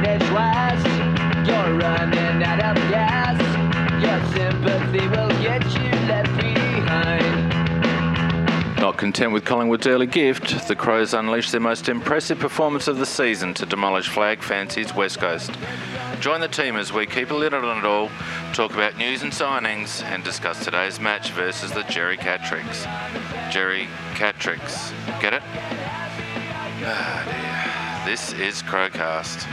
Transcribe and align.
finish 0.00 0.30
last. 0.30 0.86
You're 1.46 1.78
running 1.78 2.42
out 2.42 2.60
of 2.60 2.76
gas. 2.90 3.38
Your 4.02 4.20
sympathy 4.32 5.06
will 5.08 5.30
get 5.42 5.64
you 5.64 5.90
left 6.06 6.36
behind. 6.36 7.48
Not 8.80 8.96
content 8.96 9.32
with 9.32 9.44
Collingwood's 9.44 9.86
early 9.86 10.06
gift, 10.06 10.68
the 10.68 10.76
Crows 10.76 11.14
unleashed 11.14 11.52
their 11.52 11.60
most 11.60 11.88
impressive 11.88 12.38
performance 12.38 12.86
of 12.86 12.98
the 12.98 13.06
season 13.06 13.54
to 13.54 13.66
demolish 13.66 14.08
Flag 14.08 14.42
Fancy's 14.42 14.94
West 14.94 15.18
Coast. 15.18 15.50
Join 16.20 16.40
the 16.40 16.48
team 16.48 16.76
as 16.76 16.92
we 16.92 17.06
keep 17.06 17.30
a 17.30 17.34
lid 17.34 17.54
on 17.54 17.78
it 17.78 17.84
all, 17.84 18.10
talk 18.52 18.72
about 18.74 18.96
news 18.96 19.22
and 19.22 19.32
signings, 19.32 20.02
and 20.04 20.22
discuss 20.24 20.64
today's 20.64 21.00
match 21.00 21.30
versus 21.32 21.72
the 21.72 21.82
Jerry 21.84 22.16
Catricks. 22.16 22.84
Jerry 23.52 23.88
Catricks. 24.14 24.92
Get 25.20 25.34
it? 25.34 25.42
Ah, 26.84 27.24
dear. 27.26 27.67
This 28.08 28.32
is 28.32 28.62
Crowcast. 28.62 29.44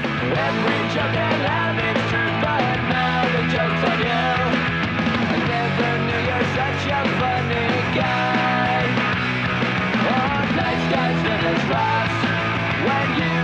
Guy. 7.95 8.83
Oh, 10.07 10.39
nice 10.55 10.85
guys 10.95 11.19
when 12.87 13.07
you 13.19 13.35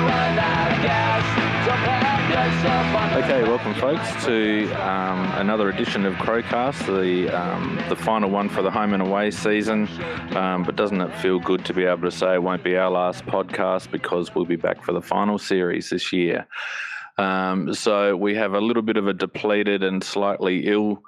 Okay, 2.64 3.42
welcome, 3.42 3.74
folks, 3.74 4.24
to 4.26 4.72
um, 4.88 5.32
another 5.40 5.70
edition 5.70 6.06
of 6.06 6.14
Crowcast, 6.14 6.86
the 6.86 7.28
um, 7.36 7.84
the 7.90 7.96
final 7.96 8.30
one 8.30 8.50
for 8.50 8.62
the 8.62 8.70
home 8.70 8.94
and 8.94 9.02
away 9.02 9.32
season. 9.32 9.88
Um, 10.36 10.62
but 10.62 10.76
doesn't 10.76 11.02
it 11.02 11.12
feel 11.22 11.40
good 11.40 11.66
to 11.66 11.74
be 11.74 11.86
able 11.86 12.04
to 12.04 12.12
say 12.12 12.36
it 12.36 12.44
won't 12.44 12.64
be 12.64 12.78
our 12.78 12.92
last 12.92 13.26
podcast 13.26 13.90
because 13.90 14.36
we'll 14.36 14.46
be 14.46 14.58
back 14.58 14.84
for 14.84 14.92
the 14.92 15.02
final 15.02 15.40
series 15.40 15.90
this 15.90 16.14
year? 16.14 16.46
Um, 17.18 17.74
so 17.74 18.16
we 18.16 18.36
have 18.36 18.54
a 18.54 18.62
little 18.62 18.84
bit 18.84 18.98
of 18.98 19.08
a 19.08 19.14
depleted 19.14 19.82
and 19.82 20.04
slightly 20.04 20.68
ill. 20.68 21.02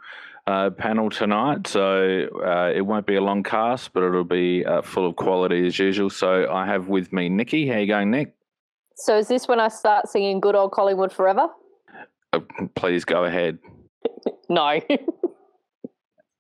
Uh, 0.46 0.72
panel 0.72 1.09
tonight, 1.09 1.68
so 1.68 2.28
uh, 2.44 2.70
it 2.76 2.81
won't 2.81 3.06
be 3.06 3.16
a 3.16 3.22
long 3.22 3.44
cast, 3.44 3.94
but 3.94 4.04
it'll 4.04 4.26
be 4.26 4.66
uh, 4.66 4.81
full 4.81 5.08
of 5.08 5.16
quality 5.16 5.66
as 5.66 5.80
usual. 5.80 6.09
So 6.09 6.52
I 6.52 6.66
have 6.66 6.90
with 6.90 7.14
me 7.14 7.30
Nikki. 7.30 7.66
How 7.68 7.78
you 7.78 7.88
going, 7.88 8.12
Nick? 8.12 8.36
So 8.96 9.18
is 9.18 9.28
this 9.28 9.48
when 9.48 9.60
I 9.60 9.68
start 9.68 10.08
singing 10.08 10.40
"Good 10.40 10.56
Old 10.56 10.72
Collingwood 10.72 11.12
Forever"? 11.12 11.48
Uh, 12.32 12.40
please 12.76 13.06
go 13.06 13.24
ahead. 13.26 13.60
No. 14.50 14.80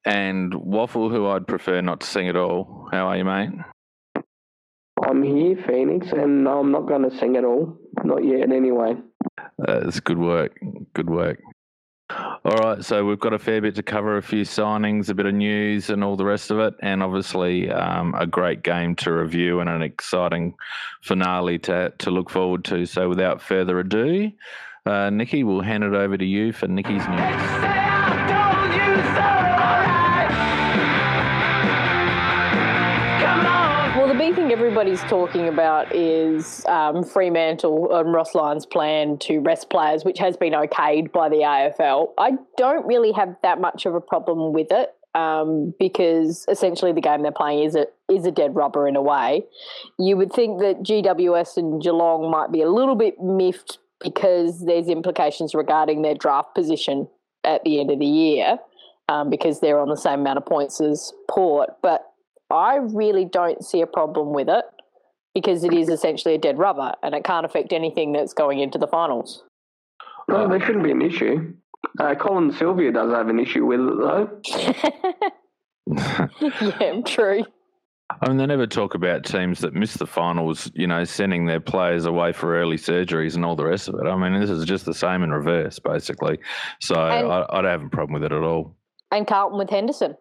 and 0.05 0.53
Waffle, 0.53 1.09
who 1.09 1.25
I'd 1.27 1.47
prefer 1.47 1.81
not 1.81 2.01
to 2.01 2.07
sing 2.07 2.27
at 2.27 2.35
all. 2.35 2.87
How 2.91 3.07
are 3.07 3.17
you, 3.17 3.25
mate? 3.25 3.49
I'm 5.03 5.23
here, 5.23 5.55
Phoenix, 5.67 6.11
and 6.11 6.47
I'm 6.47 6.71
not 6.71 6.87
going 6.87 7.09
to 7.09 7.17
sing 7.17 7.37
at 7.37 7.43
all. 7.43 7.77
Not 8.03 8.23
yet, 8.23 8.51
anyway. 8.51 8.95
It's 9.67 9.99
good 9.99 10.19
work. 10.19 10.59
Good 10.93 11.09
work. 11.09 11.39
All 12.09 12.57
right, 12.57 12.83
so 12.83 13.05
we've 13.05 13.19
got 13.19 13.33
a 13.33 13.39
fair 13.39 13.61
bit 13.61 13.75
to 13.75 13.83
cover, 13.83 14.17
a 14.17 14.21
few 14.21 14.41
signings, 14.41 15.09
a 15.09 15.13
bit 15.13 15.25
of 15.25 15.33
news, 15.33 15.89
and 15.89 16.03
all 16.03 16.17
the 16.17 16.25
rest 16.25 16.51
of 16.51 16.59
it, 16.59 16.73
and 16.81 17.01
obviously 17.01 17.71
um, 17.71 18.13
a 18.15 18.27
great 18.27 18.63
game 18.63 18.95
to 18.97 19.13
review 19.13 19.61
and 19.61 19.69
an 19.69 19.81
exciting 19.81 20.55
finale 21.01 21.57
to 21.59 21.93
to 21.99 22.11
look 22.11 22.29
forward 22.29 22.65
to. 22.65 22.85
So, 22.85 23.07
without 23.07 23.41
further 23.41 23.79
ado, 23.79 24.31
uh, 24.85 25.09
Nikki, 25.09 25.43
we'll 25.43 25.61
hand 25.61 25.83
it 25.83 25.93
over 25.93 26.17
to 26.17 26.25
you 26.25 26.51
for 26.51 26.67
Nikki's 26.67 27.07
news. 27.07 29.32
Everybody's 34.53 35.01
talking 35.05 35.47
about 35.47 35.95
is 35.95 36.63
um, 36.67 37.03
Fremantle 37.03 37.91
and 37.91 38.13
Ross 38.13 38.35
Lyon's 38.35 38.67
plan 38.67 39.17
to 39.17 39.39
rest 39.39 39.71
players, 39.71 40.05
which 40.05 40.19
has 40.19 40.37
been 40.37 40.53
okayed 40.53 41.11
by 41.11 41.27
the 41.27 41.37
AFL. 41.37 42.09
I 42.19 42.33
don't 42.55 42.85
really 42.85 43.11
have 43.13 43.35
that 43.41 43.59
much 43.59 43.87
of 43.87 43.95
a 43.95 43.99
problem 43.99 44.53
with 44.53 44.67
it. 44.69 44.93
Um, 45.15 45.73
because 45.79 46.45
essentially 46.47 46.91
the 46.91 47.01
game 47.01 47.21
they're 47.21 47.31
playing 47.31 47.65
is 47.65 47.75
a 47.75 47.85
is 48.09 48.25
a 48.25 48.31
dead 48.31 48.55
rubber 48.55 48.87
in 48.87 48.95
a 48.95 49.01
way. 49.01 49.43
You 49.99 50.17
would 50.17 50.33
think 50.33 50.59
that 50.61 50.81
GWS 50.81 51.57
and 51.57 51.79
Geelong 51.79 52.31
might 52.31 52.51
be 52.51 52.63
a 52.63 52.69
little 52.69 52.95
bit 52.95 53.19
miffed 53.21 53.77
because 54.03 54.65
there's 54.65 54.87
implications 54.87 55.53
regarding 55.53 56.01
their 56.01 56.15
draft 56.15 56.55
position 56.55 57.07
at 57.43 57.63
the 57.63 57.79
end 57.79 57.91
of 57.91 57.99
the 57.99 58.07
year, 58.07 58.57
um, 59.07 59.29
because 59.29 59.59
they're 59.59 59.79
on 59.79 59.89
the 59.89 59.97
same 59.97 60.21
amount 60.21 60.37
of 60.37 60.47
points 60.47 60.81
as 60.81 61.13
Port. 61.29 61.69
But 61.83 62.12
I 62.53 62.75
really 62.75 63.25
don't 63.25 63.63
see 63.63 63.81
a 63.81 63.87
problem 63.87 64.33
with 64.33 64.47
it 64.47 64.65
because 65.33 65.63
it 65.63 65.73
is 65.73 65.89
essentially 65.89 66.35
a 66.35 66.37
dead 66.37 66.59
rubber 66.59 66.93
and 67.01 67.15
it 67.15 67.23
can't 67.23 67.45
affect 67.45 67.73
anything 67.73 68.13
that's 68.13 68.33
going 68.33 68.59
into 68.59 68.77
the 68.77 68.87
finals. 68.87 69.43
No, 70.29 70.47
there 70.47 70.59
shouldn't 70.59 70.83
be 70.83 70.91
an 70.91 71.01
issue. 71.01 71.53
Uh, 71.99 72.15
Colin 72.15 72.51
Sylvia 72.51 72.91
does 72.91 73.11
have 73.11 73.27
an 73.27 73.39
issue 73.39 73.65
with 73.65 73.79
it, 73.81 73.97
though. 73.97 75.29
yeah, 76.79 77.01
true. 77.01 77.43
I 78.21 78.27
mean, 78.27 78.37
they 78.37 78.45
never 78.45 78.67
talk 78.67 78.93
about 78.93 79.25
teams 79.25 79.59
that 79.59 79.73
miss 79.73 79.95
the 79.95 80.05
finals, 80.05 80.71
you 80.75 80.87
know, 80.87 81.03
sending 81.03 81.45
their 81.45 81.59
players 81.59 82.05
away 82.05 82.31
for 82.31 82.55
early 82.55 82.77
surgeries 82.77 83.35
and 83.35 83.43
all 83.43 83.55
the 83.55 83.65
rest 83.65 83.87
of 83.87 83.95
it. 83.95 84.07
I 84.07 84.15
mean, 84.15 84.39
this 84.39 84.49
is 84.49 84.65
just 84.65 84.85
the 84.85 84.93
same 84.93 85.23
in 85.23 85.31
reverse, 85.31 85.79
basically. 85.79 86.39
So 86.79 86.95
And- 86.95 87.31
I, 87.31 87.45
I 87.49 87.61
don't 87.61 87.71
have 87.71 87.83
a 87.83 87.89
problem 87.89 88.13
with 88.13 88.23
it 88.23 88.35
at 88.35 88.43
all. 88.43 88.75
And 89.11 89.27
Carlton 89.27 89.57
with 89.59 89.69
Henderson. 89.69 90.15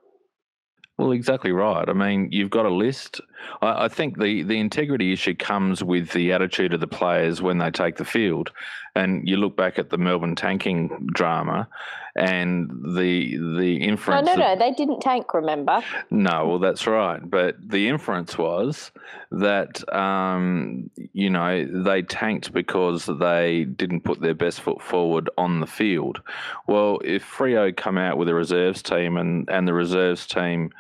Well, 0.99 1.13
exactly 1.13 1.53
right. 1.53 1.89
I 1.89 1.95
mean, 1.95 2.29
you've 2.31 2.51
got 2.51 2.67
a 2.67 2.71
list. 2.71 3.21
I, 3.61 3.85
I 3.85 3.89
think 3.89 4.21
the, 4.21 4.43
the 4.43 4.59
integrity 4.61 5.13
issue 5.13 5.35
comes 5.35 5.83
with 5.83 6.11
the 6.13 6.33
attitude 6.33 6.75
of 6.75 6.81
the 6.81 6.87
players 6.87 7.41
when 7.41 7.59
they 7.59 7.71
take 7.71 7.97
the 7.97 8.05
field. 8.05 8.51
And 8.95 9.27
you 9.27 9.37
look 9.37 9.57
back 9.57 9.79
at 9.79 9.91
the 9.91 9.99
Melbourne 9.99 10.37
tanking 10.37 11.09
drama 11.13 11.69
and 12.15 12.71
the 12.97 13.37
the 13.37 13.79
No, 13.79 13.85
inference. 13.87 14.27
no, 14.27 14.37
that- 14.37 14.59
no, 14.59 14.65
they 14.67 14.73
didn't 14.73 15.01
tank, 15.01 15.33
remember? 15.33 15.83
No, 16.11 16.47
well, 16.47 16.59
that's 16.59 16.87
right. 16.87 17.21
But 17.23 17.57
the 17.67 17.89
inference 17.89 18.37
was 18.37 18.93
that, 19.31 19.83
um, 19.95 20.91
you 21.15 21.31
know, 21.31 21.65
they 21.65 22.03
tanked 22.03 22.53
because 22.53 23.07
they 23.07 23.65
didn't 23.65 24.03
put 24.03 24.21
their 24.21 24.35
best 24.35 24.61
foot 24.61 24.83
forward 24.83 25.31
on 25.39 25.61
the 25.61 25.67
field. 25.67 26.21
Well, 26.67 27.01
if 27.03 27.25
Freo 27.25 27.75
come 27.75 27.97
out 27.97 28.19
with 28.19 28.29
a 28.29 28.35
reserves 28.35 28.83
team 28.83 29.17
and, 29.17 29.49
and 29.49 29.67
the 29.67 29.73
reserves 29.75 30.27
team 30.27 30.71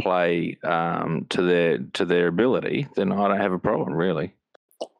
play 0.00 0.58
um, 0.64 1.26
to 1.30 1.42
their 1.42 1.78
to 1.78 2.04
their 2.04 2.26
ability, 2.26 2.88
then 2.96 3.12
I 3.12 3.28
don't 3.28 3.40
have 3.40 3.52
a 3.52 3.58
problem, 3.58 3.92
really. 3.92 4.34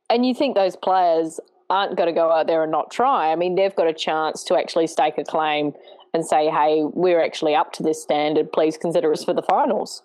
And 0.08 0.26
you 0.26 0.34
think 0.34 0.56
those 0.56 0.76
players 0.76 1.38
aren't 1.70 1.96
going 1.96 2.08
to 2.08 2.12
go 2.12 2.30
out 2.30 2.46
there 2.46 2.62
and 2.62 2.72
not 2.72 2.90
try. 2.90 3.32
I 3.32 3.36
mean, 3.36 3.54
they've 3.54 3.74
got 3.74 3.86
a 3.86 3.94
chance 3.94 4.44
to 4.44 4.56
actually 4.56 4.88
stake 4.88 5.16
a 5.16 5.24
claim 5.24 5.72
and 6.12 6.26
say, 6.26 6.50
hey, 6.50 6.82
we're 6.92 7.22
actually 7.22 7.54
up 7.54 7.72
to 7.74 7.82
this 7.82 8.02
standard. 8.02 8.52
Please 8.52 8.76
consider 8.76 9.12
us 9.12 9.24
for 9.24 9.32
the 9.32 9.42
finals. 9.42 10.02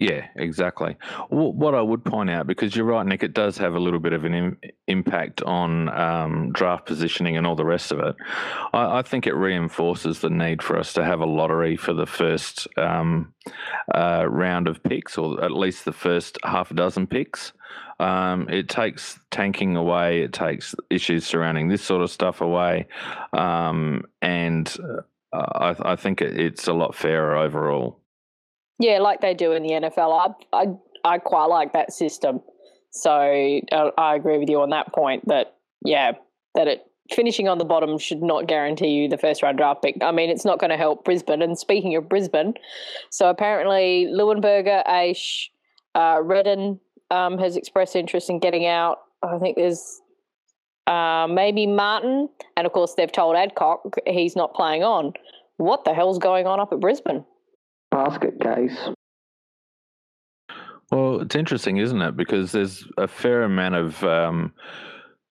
Yeah, 0.00 0.26
exactly. 0.34 0.96
What 1.28 1.76
I 1.76 1.80
would 1.80 2.04
point 2.04 2.28
out, 2.28 2.48
because 2.48 2.74
you're 2.74 2.84
right, 2.84 3.06
Nick, 3.06 3.22
it 3.22 3.32
does 3.32 3.56
have 3.58 3.74
a 3.74 3.78
little 3.78 4.00
bit 4.00 4.12
of 4.12 4.24
an 4.24 4.34
Im- 4.34 4.58
impact 4.88 5.40
on 5.42 5.88
um, 5.88 6.50
draft 6.50 6.86
positioning 6.86 7.36
and 7.36 7.46
all 7.46 7.54
the 7.54 7.64
rest 7.64 7.92
of 7.92 8.00
it. 8.00 8.16
I, 8.72 8.98
I 8.98 9.02
think 9.02 9.28
it 9.28 9.36
reinforces 9.36 10.18
the 10.18 10.30
need 10.30 10.64
for 10.64 10.76
us 10.76 10.94
to 10.94 11.04
have 11.04 11.20
a 11.20 11.26
lottery 11.26 11.76
for 11.76 11.92
the 11.92 12.06
first 12.06 12.66
um, 12.76 13.32
uh, 13.94 14.26
round 14.28 14.66
of 14.66 14.82
picks, 14.82 15.16
or 15.16 15.42
at 15.44 15.52
least 15.52 15.84
the 15.84 15.92
first 15.92 16.38
half 16.42 16.72
a 16.72 16.74
dozen 16.74 17.06
picks. 17.06 17.52
Um, 18.00 18.48
it 18.48 18.68
takes 18.68 19.18
tanking 19.30 19.76
away, 19.76 20.22
it 20.22 20.32
takes 20.32 20.74
issues 20.90 21.24
surrounding 21.24 21.68
this 21.68 21.82
sort 21.82 22.02
of 22.02 22.10
stuff 22.10 22.40
away, 22.40 22.86
um, 23.32 24.02
and 24.20 24.74
uh, 25.32 25.74
I, 25.82 25.92
I 25.92 25.96
think 25.96 26.20
it, 26.20 26.38
it's 26.38 26.66
a 26.66 26.72
lot 26.72 26.94
fairer 26.94 27.36
overall. 27.36 28.00
Yeah, 28.78 28.98
like 28.98 29.20
they 29.20 29.34
do 29.34 29.52
in 29.52 29.62
the 29.62 29.70
NFL. 29.70 30.34
I, 30.52 30.56
I, 30.56 30.66
I 31.04 31.18
quite 31.18 31.46
like 31.46 31.72
that 31.72 31.92
system. 31.92 32.40
So 32.90 33.60
uh, 33.72 33.90
I 33.96 34.14
agree 34.16 34.38
with 34.38 34.48
you 34.48 34.60
on 34.60 34.70
that 34.70 34.92
point 34.92 35.26
that, 35.28 35.56
yeah, 35.84 36.12
that 36.54 36.68
it 36.68 36.86
finishing 37.10 37.48
on 37.48 37.58
the 37.58 37.64
bottom 37.64 37.98
should 37.98 38.22
not 38.22 38.46
guarantee 38.46 38.88
you 38.88 39.08
the 39.08 39.18
first 39.18 39.42
round 39.42 39.58
draft 39.58 39.82
pick. 39.82 39.96
I 40.02 40.10
mean, 40.10 40.30
it's 40.30 40.44
not 40.44 40.58
going 40.58 40.70
to 40.70 40.76
help 40.76 41.04
Brisbane. 41.04 41.42
And 41.42 41.58
speaking 41.58 41.96
of 41.96 42.08
Brisbane, 42.08 42.54
so 43.10 43.28
apparently 43.28 44.08
Leuenberger, 44.10 44.86
Aish, 44.86 45.48
uh, 45.94 46.20
Redden 46.22 46.80
um, 47.10 47.38
has 47.38 47.56
expressed 47.56 47.96
interest 47.96 48.30
in 48.30 48.38
getting 48.38 48.66
out. 48.66 48.98
I 49.22 49.38
think 49.38 49.56
there's 49.56 50.00
uh, 50.86 51.26
maybe 51.30 51.66
Martin. 51.66 52.28
And 52.56 52.66
of 52.66 52.72
course, 52.72 52.94
they've 52.94 53.10
told 53.10 53.36
Adcock 53.36 53.96
he's 54.06 54.36
not 54.36 54.54
playing 54.54 54.82
on. 54.82 55.12
What 55.56 55.84
the 55.84 55.94
hell's 55.94 56.18
going 56.18 56.46
on 56.46 56.60
up 56.60 56.72
at 56.72 56.80
Brisbane? 56.80 57.24
Basket 57.90 58.40
case. 58.40 58.76
Well, 60.90 61.20
it's 61.20 61.34
interesting, 61.34 61.78
isn't 61.78 62.02
it? 62.02 62.16
Because 62.16 62.52
there's 62.52 62.86
a 62.98 63.08
fair 63.08 63.42
amount 63.42 63.74
of 63.76 64.04
um, 64.04 64.52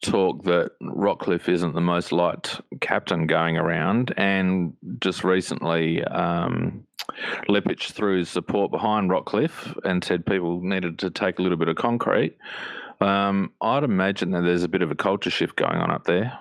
talk 0.04 0.44
that 0.44 0.72
Rockliff 0.82 1.50
isn't 1.50 1.74
the 1.74 1.82
most 1.82 2.12
liked 2.12 2.62
captain 2.82 3.28
going 3.28 3.58
around, 3.58 4.14
and 4.18 4.74
just 5.00 5.24
recently, 5.24 6.04
um, 6.04 6.86
threw 7.80 8.20
his 8.20 8.30
support 8.30 8.72
behind 8.72 9.10
Rockliff 9.10 9.78
and 9.84 10.04
said 10.04 10.26
people 10.26 10.62
needed 10.62 11.00
to 11.00 11.10
take 11.10 11.40
a 11.40 11.42
little 11.42 11.58
bit 11.58 11.68
of 11.68 11.76
concrete. 11.76 12.38
Um, 13.02 13.52
I'd 13.62 13.84
imagine 13.84 14.32
that 14.32 14.42
there's 14.42 14.64
a 14.64 14.70
bit 14.70 14.82
of 14.82 14.92
a 14.92 14.96
culture 14.96 15.30
shift 15.30 15.56
going 15.56 15.78
on 15.78 15.92
up 15.92 16.06
there. 16.06 16.40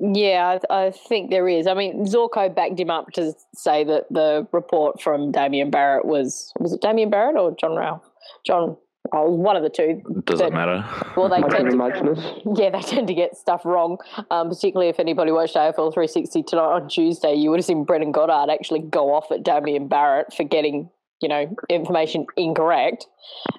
Yeah, 0.00 0.58
I, 0.70 0.86
I 0.86 0.90
think 0.92 1.30
there 1.30 1.48
is. 1.48 1.66
I 1.66 1.74
mean, 1.74 2.06
Zorko 2.06 2.54
backed 2.54 2.78
him 2.78 2.90
up 2.90 3.10
to 3.14 3.32
say 3.54 3.82
that 3.84 4.06
the 4.10 4.46
report 4.52 5.02
from 5.02 5.32
Damian 5.32 5.70
Barrett 5.70 6.04
was 6.04 6.52
was 6.60 6.72
it 6.72 6.80
Damian 6.80 7.10
Barrett 7.10 7.36
or 7.36 7.56
John 7.58 7.74
Ralph? 7.76 8.08
John, 8.46 8.76
oh, 9.12 9.30
one 9.30 9.56
of 9.56 9.62
the 9.62 9.70
two. 9.70 10.02
Doesn't 10.24 10.46
But- 10.50 10.52
matter. 10.52 10.84
Well, 11.16 11.28
they 11.28 11.40
tend 11.42 11.70
to. 11.70 12.42
Yeah, 12.56 12.70
they 12.70 12.80
tend 12.80 13.08
to 13.08 13.14
get 13.14 13.36
stuff 13.36 13.64
wrong. 13.64 13.98
Um, 14.30 14.48
particularly 14.48 14.88
if 14.88 14.98
anybody 15.00 15.32
watched 15.32 15.54
AFL 15.56 15.92
360 15.92 16.42
tonight 16.44 16.62
on 16.62 16.88
Tuesday, 16.88 17.34
you 17.34 17.50
would 17.50 17.58
have 17.58 17.64
seen 17.66 17.84
Brendan 17.84 18.12
Goddard 18.12 18.52
actually 18.52 18.80
go 18.80 19.12
off 19.14 19.30
at 19.30 19.42
Damian 19.42 19.88
Barrett 19.88 20.32
for 20.34 20.44
getting, 20.44 20.90
you 21.20 21.28
know, 21.28 21.54
information 21.68 22.26
incorrect. 22.36 23.06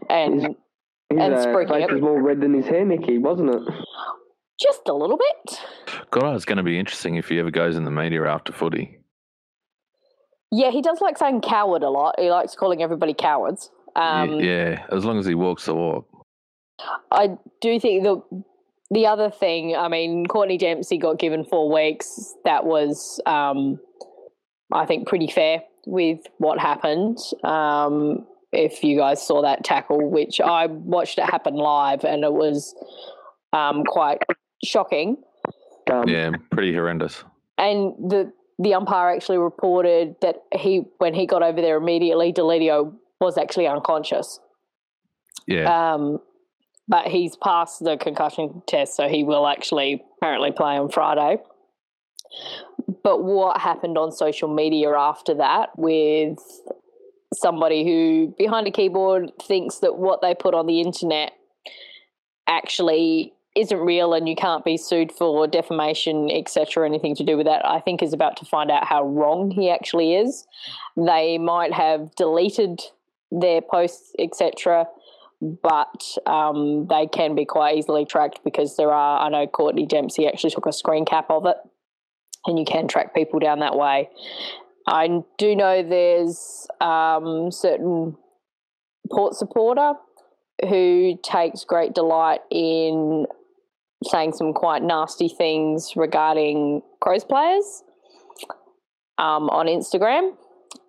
And 0.09 0.41
His 0.41 0.55
And 1.11 1.33
uh, 1.33 1.53
face 1.53 1.69
it. 1.69 1.91
was 1.91 2.01
more 2.01 2.21
red 2.21 2.41
than 2.41 2.53
his 2.53 2.65
hair, 2.65 2.85
Nicky, 2.85 3.17
wasn't 3.17 3.49
it? 3.55 3.61
just 4.61 4.89
a 4.89 4.93
little 4.93 5.17
bit. 5.17 5.59
God, 6.11 6.35
it's 6.35 6.43
going 6.43 6.57
to 6.57 6.63
be 6.63 6.77
interesting 6.77 7.15
if 7.15 7.29
he 7.29 7.39
ever 7.39 7.49
goes 7.49 7.77
in 7.77 7.85
the 7.85 7.91
media 7.91 8.25
after 8.25 8.51
footy. 8.51 8.99
Yeah, 10.51 10.71
he 10.71 10.81
does 10.81 10.99
like 10.99 11.17
saying 11.17 11.41
coward 11.41 11.83
a 11.83 11.89
lot. 11.89 12.15
He 12.19 12.29
likes 12.29 12.55
calling 12.55 12.81
everybody 12.81 13.13
cowards. 13.13 13.69
Um, 13.99 14.37
Y- 14.37 14.43
yeah, 14.43 14.85
as 14.91 15.03
long 15.03 15.19
as 15.19 15.25
he 15.25 15.35
walks 15.35 15.65
the 15.65 15.75
walk. 15.75 16.07
I 17.11 17.37
do 17.61 17.79
think 17.79 18.03
the 18.03 18.21
the 18.91 19.05
other 19.05 19.29
thing, 19.29 19.75
I 19.75 19.87
mean, 19.87 20.25
Courtenay 20.25 20.57
Dempsey 20.57 20.97
got 20.97 21.19
given 21.19 21.43
four 21.43 21.71
weeks. 21.71 22.33
That 22.45 22.65
was, 22.65 23.21
um, 23.27 23.79
I 24.73 24.85
think, 24.87 25.07
pretty 25.07 25.27
fair 25.27 25.61
with 25.85 26.21
what 26.39 26.57
happened. 26.59 27.19
Um, 27.43 28.25
if 28.51 28.83
you 28.83 28.97
guys 28.97 29.25
saw 29.25 29.43
that 29.43 29.63
tackle, 29.63 30.09
which 30.09 30.41
I 30.41 30.65
watched 30.65 31.19
it 31.19 31.25
happen 31.25 31.53
live, 31.53 32.03
and 32.03 32.23
it 32.23 32.33
was 32.33 32.73
um, 33.53 33.83
quite 33.83 34.23
shocking. 34.63 35.17
Um, 35.91 36.07
Yeah, 36.07 36.31
pretty 36.51 36.73
horrendous. 36.73 37.23
And 37.57 37.93
the 38.09 38.31
the 38.61 38.73
umpire 38.73 39.09
actually 39.13 39.37
reported 39.37 40.15
that 40.21 40.43
he, 40.53 40.83
when 40.97 41.13
he 41.13 41.25
got 41.25 41.43
over 41.43 41.61
there 41.61 41.77
immediately, 41.77 42.33
Deledio 42.33 42.93
was 43.19 43.37
actually 43.37 43.67
unconscious. 43.67 44.39
Yeah, 45.47 45.93
Um, 45.93 46.19
but 46.87 47.07
he's 47.07 47.35
passed 47.35 47.83
the 47.83 47.97
concussion 47.97 48.61
test, 48.67 48.95
so 48.95 49.07
he 49.07 49.23
will 49.23 49.47
actually 49.47 50.03
apparently 50.17 50.51
play 50.51 50.77
on 50.77 50.89
Friday. 50.89 51.37
But 53.03 53.23
what 53.23 53.61
happened 53.61 53.97
on 53.97 54.11
social 54.11 54.53
media 54.53 54.91
after 54.91 55.35
that 55.35 55.69
with 55.77 56.39
somebody 57.33 57.83
who 57.83 58.33
behind 58.37 58.67
a 58.67 58.71
keyboard 58.71 59.31
thinks 59.41 59.79
that 59.79 59.97
what 59.97 60.21
they 60.21 60.33
put 60.33 60.53
on 60.53 60.65
the 60.65 60.81
internet 60.81 61.31
actually 62.47 63.33
isn't 63.55 63.79
real 63.79 64.13
and 64.13 64.27
you 64.27 64.35
can't 64.35 64.65
be 64.65 64.77
sued 64.77 65.11
for 65.11 65.47
defamation 65.47 66.29
etc 66.31 66.87
anything 66.87 67.15
to 67.15 67.23
do 67.23 67.37
with 67.37 67.45
that 67.45 67.63
i 67.65 67.79
think 67.79 68.01
is 68.01 68.13
about 68.13 68.37
to 68.37 68.45
find 68.45 68.71
out 68.71 68.85
how 68.85 69.03
wrong 69.03 69.51
he 69.51 69.69
actually 69.69 70.15
is 70.15 70.47
they 70.97 71.37
might 71.37 71.73
have 71.73 72.13
deleted 72.15 72.81
their 73.31 73.61
posts 73.61 74.13
etc 74.19 74.85
but 75.41 76.17
um, 76.25 76.87
they 76.87 77.07
can 77.07 77.35
be 77.35 77.45
quite 77.45 77.77
easily 77.77 78.05
tracked 78.05 78.43
because 78.43 78.75
there 78.75 78.91
are. 78.91 79.25
I 79.25 79.29
know 79.29 79.47
Courtenay 79.47 79.85
Dempsey 79.85 80.27
actually 80.27 80.49
took 80.49 80.65
a 80.65 80.73
screen 80.73 81.05
cap 81.05 81.27
of 81.29 81.45
it, 81.45 81.55
and 82.45 82.59
you 82.59 82.65
can 82.65 82.87
track 82.87 83.15
people 83.15 83.39
down 83.39 83.59
that 83.59 83.75
way. 83.75 84.09
I 84.85 85.21
do 85.37 85.55
know 85.55 85.83
there's 85.83 86.67
um, 86.81 87.51
certain 87.51 88.17
Port 89.11 89.35
supporter 89.35 89.93
who 90.67 91.17
takes 91.23 91.63
great 91.63 91.93
delight 91.93 92.41
in 92.51 93.25
saying 94.03 94.33
some 94.33 94.53
quite 94.53 94.83
nasty 94.83 95.29
things 95.29 95.93
regarding 95.95 96.81
Crows 97.01 97.23
players 97.23 97.83
um, 99.17 99.49
on 99.49 99.67
Instagram, 99.67 100.35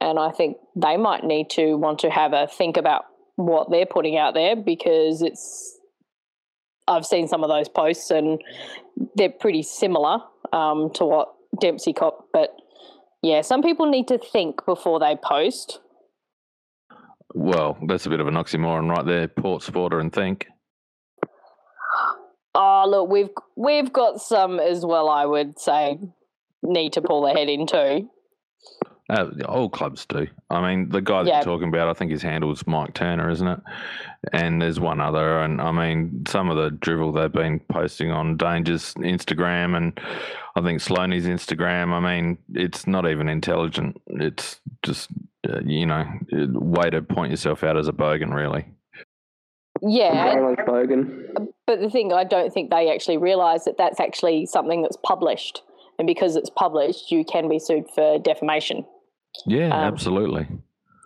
and 0.00 0.18
I 0.18 0.30
think 0.30 0.56
they 0.76 0.96
might 0.96 1.24
need 1.24 1.50
to 1.50 1.74
want 1.74 2.00
to 2.00 2.10
have 2.10 2.32
a 2.32 2.46
think 2.46 2.76
about 2.76 3.04
what 3.36 3.70
they're 3.70 3.86
putting 3.86 4.16
out 4.16 4.34
there 4.34 4.56
because 4.56 5.22
it's 5.22 5.78
I've 6.86 7.06
seen 7.06 7.28
some 7.28 7.44
of 7.44 7.48
those 7.48 7.68
posts 7.68 8.10
and 8.10 8.40
they're 9.14 9.30
pretty 9.30 9.62
similar 9.62 10.18
um, 10.52 10.90
to 10.94 11.04
what 11.04 11.34
Dempsey 11.60 11.92
cop. 11.92 12.26
But 12.32 12.50
yeah, 13.22 13.42
some 13.42 13.62
people 13.62 13.88
need 13.88 14.08
to 14.08 14.18
think 14.18 14.64
before 14.66 14.98
they 14.98 15.16
post. 15.22 15.80
well, 17.34 17.78
that's 17.86 18.06
a 18.06 18.10
bit 18.10 18.20
of 18.20 18.26
an 18.26 18.34
oxymoron 18.34 18.90
right 18.90 19.06
there. 19.06 19.28
Port 19.28 19.62
supporter 19.62 20.00
and 20.00 20.12
think. 20.12 20.46
Oh, 22.54 22.84
look, 22.88 23.08
we've 23.08 23.30
we've 23.56 23.92
got 23.92 24.20
some 24.20 24.58
as 24.58 24.84
well. 24.84 25.08
I 25.08 25.24
would 25.24 25.58
say 25.58 25.98
need 26.62 26.92
to 26.94 27.02
pull 27.02 27.22
their 27.22 27.34
head 27.34 27.48
into. 27.48 28.08
Uh, 29.10 29.28
all 29.48 29.68
clubs 29.68 30.06
do. 30.06 30.24
I 30.50 30.60
mean, 30.60 30.88
the 30.88 31.00
guy 31.00 31.24
that 31.24 31.28
Yeah. 31.28 31.34
you're 31.38 31.44
talking 31.44 31.68
about, 31.68 31.88
I 31.88 31.94
think 31.94 32.12
his 32.12 32.22
handle 32.22 32.52
is 32.52 32.64
Mike 32.68 32.94
Turner, 32.94 33.28
isn't 33.28 33.46
it? 33.48 33.58
And 34.32 34.62
there's 34.62 34.78
one 34.78 35.00
other, 35.00 35.40
and 35.40 35.60
I 35.60 35.72
mean, 35.72 36.22
some 36.28 36.48
of 36.48 36.56
the 36.56 36.70
drivel 36.70 37.10
they've 37.10 37.32
been 37.32 37.58
posting 37.58 38.12
on 38.12 38.36
Danger's 38.36 38.94
Instagram, 38.94 39.76
and 39.76 39.98
I 40.54 40.60
think 40.60 40.78
Sloaney's 40.80 41.26
Instagram. 41.26 41.92
I 41.92 41.98
mean, 41.98 42.38
it's 42.54 42.86
not 42.86 43.04
even 43.08 43.28
intelligent. 43.28 44.00
It's 44.06 44.60
just, 44.84 45.08
uh, 45.48 45.58
you 45.64 45.86
know, 45.86 46.04
a 46.32 46.46
way 46.60 46.88
to 46.90 47.02
point 47.02 47.30
yourself 47.32 47.64
out 47.64 47.76
as 47.76 47.88
a 47.88 47.92
bogan, 47.92 48.32
really. 48.32 48.64
Yeah, 49.82 50.32
and- 50.36 50.56
Bogan. 50.58 51.48
but 51.66 51.80
the 51.80 51.90
thing 51.90 52.12
I 52.12 52.22
don't 52.24 52.52
think 52.52 52.70
they 52.70 52.92
actually 52.92 53.16
realise 53.16 53.64
that 53.64 53.76
that's 53.78 53.98
actually 53.98 54.46
something 54.46 54.82
that's 54.82 54.98
published, 55.02 55.62
and 55.98 56.06
because 56.06 56.36
it's 56.36 56.50
published, 56.50 57.10
you 57.10 57.24
can 57.24 57.48
be 57.48 57.58
sued 57.58 57.88
for 57.92 58.18
defamation. 58.20 58.84
Yeah, 59.46 59.66
Um, 59.66 59.72
absolutely. 59.72 60.46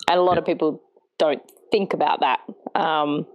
and 0.08 0.18
a 0.18 0.22
lot 0.22 0.34
Yeah. 0.34 0.38
of 0.40 0.44
people 0.46 0.82
don't 1.18 1.42
think 1.70 1.94
about 1.94 2.20
that. 2.20 2.40
Um, 2.74 3.26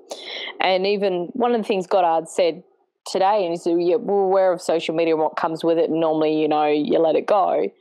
and 0.59 0.85
even 0.85 1.29
one 1.33 1.53
of 1.53 1.61
the 1.61 1.67
things 1.67 1.87
Goddard 1.87 2.27
said 2.27 2.63
today, 3.05 3.43
and 3.43 3.51
he 3.51 3.57
said, 3.57 3.81
yeah, 3.81 3.95
we're 3.95 4.23
aware 4.23 4.51
of 4.51 4.61
social 4.61 4.93
media 4.95 5.13
and 5.15 5.23
what 5.23 5.35
comes 5.35 5.63
with 5.63 5.77
it. 5.77 5.89
Normally, 5.89 6.39
you 6.41 6.47
know, 6.47 6.65
you 6.67 6.99
let 6.99 7.15
it 7.15 7.25
go 7.25 7.71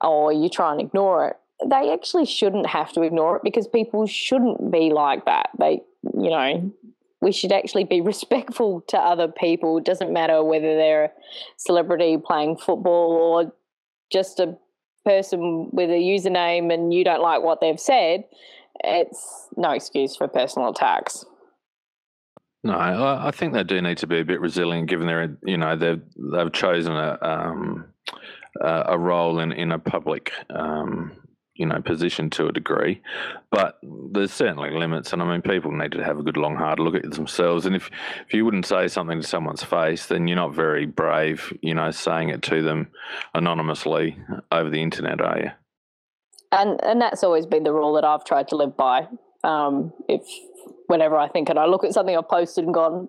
or 0.00 0.32
you 0.32 0.48
try 0.48 0.72
and 0.72 0.80
ignore 0.80 1.28
it. 1.28 1.36
They 1.66 1.92
actually 1.92 2.26
shouldn't 2.26 2.66
have 2.66 2.92
to 2.92 3.02
ignore 3.02 3.36
it 3.36 3.42
because 3.42 3.66
people 3.66 4.06
shouldn't 4.06 4.70
be 4.70 4.90
like 4.90 5.24
that. 5.24 5.50
They, 5.58 5.82
you 6.14 6.30
know, 6.30 6.70
we 7.20 7.32
should 7.32 7.50
actually 7.52 7.84
be 7.84 8.00
respectful 8.12 8.82
to 8.88 8.98
other 8.98 9.28
people. 9.28 9.78
It 9.78 9.84
doesn't 9.84 10.12
matter 10.12 10.42
whether 10.44 10.76
they're 10.76 11.04
a 11.06 11.10
celebrity 11.56 12.16
playing 12.18 12.58
football 12.58 13.12
or 13.12 13.52
just 14.12 14.38
a 14.38 14.56
person 15.04 15.70
with 15.72 15.90
a 15.90 15.94
username 15.94 16.72
and 16.72 16.92
you 16.92 17.04
don't 17.04 17.22
like 17.22 17.42
what 17.42 17.60
they've 17.60 17.80
said, 17.80 18.24
it's 18.84 19.48
no 19.56 19.70
excuse 19.70 20.16
for 20.16 20.28
personal 20.28 20.70
attacks. 20.70 21.24
No, 22.64 22.74
I, 22.76 23.30
think 23.30 23.52
they 23.52 23.62
do 23.62 23.80
need 23.80 23.98
to 23.98 24.06
be 24.06 24.18
a 24.18 24.24
bit 24.24 24.40
resilient, 24.40 24.88
given 24.88 25.06
they're 25.06 25.38
you 25.44 25.56
know 25.56 25.76
they've 25.76 26.02
they've 26.32 26.52
chosen 26.52 26.92
a 26.92 27.16
um, 27.22 27.84
a 28.60 28.98
role 28.98 29.38
in 29.38 29.52
in 29.52 29.70
a 29.70 29.78
public 29.78 30.32
um, 30.50 31.12
you 31.58 31.66
know 31.66 31.80
position 31.82 32.30
to 32.30 32.46
a 32.46 32.52
degree, 32.52 33.02
but 33.50 33.78
there's 34.12 34.32
certainly 34.32 34.70
limits, 34.70 35.12
and 35.12 35.20
I 35.20 35.30
mean 35.30 35.42
people 35.42 35.72
need 35.72 35.92
to 35.92 36.04
have 36.04 36.18
a 36.18 36.22
good 36.22 36.36
long 36.36 36.56
hard 36.56 36.78
look 36.78 36.94
at 36.94 37.10
themselves, 37.10 37.66
and 37.66 37.76
if 37.76 37.90
if 38.26 38.32
you 38.32 38.44
wouldn't 38.44 38.64
say 38.64 38.88
something 38.88 39.20
to 39.20 39.26
someone's 39.26 39.64
face, 39.64 40.06
then 40.06 40.26
you're 40.26 40.36
not 40.36 40.54
very 40.54 40.86
brave, 40.86 41.52
you 41.60 41.74
know, 41.74 41.90
saying 41.90 42.30
it 42.30 42.42
to 42.42 42.62
them 42.62 42.88
anonymously 43.34 44.16
over 44.50 44.70
the 44.70 44.82
internet, 44.82 45.20
are 45.20 45.38
you? 45.38 45.50
And 46.52 46.82
and 46.82 47.00
that's 47.00 47.22
always 47.22 47.44
been 47.44 47.64
the 47.64 47.72
rule 47.72 47.92
that 47.94 48.04
I've 48.04 48.24
tried 48.24 48.48
to 48.48 48.56
live 48.56 48.76
by. 48.76 49.08
Um, 49.44 49.92
if 50.08 50.22
whenever 50.86 51.16
I 51.16 51.28
think 51.28 51.48
and 51.50 51.58
I 51.58 51.66
look 51.66 51.84
at 51.84 51.92
something 51.92 52.16
I've 52.16 52.28
posted 52.28 52.64
and 52.64 52.72
gone, 52.72 53.08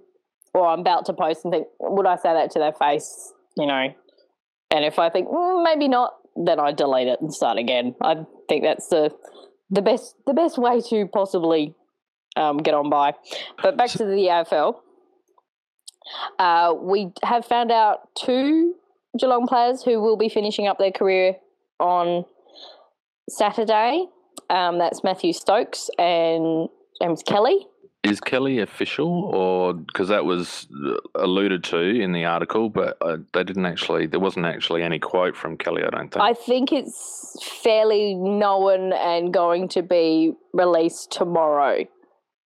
or 0.54 0.68
I'm 0.68 0.80
about 0.80 1.06
to 1.06 1.14
post 1.14 1.46
and 1.46 1.54
think, 1.54 1.68
would 1.80 2.06
I 2.06 2.16
say 2.16 2.34
that 2.34 2.52
to 2.52 2.60
their 2.60 2.74
face? 2.74 3.32
You 3.56 3.68
know, 3.68 3.94
and 4.72 4.86
if 4.86 5.00
I 5.00 5.10
think 5.10 5.28
mm, 5.28 5.64
maybe 5.64 5.88
not, 5.88 6.14
then 6.40 6.60
I 6.60 6.72
delete 6.72 7.08
it 7.08 7.22
and 7.22 7.34
start 7.34 7.58
again. 7.58 7.96
I 8.02 8.26
think 8.48 8.64
that's 8.64 8.88
the 8.88 9.12
the 9.70 9.82
best 9.82 10.16
the 10.26 10.34
best 10.34 10.58
way 10.58 10.82
to 10.90 11.06
possibly 11.08 11.76
um, 12.36 12.58
get 12.58 12.74
on 12.74 12.90
by. 12.90 13.14
But 13.62 13.78
back 13.78 13.90
to 13.92 14.06
the 14.06 14.28
AFL. 14.28 14.76
Uh, 16.40 16.74
we 16.80 17.12
have 17.24 17.46
found 17.46 17.72
out 17.72 18.10
two 18.16 18.76
Geelong 19.18 19.48
players 19.48 19.84
who 19.84 20.00
will 20.00 20.18
be 20.18 20.30
finishing 20.30 20.68
up 20.68 20.78
their 20.78 20.92
career 20.92 21.36
on 21.80 22.26
Saturday. 23.30 24.06
Um, 24.50 24.80
that's 24.80 25.04
Matthew 25.04 25.34
Stokes 25.34 25.90
and 26.00 26.70
James 27.02 27.22
Kelly. 27.24 27.68
Is 28.02 28.22
Kelly 28.22 28.60
official, 28.60 29.26
or 29.26 29.74
because 29.74 30.08
that 30.08 30.24
was 30.24 30.68
uh, 30.86 30.96
alluded 31.16 31.66
to 31.66 31.80
in 31.80 32.14
the 32.14 32.24
article, 32.24 32.70
but 32.70 32.98
uh, 33.02 33.18
they 33.34 33.44
didn't 33.44 33.66
actually. 33.66 34.08
There 34.08 34.22
wasn't 34.22 34.46
actually 34.46 34.84
any 34.84 35.00
quote 35.00 35.36
from 35.36 35.58
Kelly. 35.58 35.84
I 35.84 35.90
don't 35.90 36.10
think. 36.10 36.24
I 36.24 36.34
think 36.34 36.72
it's 36.72 37.38
fairly 37.62 38.16
known 38.16 38.94
and 38.94 39.34
going 39.34 39.68
to 39.70 39.82
be 39.82 40.34
released 40.54 41.12
tomorrow. 41.12 41.86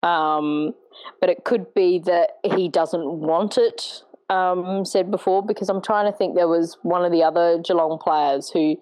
Um, 0.02 0.73
but 1.21 1.28
it 1.28 1.44
could 1.44 1.75
be 1.75 1.99
that 2.00 2.30
he 2.56 2.68
doesn't 2.68 3.04
want 3.04 3.59
it 3.59 4.02
um, 4.30 4.85
said 4.85 5.11
before 5.11 5.44
because 5.44 5.68
I'm 5.68 5.82
trying 5.82 6.11
to 6.11 6.16
think 6.16 6.35
there 6.35 6.49
was 6.49 6.78
one 6.82 7.04
of 7.04 7.12
the 7.12 7.23
other 7.23 7.59
Geelong 7.59 7.99
players 7.99 8.50
who 8.50 8.76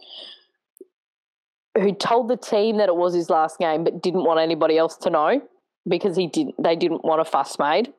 who 1.76 1.94
told 1.94 2.28
the 2.28 2.36
team 2.36 2.78
that 2.78 2.88
it 2.88 2.96
was 2.96 3.14
his 3.14 3.30
last 3.30 3.58
game 3.58 3.84
but 3.84 4.02
didn't 4.02 4.24
want 4.24 4.40
anybody 4.40 4.76
else 4.76 4.96
to 4.98 5.10
know 5.10 5.42
because 5.88 6.16
he 6.16 6.26
didn't 6.26 6.54
they 6.62 6.76
didn't 6.76 7.04
want 7.04 7.20
a 7.20 7.24
fuss 7.24 7.58
made. 7.58 7.92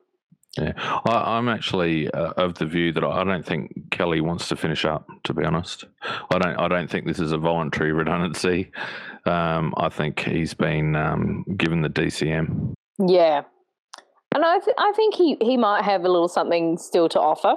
Yeah, 0.58 0.72
I, 0.76 1.36
I'm 1.38 1.48
actually 1.48 2.10
uh, 2.10 2.32
of 2.36 2.54
the 2.54 2.66
view 2.66 2.92
that 2.92 3.02
I 3.02 3.24
don't 3.24 3.44
think 3.46 3.90
Kelly 3.90 4.20
wants 4.20 4.48
to 4.48 4.56
finish 4.56 4.84
up. 4.84 5.06
To 5.24 5.32
be 5.32 5.44
honest, 5.44 5.84
I 6.30 6.38
don't. 6.38 6.56
I 6.58 6.68
don't 6.68 6.90
think 6.90 7.06
this 7.06 7.18
is 7.20 7.32
a 7.32 7.38
voluntary 7.38 7.92
redundancy. 7.92 8.70
Um, 9.24 9.72
I 9.78 9.88
think 9.88 10.20
he's 10.20 10.52
been 10.52 10.94
um, 10.96 11.44
given 11.56 11.80
the 11.80 11.88
DCM. 11.88 12.74
Yeah. 13.06 13.42
And 14.34 14.44
I, 14.44 14.58
th- 14.58 14.76
I 14.78 14.92
think 14.96 15.14
he, 15.14 15.36
he 15.42 15.56
might 15.58 15.84
have 15.84 16.04
a 16.04 16.08
little 16.08 16.26
something 16.28 16.78
still 16.78 17.06
to 17.10 17.20
offer 17.20 17.54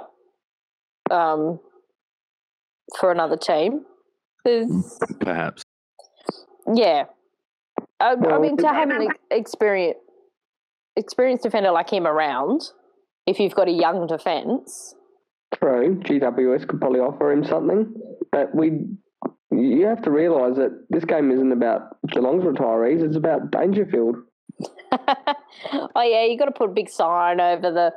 um, 1.10 1.58
for 3.00 3.10
another 3.10 3.36
team. 3.36 3.84
'Cause, 4.46 4.98
Perhaps. 5.20 5.62
yeah. 6.74 7.04
I, 7.98 8.14
I 8.14 8.38
mean, 8.38 8.56
to 8.58 8.68
have 8.68 8.90
an 8.90 9.02
ex- 9.08 9.18
experience, 9.30 9.98
experienced 10.96 11.44
defender 11.44 11.70
like 11.70 11.90
him 11.90 12.06
around, 12.06 12.62
if 13.26 13.38
you've 13.38 13.54
got 13.54 13.68
a 13.68 13.72
young 13.72 14.06
defence, 14.06 14.94
True, 15.54 15.96
GWS 16.00 16.66
could 16.66 16.80
probably 16.80 17.00
offer 17.00 17.30
him 17.32 17.44
something, 17.44 17.94
but 18.32 18.54
we. 18.54 18.80
You 19.52 19.86
have 19.86 20.02
to 20.02 20.10
realise 20.10 20.56
that 20.56 20.86
this 20.90 21.04
game 21.04 21.30
isn't 21.30 21.52
about 21.52 21.96
Geelong's 22.08 22.44
retirees; 22.44 23.02
it's 23.02 23.16
about 23.16 23.52
Dangerfield. 23.52 24.16
oh 24.92 26.02
yeah, 26.02 26.24
you've 26.24 26.38
got 26.38 26.46
to 26.46 26.50
put 26.52 26.70
a 26.70 26.72
big 26.72 26.90
sign 26.90 27.40
over 27.40 27.70
the 27.70 27.92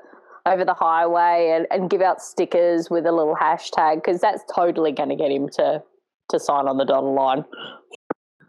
over 0.45 0.63
the 0.63 0.73
highway 0.75 1.53
and, 1.55 1.67
and 1.71 1.89
give 1.89 2.01
out 2.01 2.21
stickers 2.21 2.89
with 2.89 3.05
a 3.05 3.11
little 3.11 3.35
hashtag 3.35 3.95
because 3.95 4.21
that's 4.21 4.43
totally 4.53 4.91
going 4.91 5.09
to 5.09 5.15
get 5.15 5.31
him 5.31 5.49
to 5.53 5.81
to 6.29 6.39
sign 6.39 6.67
on 6.67 6.77
the 6.77 6.85
dotted 6.85 7.09
line. 7.09 7.43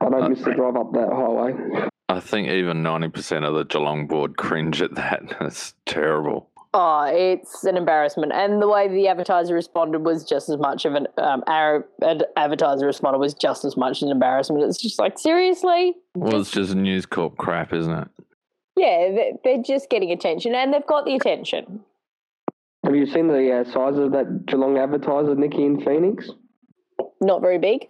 I 0.00 0.10
don't 0.10 0.22
Uh, 0.24 0.28
miss 0.28 0.44
the 0.44 0.52
drive 0.52 0.76
up 0.76 0.92
that 0.92 1.08
highway. 1.10 1.88
I 2.10 2.20
think 2.20 2.48
even 2.48 2.82
ninety 2.82 3.08
percent 3.08 3.44
of 3.44 3.54
the 3.54 3.64
Geelong 3.64 4.06
board 4.06 4.36
cringe 4.36 4.82
at 4.82 4.94
that. 4.96 5.22
It's 5.40 5.74
terrible. 5.86 6.48
Oh, 6.72 7.02
it's 7.12 7.64
an 7.64 7.76
embarrassment, 7.76 8.32
and 8.32 8.62
the 8.62 8.68
way 8.68 8.86
the 8.86 9.08
advertiser 9.08 9.54
responded 9.54 10.04
was 10.04 10.22
just 10.24 10.48
as 10.48 10.56
much 10.58 10.84
of 10.84 10.94
an 10.94 11.08
um, 11.18 11.42
our 11.48 11.84
advertiser 12.36 12.86
responded 12.86 13.18
was 13.18 13.34
just 13.34 13.64
as 13.64 13.76
much 13.76 14.02
an 14.02 14.08
embarrassment. 14.08 14.62
It's 14.64 14.78
just 14.80 14.98
like 14.98 15.18
seriously, 15.18 15.94
Well, 16.14 16.40
it's 16.40 16.50
just 16.52 16.74
News 16.74 17.06
Corp 17.06 17.36
crap, 17.36 17.72
isn't 17.72 17.92
it? 17.92 18.08
yeah, 18.76 19.10
they- 19.10 19.32
they're 19.42 19.62
just 19.62 19.90
getting 19.90 20.12
attention, 20.12 20.54
and 20.54 20.72
they've 20.72 20.86
got 20.86 21.04
the 21.06 21.16
attention. 21.16 21.80
Have 22.84 22.94
you 22.94 23.06
seen 23.06 23.26
the 23.28 23.52
uh, 23.60 23.64
size 23.64 23.98
of 23.98 24.12
that 24.12 24.46
Geelong 24.46 24.78
advertiser, 24.78 25.34
Nicky 25.34 25.64
in 25.64 25.84
Phoenix? 25.84 26.30
Not 27.20 27.40
very 27.42 27.58
big. 27.58 27.88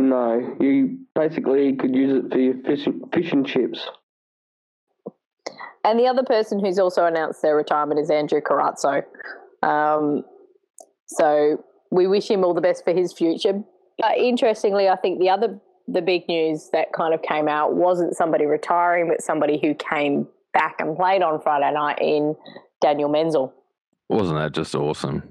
No, 0.00 0.56
you 0.58 1.00
basically 1.14 1.76
could 1.76 1.94
use 1.94 2.24
it 2.24 2.32
for 2.32 2.38
your 2.38 2.54
fish, 2.62 2.88
fish 3.12 3.32
and 3.32 3.46
chips. 3.46 3.86
And 5.84 6.00
the 6.00 6.06
other 6.06 6.22
person 6.22 6.58
who's 6.58 6.78
also 6.78 7.04
announced 7.04 7.42
their 7.42 7.54
retirement 7.54 8.00
is 8.00 8.08
Andrew 8.08 8.40
Carrazzo. 8.40 9.02
Um, 9.62 10.24
so 11.06 11.62
we 11.90 12.06
wish 12.06 12.30
him 12.30 12.44
all 12.44 12.54
the 12.54 12.62
best 12.62 12.82
for 12.82 12.94
his 12.94 13.12
future. 13.12 13.62
But 13.98 14.16
interestingly, 14.16 14.88
I 14.88 14.96
think 14.96 15.20
the 15.20 15.28
other 15.28 15.60
the 15.86 16.00
big 16.00 16.26
news 16.28 16.70
that 16.72 16.94
kind 16.94 17.12
of 17.12 17.20
came 17.20 17.46
out 17.46 17.74
wasn't 17.74 18.16
somebody 18.16 18.46
retiring, 18.46 19.06
but 19.06 19.20
somebody 19.20 19.58
who 19.60 19.74
came 19.74 20.26
back 20.54 20.76
and 20.78 20.96
played 20.96 21.20
on 21.20 21.42
Friday 21.42 21.70
night 21.74 21.98
in 22.00 22.36
Daniel 22.80 23.10
Menzel. 23.10 23.52
Wasn't 24.08 24.38
that 24.38 24.52
just 24.52 24.74
awesome? 24.74 25.24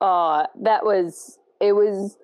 Oh, 0.00 0.46
that 0.62 0.84
was 0.84 1.40
it 1.60 1.72
was 1.72 2.16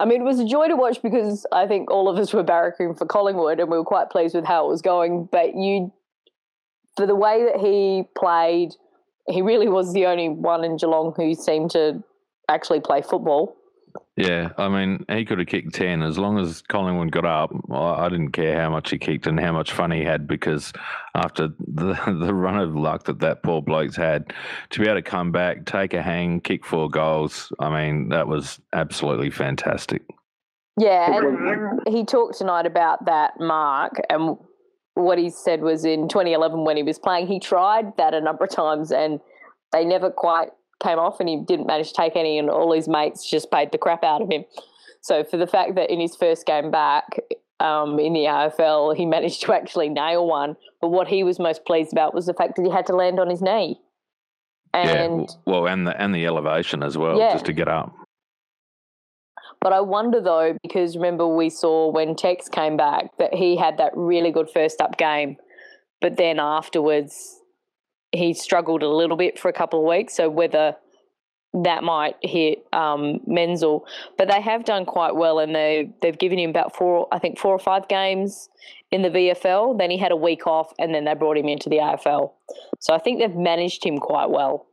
I 0.00 0.04
mean 0.04 0.22
it 0.22 0.24
was 0.24 0.40
a 0.40 0.46
joy 0.46 0.68
to 0.68 0.76
watch 0.76 1.02
because 1.02 1.46
I 1.52 1.66
think 1.66 1.90
all 1.90 2.08
of 2.08 2.18
us 2.18 2.32
were 2.32 2.44
barracking 2.44 2.96
for 2.96 3.06
Collingwood 3.06 3.60
and 3.60 3.70
we 3.70 3.76
were 3.76 3.84
quite 3.84 4.10
pleased 4.10 4.34
with 4.34 4.44
how 4.44 4.66
it 4.66 4.68
was 4.68 4.82
going. 4.82 5.28
But 5.30 5.54
you 5.56 5.92
for 6.96 7.06
the 7.06 7.14
way 7.14 7.44
that 7.44 7.60
he 7.60 8.04
played, 8.16 8.74
he 9.28 9.42
really 9.42 9.68
was 9.68 9.92
the 9.92 10.06
only 10.06 10.28
one 10.28 10.64
in 10.64 10.76
Geelong 10.76 11.12
who 11.16 11.34
seemed 11.34 11.70
to 11.72 12.02
actually 12.48 12.80
play 12.80 13.02
football. 13.02 13.56
Yeah, 14.16 14.50
I 14.56 14.68
mean, 14.68 15.04
he 15.08 15.24
could 15.24 15.40
have 15.40 15.48
kicked 15.48 15.74
10 15.74 16.02
as 16.02 16.18
long 16.18 16.38
as 16.38 16.62
Collingwood 16.62 17.10
got 17.10 17.24
up. 17.24 17.50
I 17.70 18.04
I 18.04 18.08
didn't 18.08 18.30
care 18.30 18.60
how 18.60 18.70
much 18.70 18.90
he 18.90 18.98
kicked 18.98 19.26
and 19.26 19.40
how 19.40 19.52
much 19.52 19.72
fun 19.72 19.90
he 19.90 20.04
had 20.04 20.28
because 20.28 20.72
after 21.16 21.48
the, 21.58 21.94
the 22.20 22.32
run 22.32 22.58
of 22.58 22.76
luck 22.76 23.04
that 23.04 23.18
that 23.20 23.42
poor 23.42 23.60
bloke's 23.60 23.96
had, 23.96 24.32
to 24.70 24.80
be 24.80 24.86
able 24.86 24.98
to 24.98 25.02
come 25.02 25.32
back, 25.32 25.66
take 25.66 25.94
a 25.94 26.02
hang, 26.02 26.40
kick 26.40 26.64
four 26.64 26.88
goals, 26.88 27.52
I 27.58 27.70
mean, 27.70 28.10
that 28.10 28.28
was 28.28 28.60
absolutely 28.72 29.30
fantastic. 29.30 30.02
Yeah, 30.78 31.16
and 31.16 31.80
he 31.88 32.04
talked 32.04 32.38
tonight 32.38 32.66
about 32.66 33.04
that 33.06 33.40
mark 33.40 33.94
and 34.10 34.36
what 34.94 35.18
he 35.18 35.28
said 35.28 35.60
was 35.60 35.84
in 35.84 36.08
2011 36.08 36.64
when 36.64 36.76
he 36.76 36.84
was 36.84 37.00
playing, 37.00 37.26
he 37.26 37.40
tried 37.40 37.96
that 37.96 38.14
a 38.14 38.20
number 38.20 38.44
of 38.44 38.50
times 38.50 38.92
and 38.92 39.20
they 39.72 39.84
never 39.84 40.10
quite 40.10 40.50
came 40.82 40.98
off 40.98 41.20
and 41.20 41.28
he 41.28 41.36
didn't 41.46 41.66
manage 41.66 41.88
to 41.88 41.94
take 41.94 42.16
any 42.16 42.38
and 42.38 42.50
all 42.50 42.72
his 42.72 42.88
mates 42.88 43.28
just 43.28 43.50
paid 43.50 43.72
the 43.72 43.78
crap 43.78 44.02
out 44.04 44.22
of 44.22 44.30
him. 44.30 44.44
So 45.00 45.22
for 45.24 45.36
the 45.36 45.46
fact 45.46 45.74
that 45.76 45.90
in 45.90 46.00
his 46.00 46.16
first 46.16 46.46
game 46.46 46.70
back 46.70 47.18
um, 47.60 47.98
in 47.98 48.12
the 48.12 48.24
AFL, 48.24 48.96
he 48.96 49.06
managed 49.16 49.42
to 49.42 49.52
actually 49.52 49.88
nail 49.88 50.26
one, 50.26 50.56
but 50.80 50.88
what 50.88 51.08
he 51.08 51.22
was 51.24 51.38
most 51.38 51.64
pleased 51.64 51.92
about 51.92 52.14
was 52.14 52.26
the 52.26 52.34
fact 52.34 52.56
that 52.56 52.64
he 52.64 52.70
had 52.70 52.86
to 52.86 52.96
land 52.96 53.20
on 53.20 53.28
his 53.30 53.40
knee. 53.42 53.80
yeah, 54.74 54.80
And 55.04 55.28
w- 55.28 55.40
well, 55.46 55.66
and 55.66 55.86
the 55.86 56.00
and 56.00 56.14
the 56.14 56.26
elevation 56.26 56.82
as 56.82 56.98
well, 56.98 57.18
Yeah. 57.18 57.32
just 57.32 57.44
to 57.46 57.52
get 57.52 57.68
up. 57.68 57.94
But 59.60 59.72
I 59.72 59.80
wonder 59.80 60.20
though, 60.20 60.58
because 60.62 60.96
remember 60.96 61.26
we 61.26 61.48
saw 61.48 61.90
when 61.90 62.16
Tex 62.16 62.48
came 62.48 62.76
back 62.76 63.16
that 63.18 63.32
he 63.32 63.56
had 63.56 63.78
that 63.78 63.92
really 63.96 64.30
good 64.30 64.50
first 64.50 64.80
up 64.80 64.98
game, 64.98 65.36
but 66.02 66.16
then 66.16 66.38
afterwards 66.38 67.40
he 68.14 68.34
struggled 68.34 68.82
a 68.82 68.88
little 68.88 69.16
bit 69.16 69.38
for 69.38 69.48
a 69.48 69.52
couple 69.52 69.80
of 69.80 69.86
weeks. 69.86 70.14
So 70.14 70.28
whether 70.28 70.76
that 71.62 71.84
might 71.84 72.16
hit 72.20 72.66
um, 72.72 73.20
Menzel, 73.26 73.86
but 74.18 74.28
they 74.28 74.40
have 74.40 74.64
done 74.64 74.84
quite 74.84 75.14
well, 75.14 75.38
and 75.38 75.54
they 75.54 75.90
they've 76.02 76.18
given 76.18 76.38
him 76.38 76.50
about 76.50 76.76
four, 76.76 77.06
I 77.12 77.18
think 77.18 77.38
four 77.38 77.52
or 77.52 77.58
five 77.58 77.86
games 77.88 78.48
in 78.90 79.02
the 79.02 79.10
VFL. 79.10 79.78
Then 79.78 79.90
he 79.90 79.98
had 79.98 80.10
a 80.10 80.16
week 80.16 80.46
off, 80.46 80.72
and 80.78 80.94
then 80.94 81.04
they 81.04 81.14
brought 81.14 81.36
him 81.36 81.48
into 81.48 81.68
the 81.68 81.76
AFL. 81.76 82.32
So 82.80 82.94
I 82.94 82.98
think 82.98 83.20
they've 83.20 83.36
managed 83.36 83.84
him 83.84 83.98
quite 83.98 84.30
well. 84.30 84.66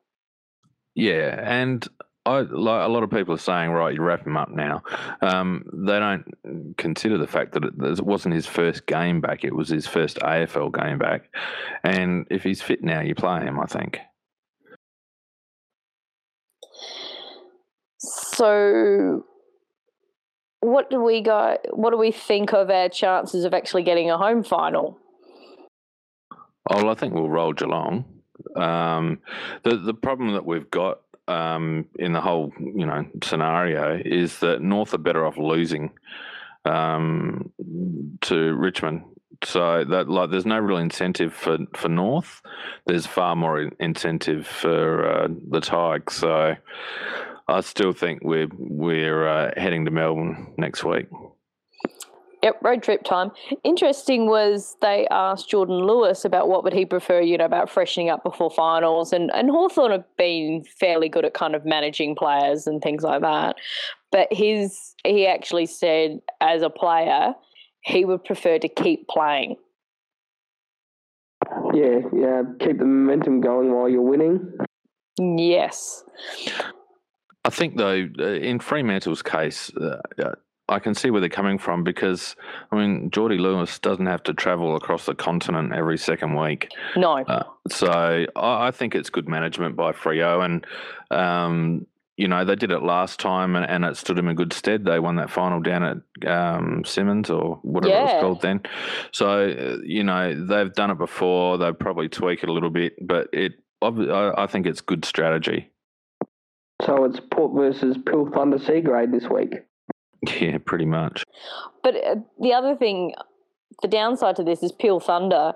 Yeah, 0.96 1.40
and 1.40 1.88
I 2.26 2.42
like 2.42 2.86
a 2.86 2.92
lot 2.92 3.02
of 3.02 3.10
people 3.10 3.34
are 3.34 3.40
saying, 3.40 3.72
right, 3.72 3.94
you 3.94 4.02
wrap 4.02 4.28
him 4.28 4.38
up 4.38 4.50
now. 4.50 4.84
Um, 5.22 5.66
they 5.74 5.98
don't 5.98 6.76
consider 6.78 7.18
the 7.18 7.26
fact 7.26 7.54
that 7.54 7.64
it, 7.64 7.74
it 7.80 8.06
wasn't 8.06 8.36
his 8.36 8.46
first 8.46 8.86
game 8.86 9.22
back; 9.22 9.44
it 9.44 9.56
was 9.56 9.70
his 9.70 9.88
first 9.88 10.18
AFL 10.18 10.72
game 10.72 11.00
back. 11.00 11.34
And 11.84 12.28
if 12.30 12.44
he's 12.44 12.62
fit 12.62 12.84
now, 12.84 13.02
you 13.02 13.16
play 13.16 13.42
him. 13.42 13.60
I 13.60 13.66
think. 13.66 14.00
So, 17.98 19.26
what 20.60 20.92
do 20.92 21.02
we 21.02 21.22
go? 21.22 21.58
What 21.72 21.90
do 21.90 21.98
we 21.98 22.12
think 22.12 22.54
of 22.54 22.70
our 22.70 22.90
chances 22.90 23.46
of 23.46 23.54
actually 23.56 23.84
getting 23.84 24.12
a 24.12 24.18
home 24.20 24.44
final? 24.44 25.00
Oh, 26.70 26.78
well, 26.78 26.90
I 26.90 26.94
think 26.94 27.16
we'll 27.16 27.30
roll 27.30 27.54
Geelong. 27.54 28.06
Um, 28.56 29.20
the 29.64 29.78
the 29.78 29.96
problem 29.96 30.34
that 30.34 30.46
we've 30.46 30.70
got 30.70 31.02
um, 31.28 31.86
in 31.98 32.14
the 32.14 32.22
whole 32.22 32.52
you 32.60 32.86
know 32.86 33.06
scenario 33.24 34.02
is 34.04 34.40
that 34.40 34.62
North 34.62 34.94
are 34.94 35.00
better 35.00 35.26
off 35.26 35.38
losing 35.38 35.92
um, 36.66 37.52
to 38.22 38.54
Richmond. 38.54 39.04
So 39.44 39.84
that 39.84 40.08
like 40.08 40.30
there's 40.30 40.46
no 40.46 40.60
real 40.60 40.78
incentive 40.78 41.34
for, 41.34 41.58
for 41.76 41.90
North. 41.90 42.42
There's 42.86 43.08
far 43.08 43.36
more 43.36 43.60
in- 43.60 43.76
incentive 43.80 44.46
for 44.46 45.24
uh, 45.24 45.28
the 45.50 45.62
Tigers. 45.62 46.16
So 46.16 46.56
I 47.48 47.62
still 47.62 47.92
think 47.92 48.22
we're 48.24 48.50
we're 48.58 49.28
uh, 49.28 49.52
heading 49.58 49.86
to 49.86 49.92
Melbourne 49.92 50.54
next 50.58 50.84
week. 50.84 51.08
Yep, 52.44 52.58
road 52.64 52.82
trip 52.82 53.04
time. 53.04 53.32
Interesting 53.64 54.26
was 54.26 54.76
they 54.82 55.08
asked 55.12 55.50
Jordan 55.50 55.76
Lewis 55.76 56.26
about 56.26 56.48
what 56.48 56.64
would 56.64 56.74
he 56.74 56.86
prefer, 56.86 57.22
you 57.22 57.38
know, 57.38 57.46
about 57.46 57.70
freshening 57.70 58.10
up 58.10 58.24
before 58.24 58.50
finals, 58.50 59.14
and 59.14 59.32
and 59.34 59.50
Hawthorn 59.50 59.92
have 59.92 60.06
been 60.18 60.64
fairly 60.80 61.08
good 61.08 61.26
at 61.26 61.34
kind 61.34 61.56
of 61.56 61.66
managing 61.66 62.16
players 62.16 62.66
and 62.66 62.82
things 62.82 63.04
like 63.04 63.22
that. 63.22 63.58
But 64.12 64.28
his 64.32 64.96
he 65.06 65.28
actually 65.28 65.68
said 65.68 66.20
as 66.40 66.62
a 66.64 66.70
player 66.70 67.34
he 67.84 68.06
would 68.06 68.24
prefer 68.24 68.60
to 68.60 68.68
keep 68.68 69.08
playing. 69.08 69.56
Yeah, 71.74 72.00
yeah. 72.14 72.44
Keep 72.60 72.80
the 72.80 72.86
momentum 72.86 73.42
going 73.42 73.74
while 73.74 73.90
you're 73.90 74.02
winning. 74.02 74.58
Yes. 75.20 76.04
I 77.44 77.50
think 77.50 77.78
though, 77.78 78.08
uh, 78.20 78.24
in 78.24 78.60
Fremantle's 78.60 79.22
case, 79.22 79.72
uh, 79.76 80.00
uh, 80.24 80.34
I 80.72 80.80
can 80.80 80.96
see 80.96 81.12
where 81.12 81.20
they're 81.20 81.30
coming 81.30 81.58
from 81.58 81.84
because 81.84 82.36
I 82.72 82.78
mean 82.78 83.12
Geordie 83.12 83.38
Lewis 83.38 83.78
doesn't 83.78 84.06
have 84.06 84.24
to 84.24 84.34
travel 84.34 84.76
across 84.76 85.06
the 85.06 85.14
continent 85.14 85.74
every 85.74 85.98
second 85.98 86.36
week. 86.36 86.70
No. 86.96 87.18
Uh, 87.18 87.44
so 87.70 88.26
I, 88.36 88.68
I 88.68 88.72
think 88.72 88.96
it's 88.96 89.10
good 89.10 89.28
management 89.28 89.76
by 89.76 89.92
Freo, 89.92 90.44
and 90.46 90.66
um, 91.12 91.86
you 92.16 92.30
know 92.30 92.46
they 92.46 92.56
did 92.56 92.72
it 92.72 92.82
last 92.82 93.20
time, 93.20 93.58
and, 93.58 93.70
and 93.70 93.84
it 93.84 93.98
stood 93.98 94.16
them 94.16 94.30
in 94.30 94.36
good 94.38 94.54
stead. 94.54 94.86
They 94.86 95.00
won 95.00 95.18
that 95.18 95.30
final 95.30 95.60
down 95.60 95.84
at 95.84 96.28
um, 96.28 96.84
Simonds 96.86 97.30
or 97.30 97.60
whatever 97.64 97.94
it 97.94 98.02
was 98.04 98.22
called 98.22 98.42
then. 98.42 98.62
So 99.12 99.50
uh, 99.50 99.78
you 99.84 100.04
know 100.04 100.46
they've 100.46 100.74
done 100.74 100.92
it 100.92 100.98
before. 100.98 101.58
They'll 101.58 101.74
probably 101.74 102.08
tweak 102.08 102.44
it 102.44 102.50
a 102.50 102.54
little 102.54 102.70
bit, 102.70 102.96
but 103.06 103.28
it 103.34 103.54
I, 103.82 104.44
I 104.44 104.48
think 104.48 104.68
it's 104.68 104.80
good 104.80 105.04
strategy. 105.04 105.70
So 106.86 107.04
it's 107.04 107.20
Port 107.20 107.54
versus 107.54 107.98
Peel 108.08 108.30
Thunder 108.34 108.58
C 108.58 108.82
grade 108.82 109.12
this 109.12 109.28
week. 109.30 109.54
Yeah, 110.40 110.60
pretty 110.64 110.86
much. 110.86 111.24
But 111.84 111.96
uh, 111.96 112.16
the 112.40 112.54
other 112.54 112.76
thing, 112.76 113.16
the 113.82 113.88
downside 113.88 114.36
to 114.36 114.44
this 114.44 114.62
is 114.62 114.72
Peel 114.72 115.00
Thunder 115.00 115.54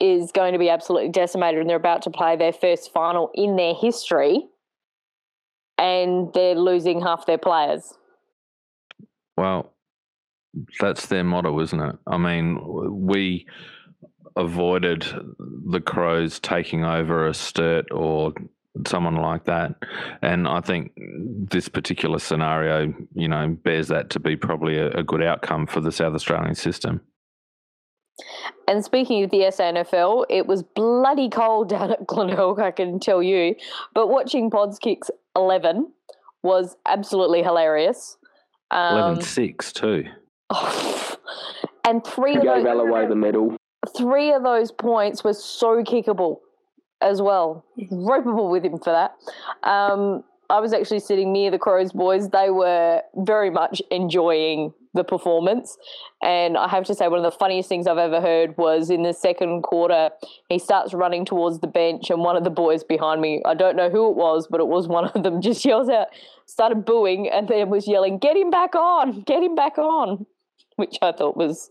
is 0.00 0.32
going 0.32 0.54
to 0.54 0.58
be 0.58 0.70
absolutely 0.70 1.10
decimated 1.10 1.60
and 1.60 1.68
they're 1.68 1.76
about 1.76 2.02
to 2.02 2.10
play 2.10 2.36
their 2.36 2.52
first 2.52 2.92
final 2.92 3.30
in 3.34 3.56
their 3.56 3.74
history 3.74 4.48
and 5.76 6.32
they're 6.32 6.54
losing 6.54 7.02
half 7.02 7.26
their 7.26 7.38
players. 7.38 7.92
Well, 9.36 9.72
that's 10.80 11.06
their 11.06 11.24
motto, 11.24 11.60
isn't 11.60 11.80
it? 11.80 11.96
I 12.06 12.16
mean, 12.16 12.58
we 12.90 13.46
avoided 14.36 15.06
the 15.68 15.80
Crows 15.80 16.40
taking 16.40 16.84
over 16.84 17.26
a 17.26 17.34
Sturt 17.34 17.86
or 17.90 18.32
someone 18.86 19.16
like 19.16 19.44
that. 19.44 19.74
And 20.22 20.46
I 20.46 20.60
think 20.60 20.92
this 20.96 21.68
particular 21.68 22.18
scenario, 22.18 22.94
you 23.14 23.28
know, 23.28 23.56
bears 23.62 23.88
that 23.88 24.10
to 24.10 24.20
be 24.20 24.36
probably 24.36 24.78
a, 24.78 24.90
a 24.90 25.02
good 25.02 25.22
outcome 25.22 25.66
for 25.66 25.80
the 25.80 25.92
South 25.92 26.14
Australian 26.14 26.54
system. 26.54 27.00
And 28.68 28.84
speaking 28.84 29.24
of 29.24 29.30
the 29.30 29.38
SANFL, 29.38 30.26
it 30.28 30.46
was 30.46 30.62
bloody 30.62 31.28
cold 31.28 31.70
down 31.70 31.90
at 31.90 32.06
Glenelg, 32.06 32.60
I 32.60 32.70
can 32.70 33.00
tell 33.00 33.22
you. 33.22 33.56
But 33.94 34.08
watching 34.08 34.50
Pods 34.50 34.78
Kicks 34.78 35.10
11 35.36 35.92
was 36.42 36.76
absolutely 36.86 37.42
hilarious. 37.42 38.16
Um, 38.70 38.96
11 38.96 39.22
6, 39.22 39.72
too. 39.72 40.04
and 41.84 42.04
three 42.04 42.36
of, 42.36 42.42
Gave 42.42 42.64
those, 42.64 42.66
Alloway 42.66 43.08
the 43.08 43.16
medal. 43.16 43.56
three 43.96 44.32
of 44.32 44.42
those 44.42 44.70
points 44.70 45.24
were 45.24 45.34
so 45.34 45.82
kickable 45.82 46.38
as 47.00 47.20
well. 47.22 47.64
Ropeable 47.78 48.50
with 48.50 48.64
him 48.64 48.78
for 48.78 48.92
that. 48.92 49.16
Um, 49.68 50.24
I 50.50 50.58
was 50.58 50.72
actually 50.72 51.00
sitting 51.00 51.32
near 51.32 51.50
the 51.50 51.58
Crows 51.58 51.92
boys. 51.92 52.30
They 52.30 52.50
were 52.50 53.02
very 53.14 53.50
much 53.50 53.80
enjoying 53.90 54.74
the 54.94 55.04
performance. 55.04 55.78
And 56.22 56.56
I 56.56 56.68
have 56.68 56.84
to 56.84 56.94
say, 56.94 57.06
one 57.06 57.24
of 57.24 57.32
the 57.32 57.36
funniest 57.38 57.68
things 57.68 57.86
I've 57.86 57.98
ever 57.98 58.20
heard 58.20 58.56
was 58.58 58.90
in 58.90 59.04
the 59.04 59.12
second 59.12 59.62
quarter, 59.62 60.10
he 60.48 60.58
starts 60.58 60.92
running 60.92 61.24
towards 61.24 61.60
the 61.60 61.68
bench, 61.68 62.10
and 62.10 62.20
one 62.20 62.36
of 62.36 62.44
the 62.44 62.50
boys 62.50 62.82
behind 62.82 63.20
me, 63.20 63.42
I 63.44 63.54
don't 63.54 63.76
know 63.76 63.88
who 63.88 64.10
it 64.10 64.16
was, 64.16 64.48
but 64.48 64.60
it 64.60 64.66
was 64.66 64.88
one 64.88 65.06
of 65.06 65.22
them, 65.22 65.40
just 65.42 65.64
yells 65.64 65.88
out, 65.88 66.08
started 66.46 66.84
booing, 66.84 67.28
and 67.28 67.48
then 67.48 67.70
was 67.70 67.86
yelling, 67.86 68.18
Get 68.18 68.36
him 68.36 68.50
back 68.50 68.74
on! 68.74 69.22
Get 69.22 69.42
him 69.42 69.54
back 69.54 69.78
on! 69.78 70.26
Which 70.76 70.98
I 71.00 71.12
thought 71.12 71.36
was 71.36 71.70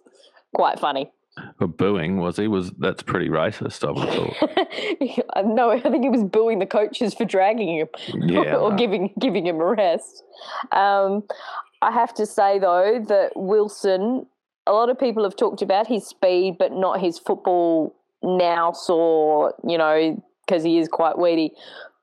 quite 0.53 0.79
funny. 0.79 1.11
But 1.59 1.77
booing, 1.77 2.17
was 2.17 2.37
he? 2.37 2.47
Was 2.47 2.71
That's 2.79 3.03
pretty 3.03 3.29
racist, 3.29 3.87
I 3.87 3.91
would 3.91 4.07
have 4.09 4.37
thought. 5.35 5.45
no, 5.45 5.69
I 5.71 5.79
think 5.79 6.03
he 6.03 6.09
was 6.09 6.23
booing 6.23 6.59
the 6.59 6.65
coaches 6.65 7.13
for 7.13 7.25
dragging 7.25 7.77
him 7.79 7.87
Yeah. 8.27 8.55
or 8.55 8.71
no. 8.71 8.77
giving 8.77 9.13
giving 9.19 9.45
him 9.47 9.59
a 9.59 9.65
rest. 9.65 10.23
Um, 10.71 11.23
I 11.81 11.91
have 11.91 12.13
to 12.15 12.25
say 12.25 12.59
though 12.59 13.03
that 13.07 13.31
Wilson, 13.35 14.25
a 14.67 14.71
lot 14.73 14.89
of 14.89 14.99
people 14.99 15.23
have 15.23 15.35
talked 15.35 15.61
about 15.61 15.87
his 15.87 16.05
speed, 16.05 16.55
but 16.59 16.71
not 16.71 16.99
his 16.99 17.19
football 17.19 17.95
now. 18.23 18.71
Saw 18.73 19.51
you 19.67 19.77
know 19.77 20.21
because 20.45 20.63
he 20.63 20.77
is 20.79 20.87
quite 20.87 21.17
weedy. 21.17 21.51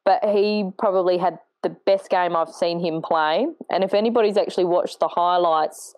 But 0.05 0.25
he 0.25 0.71
probably 0.79 1.19
had 1.19 1.39
the 1.63 1.71
best 1.71 2.11
game 2.11 2.37
I've 2.37 2.51
seen 2.51 2.79
him 2.79 3.03
play. 3.03 3.47
And 3.71 3.83
if 3.83 3.93
anybody's 3.93 4.37
actually 4.37 4.67
watched 4.67 5.01
the 5.01 5.09
highlights, 5.09 5.95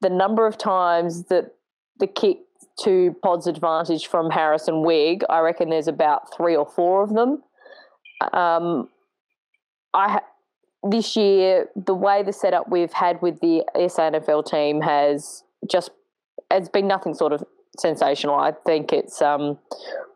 the 0.00 0.10
number 0.10 0.44
of 0.46 0.58
times 0.58 1.24
that 1.24 1.54
the 2.00 2.08
kick 2.08 2.38
to 2.84 3.14
Pod's 3.22 3.46
advantage 3.46 4.06
from 4.06 4.30
Harrison 4.30 4.82
Wigg. 4.82 5.24
I 5.28 5.40
reckon 5.40 5.70
there's 5.70 5.88
about 5.88 6.34
three 6.34 6.56
or 6.56 6.66
four 6.66 7.02
of 7.02 7.14
them. 7.14 7.42
Um, 8.32 8.88
I 9.94 10.20
this 10.88 11.16
year 11.16 11.68
the 11.74 11.94
way 11.94 12.22
the 12.22 12.32
setup 12.32 12.70
we've 12.70 12.92
had 12.92 13.20
with 13.20 13.40
the 13.40 13.64
SANFL 13.74 14.48
team 14.48 14.80
has 14.80 15.42
just 15.68 15.90
it's 16.50 16.68
been 16.68 16.86
nothing 16.86 17.14
sort 17.14 17.32
of 17.32 17.42
sensational. 17.78 18.34
I 18.34 18.52
think 18.64 18.92
it's 18.92 19.20
um, 19.22 19.58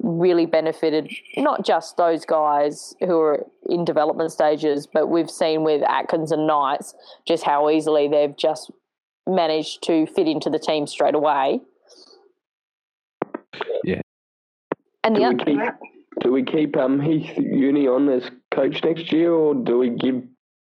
really 0.00 0.46
benefited 0.46 1.12
not 1.36 1.64
just 1.64 1.96
those 1.96 2.24
guys 2.24 2.94
who 3.00 3.18
are 3.20 3.46
in 3.68 3.84
development 3.84 4.32
stages, 4.32 4.86
but 4.86 5.08
we've 5.08 5.30
seen 5.30 5.62
with 5.62 5.82
Atkins 5.82 6.32
and 6.32 6.46
Knights 6.46 6.94
just 7.26 7.44
how 7.44 7.70
easily 7.70 8.08
they've 8.08 8.36
just 8.36 8.70
managed 9.26 9.82
to 9.84 10.06
fit 10.06 10.26
into 10.26 10.50
the 10.50 10.58
team 10.58 10.86
straight 10.86 11.14
away. 11.14 11.60
Yeah. 13.84 14.00
And 15.04 15.16
the 15.16 15.20
Do 15.20 15.28
we 15.28 15.34
other, 15.34 15.44
keep 15.44 15.58
do 16.20 16.32
we 16.32 16.44
keep 16.44 16.76
um 16.76 17.00
Heath 17.00 17.36
Uni 17.36 17.88
on 17.88 18.08
as 18.08 18.30
coach 18.54 18.82
next 18.84 19.12
year, 19.12 19.32
or 19.32 19.54
do 19.54 19.78
we 19.78 19.90
give 19.90 20.22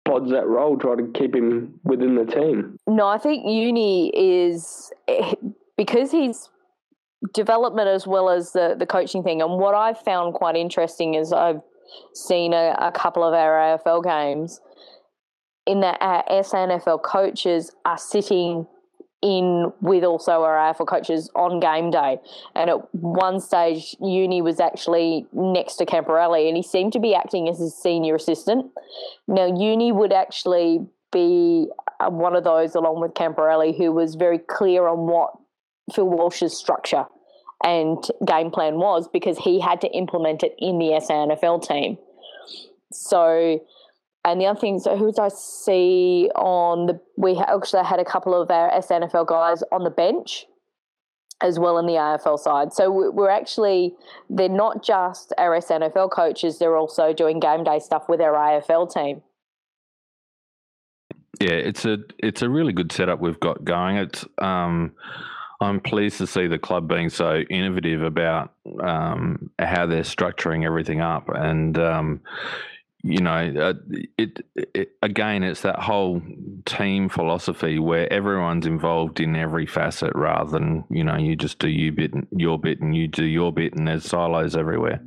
Pods 0.07 0.31
that 0.31 0.46
role, 0.46 0.79
try 0.79 0.94
to 0.94 1.11
keep 1.14 1.35
him 1.35 1.81
within 1.83 2.14
the 2.14 2.25
team? 2.25 2.79
No, 2.87 3.09
I 3.09 3.18
think 3.18 3.44
uni 3.44 4.12
is 4.14 4.92
because 5.77 6.12
he's 6.12 6.49
development 7.35 7.88
as 7.88 8.07
well 8.07 8.31
as 8.31 8.53
the, 8.53 8.77
the 8.79 8.87
coaching 8.87 9.25
thing. 9.25 9.42
And 9.42 9.59
what 9.59 9.75
I've 9.75 9.99
found 9.99 10.35
quite 10.35 10.55
interesting 10.55 11.14
is 11.14 11.33
I've 11.33 11.61
seen 12.14 12.53
a, 12.53 12.77
a 12.79 12.92
couple 12.92 13.25
of 13.25 13.35
our 13.35 13.79
AFL 13.85 14.05
games 14.05 14.61
in 15.66 15.81
that 15.81 15.99
our 16.01 16.22
SNFL 16.31 17.03
coaches 17.03 17.72
are 17.85 17.99
sitting 17.99 18.66
in 19.27 19.73
with 19.81 20.05
also 20.05 20.43
our 20.43 20.57
AFL 20.57 20.87
coaches 20.87 21.31
on 21.35 21.59
game 21.59 21.91
day. 21.91 22.19
And 22.55 22.71
at 22.71 22.95
one 22.95 23.41
stage, 23.41 23.97
Uni 24.01 24.41
was 24.41 24.61
actually 24.61 25.27
next 25.33 25.77
to 25.77 25.87
Camporeale 25.87 26.47
and 26.47 26.57
he 26.57 26.62
seemed 26.62 26.93
to 26.93 27.01
be 27.01 27.15
acting 27.15 27.49
as 27.49 27.59
his 27.59 27.75
senior 27.75 28.15
assistant. 28.15 28.67
Now, 29.27 29.47
Uni 29.47 29.91
would 29.91 30.12
actually 30.12 30.87
be 31.12 31.69
uh, 32.01 32.11
one 32.11 32.37
of 32.37 32.45
those, 32.45 32.75
along 32.75 33.01
with 33.01 33.15
Camporeale, 33.15 33.77
who 33.77 33.93
was 33.93 34.15
very 34.15 34.39
clear 34.39 34.87
on 34.87 35.07
what 35.07 35.31
Phil 35.93 36.09
Walsh's 36.09 36.57
structure 36.57 37.07
and 37.65 38.05
game 38.27 38.51
plan 38.51 38.77
was 38.77 39.09
because 39.09 39.39
he 39.39 39.61
had 39.61 39.81
to 39.81 39.89
implement 39.89 40.43
it 40.43 40.55
in 40.59 40.79
the 40.79 41.01
SANFL 41.01 41.67
team. 41.67 41.99
So, 42.93 43.61
and 44.27 44.41
the 44.41 44.47
other 44.47 44.59
thing, 44.59 44.81
so 44.81 44.97
who 44.97 45.07
did 45.07 45.21
I 45.21 45.29
see 45.29 46.29
on 46.35 46.87
the? 46.87 47.01
We 47.17 47.39
actually 47.39 47.85
had 47.85 48.01
a 48.01 48.05
couple 48.05 48.35
of 48.35 48.51
our 48.51 48.71
SNFL 48.73 49.27
guys 49.27 49.62
on 49.71 49.85
the 49.85 49.91
bench 49.91 50.47
as 51.41 51.61
well 51.61 51.79
in 51.79 51.87
the 51.87 51.93
AFL 51.93 52.37
side. 52.37 52.73
So 52.73 52.91
we- 52.91 53.11
we're 53.11 53.31
actually 53.31 53.95
they're 54.29 54.49
not 54.49 54.83
just 54.83 55.33
our 55.39 55.55
SNFL 55.55 56.11
coaches; 56.11 56.59
they're 56.59 56.77
also 56.77 57.12
doing 57.12 57.39
game 57.39 57.62
day 57.62 57.79
stuff 57.79 58.09
with 58.09 58.21
our 58.21 58.35
AFL 58.35 58.93
team. 58.93 59.23
Yeah, 61.41 61.51
it's 61.51 61.85
a 61.85 61.99
it's 62.19 62.43
a 62.43 62.49
really 62.49 62.73
good 62.73 62.91
setup 62.91 63.21
we've 63.21 63.39
got 63.39 63.65
going. 63.65 63.97
It's 63.97 64.25
um, 64.39 64.93
I'm 65.61 65.79
pleased 65.79 66.19
to 66.19 66.27
see 66.27 66.49
the 66.49 66.59
club 66.59 66.89
being 66.89 67.11
so 67.11 67.43
innovative 67.49 68.03
about 68.03 68.55
um, 68.83 69.51
how 69.61 69.87
they're 69.87 70.03
structuring 70.03 70.65
everything 70.65 71.01
up, 71.01 71.29
and 71.29 71.79
um, 71.79 72.21
you 73.03 73.21
know, 73.21 73.53
uh, 73.57 73.75
it, 74.19 74.45
it 74.75 74.93
again, 75.03 75.43
it's 75.43 75.63
that 75.63 75.79
whole 75.79 76.21
team 76.65 77.09
philosophy 77.09 77.79
where 77.79 78.13
everyone's 78.13 78.67
involved 78.67 79.21
in 79.21 79.37
every 79.37 79.67
facet, 79.67 80.13
rather 80.15 80.51
than 80.51 80.85
you 80.91 81.05
know 81.05 81.17
you 81.17 81.37
just 81.37 81.59
do 81.59 81.69
you 81.69 81.93
bit 81.93 82.13
and 82.15 82.27
your 82.33 82.59
bit 82.59 82.81
and 82.81 82.97
you 82.97 83.07
do 83.07 83.25
your 83.25 83.53
bit, 83.53 83.75
and 83.75 83.87
there's 83.87 84.05
silos 84.05 84.57
everywhere. 84.57 85.01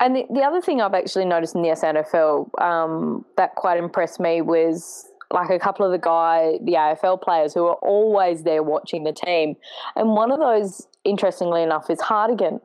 And 0.00 0.16
the, 0.16 0.26
the 0.30 0.40
other 0.40 0.60
thing 0.60 0.80
I've 0.80 0.94
actually 0.94 1.26
noticed 1.26 1.54
in 1.54 1.62
the 1.62 1.68
SNFL 1.68 2.60
um, 2.60 3.24
that 3.36 3.54
quite 3.54 3.78
impressed 3.78 4.18
me 4.18 4.42
was 4.42 5.06
like 5.30 5.50
a 5.50 5.58
couple 5.58 5.86
of 5.86 5.92
the 5.92 5.98
guy, 5.98 6.58
the 6.62 6.72
AFL 6.72 7.22
players 7.22 7.54
who 7.54 7.66
are 7.66 7.76
always 7.76 8.42
there 8.42 8.62
watching 8.62 9.04
the 9.04 9.12
team. 9.12 9.56
And 9.96 10.10
one 10.10 10.30
of 10.30 10.40
those, 10.40 10.86
interestingly 11.04 11.62
enough, 11.62 11.88
is 11.88 12.00
Hartigan. 12.00 12.60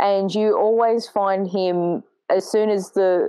And 0.00 0.34
you 0.34 0.56
always 0.56 1.06
find 1.06 1.48
him 1.48 2.02
as 2.30 2.50
soon 2.50 2.70
as 2.70 2.92
the 2.92 3.28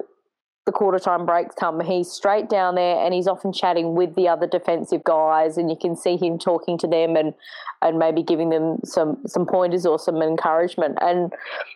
the 0.66 0.72
quarter 0.72 0.98
time 0.98 1.26
breaks 1.26 1.54
come, 1.56 1.80
he's 1.80 2.10
straight 2.10 2.50
down 2.50 2.76
there 2.76 2.98
and 2.98 3.14
he's 3.14 3.28
often 3.28 3.54
chatting 3.54 3.94
with 3.94 4.16
the 4.16 4.28
other 4.28 4.48
defensive 4.48 5.04
guys 5.04 5.58
and 5.58 5.70
you 5.70 5.78
can 5.80 5.96
see 5.96 6.18
him 6.18 6.40
talking 6.40 6.78
to 6.80 6.88
them 6.88 7.16
and 7.16 7.34
and 7.82 8.00
maybe 8.00 8.24
giving 8.24 8.50
them 8.50 8.80
some 8.84 9.18
some 9.28 9.46
pointers 9.46 9.86
or 9.86 10.00
some 10.00 10.22
encouragement. 10.22 10.98
And 11.02 11.32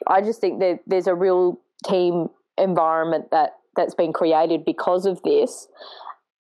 I 0.07 0.21
just 0.21 0.41
think 0.41 0.59
that 0.59 0.79
there's 0.87 1.07
a 1.07 1.13
real 1.13 1.59
team 1.85 2.29
environment 2.57 3.29
that 3.31 3.57
that's 3.75 3.93
been 3.93 4.11
created 4.11 4.65
because 4.65 5.05
of 5.05 5.21
this. 5.23 5.67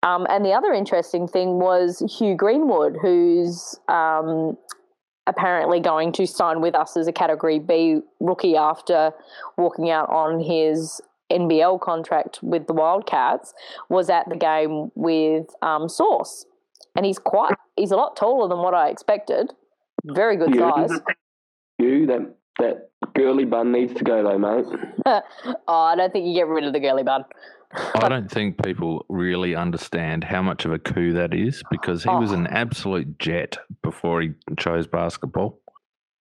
Um, 0.03 0.27
and 0.31 0.45
the 0.45 0.53
other 0.53 0.73
interesting 0.73 1.29
thing 1.29 1.59
was 1.59 2.03
Hugh 2.19 2.37
Greenwood, 2.37 2.97
who's 3.03 3.79
um, 3.89 4.57
apparently 5.27 5.81
going 5.81 6.13
to 6.13 6.27
sign 6.27 6.61
with 6.61 6.75
us 6.75 6.97
as 6.97 7.09
a 7.09 7.13
Category 7.13 7.59
B 7.59 8.01
rookie 8.21 8.57
after 8.57 9.13
walking 9.57 9.91
out 9.91 10.09
on 10.09 10.41
his 10.41 11.01
NBL 11.31 11.81
contract 11.81 12.41
with 12.43 12.67
the 12.67 12.73
Wildcats, 12.73 13.53
was 13.89 14.09
at 14.11 14.29
the 14.29 14.37
game 14.37 14.91
with 14.95 15.47
um, 15.63 15.89
Source, 15.89 16.47
and 16.97 17.05
he's 17.07 17.19
quite 17.19 17.55
he's 17.77 17.91
a 17.91 17.97
lot 17.97 18.17
taller 18.17 18.49
than 18.49 18.59
what 18.59 18.75
I 18.75 18.89
expected. 18.89 19.53
Very 20.05 20.37
good 20.37 20.55
You, 20.55 20.61
size. 20.61 20.91
you 21.79 22.07
that 22.07 22.35
that 22.59 22.91
girly 23.15 23.45
bun 23.45 23.73
needs 23.73 23.95
to 23.95 24.05
go 24.05 24.23
though, 24.23 24.39
mate. 24.39 24.67
oh, 25.07 25.23
I 25.69 25.95
don't 25.97 26.13
think 26.13 26.27
you 26.27 26.35
get 26.35 26.47
rid 26.49 26.65
of 26.65 26.73
the 26.73 26.81
girly 26.81 27.03
bun. 27.03 27.25
I 27.97 28.09
don't 28.09 28.31
think 28.31 28.63
people 28.65 29.05
really 29.11 29.55
understand 29.55 30.25
how 30.25 30.41
much 30.41 30.65
of 30.65 30.73
a 30.73 30.79
coup 30.79 31.13
that 31.13 31.35
is 31.35 31.63
because 31.71 32.03
he 32.03 32.09
was 32.11 32.31
Oh. 32.33 32.35
an 32.37 32.47
absolute 32.47 33.19
jet 33.19 33.59
before 33.83 34.23
he 34.23 34.31
chose 34.59 34.87
basketball. 34.87 35.61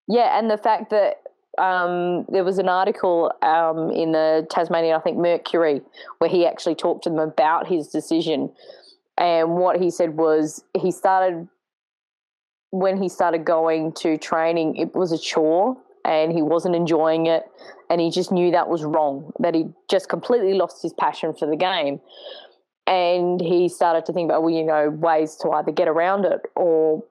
Yeah, 0.09 0.37
and 0.37 0.51
the 0.51 0.57
fact 0.57 0.89
that 0.89 1.15
um, 1.57 2.25
there 2.29 2.43
was 2.43 2.57
an 2.59 2.69
article 2.69 3.31
um, 3.41 3.91
in 3.91 4.11
the 4.11 4.47
Tasmanian, 4.49 4.95
I 4.95 4.99
think 4.99 5.17
Mercury, 5.17 5.81
where 6.19 6.29
he 6.29 6.45
actually 6.45 6.75
talked 6.75 7.03
to 7.03 7.09
them 7.09 7.19
about 7.19 7.67
his 7.67 7.87
decision. 7.87 8.51
And 9.17 9.55
what 9.55 9.79
he 9.79 9.89
said 9.89 10.15
was 10.17 10.63
he 10.79 10.91
started, 10.91 11.47
when 12.71 13.01
he 13.01 13.09
started 13.09 13.45
going 13.45 13.93
to 13.93 14.17
training, 14.17 14.75
it 14.75 14.93
was 14.93 15.11
a 15.11 15.17
chore 15.17 15.77
and 16.05 16.31
he 16.31 16.41
wasn't 16.41 16.75
enjoying 16.75 17.25
it. 17.25 17.43
And 17.89 17.99
he 17.99 18.11
just 18.11 18.31
knew 18.31 18.51
that 18.51 18.69
was 18.69 18.83
wrong, 18.83 19.31
that 19.39 19.55
he 19.55 19.65
just 19.89 20.09
completely 20.09 20.53
lost 20.53 20.83
his 20.83 20.93
passion 20.93 21.33
for 21.33 21.47
the 21.47 21.55
game. 21.55 21.99
And 22.85 23.41
he 23.41 23.67
started 23.67 24.05
to 24.05 24.13
think 24.13 24.29
about, 24.29 24.43
well, 24.43 24.53
you 24.53 24.63
know, 24.63 24.89
ways 24.89 25.35
to 25.41 25.49
either 25.51 25.71
get 25.71 25.87
around 25.87 26.25
it 26.25 26.41
or 26.55 27.03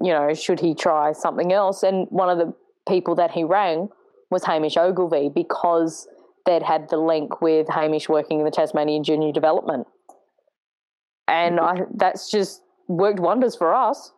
you 0.00 0.12
know, 0.12 0.32
should 0.32 0.60
he 0.60 0.74
try 0.74 1.12
something 1.12 1.52
else? 1.52 1.82
And 1.82 2.06
one 2.08 2.30
of 2.30 2.38
the 2.38 2.54
people 2.88 3.14
that 3.16 3.30
he 3.30 3.44
rang 3.44 3.88
was 4.30 4.44
Hamish 4.44 4.76
Ogilvy 4.76 5.28
because 5.28 6.08
they'd 6.46 6.62
had 6.62 6.88
the 6.88 6.96
link 6.96 7.40
with 7.40 7.68
Hamish 7.68 8.08
working 8.08 8.40
in 8.40 8.44
the 8.44 8.50
Tasmanian 8.50 9.04
Junior 9.04 9.32
Development. 9.32 9.86
And 11.28 11.60
I, 11.60 11.82
that's 11.94 12.30
just 12.30 12.62
worked 12.88 13.20
wonders 13.20 13.54
for 13.54 13.74
us. 13.74 14.12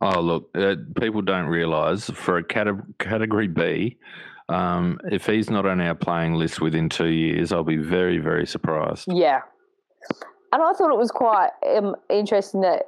Oh, 0.00 0.20
look, 0.20 0.50
uh, 0.54 0.74
people 1.00 1.22
don't 1.22 1.46
realise 1.46 2.10
for 2.10 2.38
a 2.38 2.44
cate- 2.44 2.98
category 2.98 3.48
B, 3.48 3.98
um, 4.48 4.98
if 5.10 5.26
he's 5.26 5.48
not 5.48 5.64
on 5.66 5.80
our 5.80 5.94
playing 5.94 6.34
list 6.34 6.60
within 6.60 6.88
two 6.88 7.08
years, 7.08 7.52
I'll 7.52 7.64
be 7.64 7.76
very, 7.76 8.18
very 8.18 8.46
surprised. 8.46 9.04
Yeah. 9.08 9.40
And 10.52 10.62
I 10.62 10.72
thought 10.72 10.92
it 10.92 10.98
was 10.98 11.10
quite 11.10 11.50
um, 11.74 11.96
interesting 12.10 12.60
that 12.62 12.84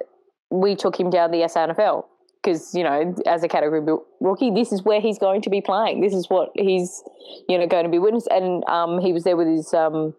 we 0.51 0.77
took 0.77 0.99
him 0.99 1.09
down 1.09 1.31
the 1.31 1.39
SANFL 1.39 2.05
because, 2.45 2.75
you 2.75 2.85
know, 2.85 3.15
as 3.27 3.43
a 3.43 3.49
category 3.49 3.81
rookie, 4.21 4.51
this 4.51 4.71
is 4.71 4.83
where 4.83 5.01
he's 5.01 5.19
going 5.19 5.41
to 5.43 5.51
be 5.51 5.61
playing. 5.61 6.01
This 6.01 6.13
is 6.13 6.29
what 6.29 6.51
he's, 6.55 7.03
you 7.49 7.59
know, 7.59 7.67
going 7.67 7.85
to 7.85 7.91
be 7.91 7.99
witness. 7.99 8.27
And 8.31 8.63
um, 8.69 9.01
he 9.01 9.13
was 9.13 9.25
there 9.25 9.37
with 9.37 9.49
his 9.49 9.73
um, 9.73 10.15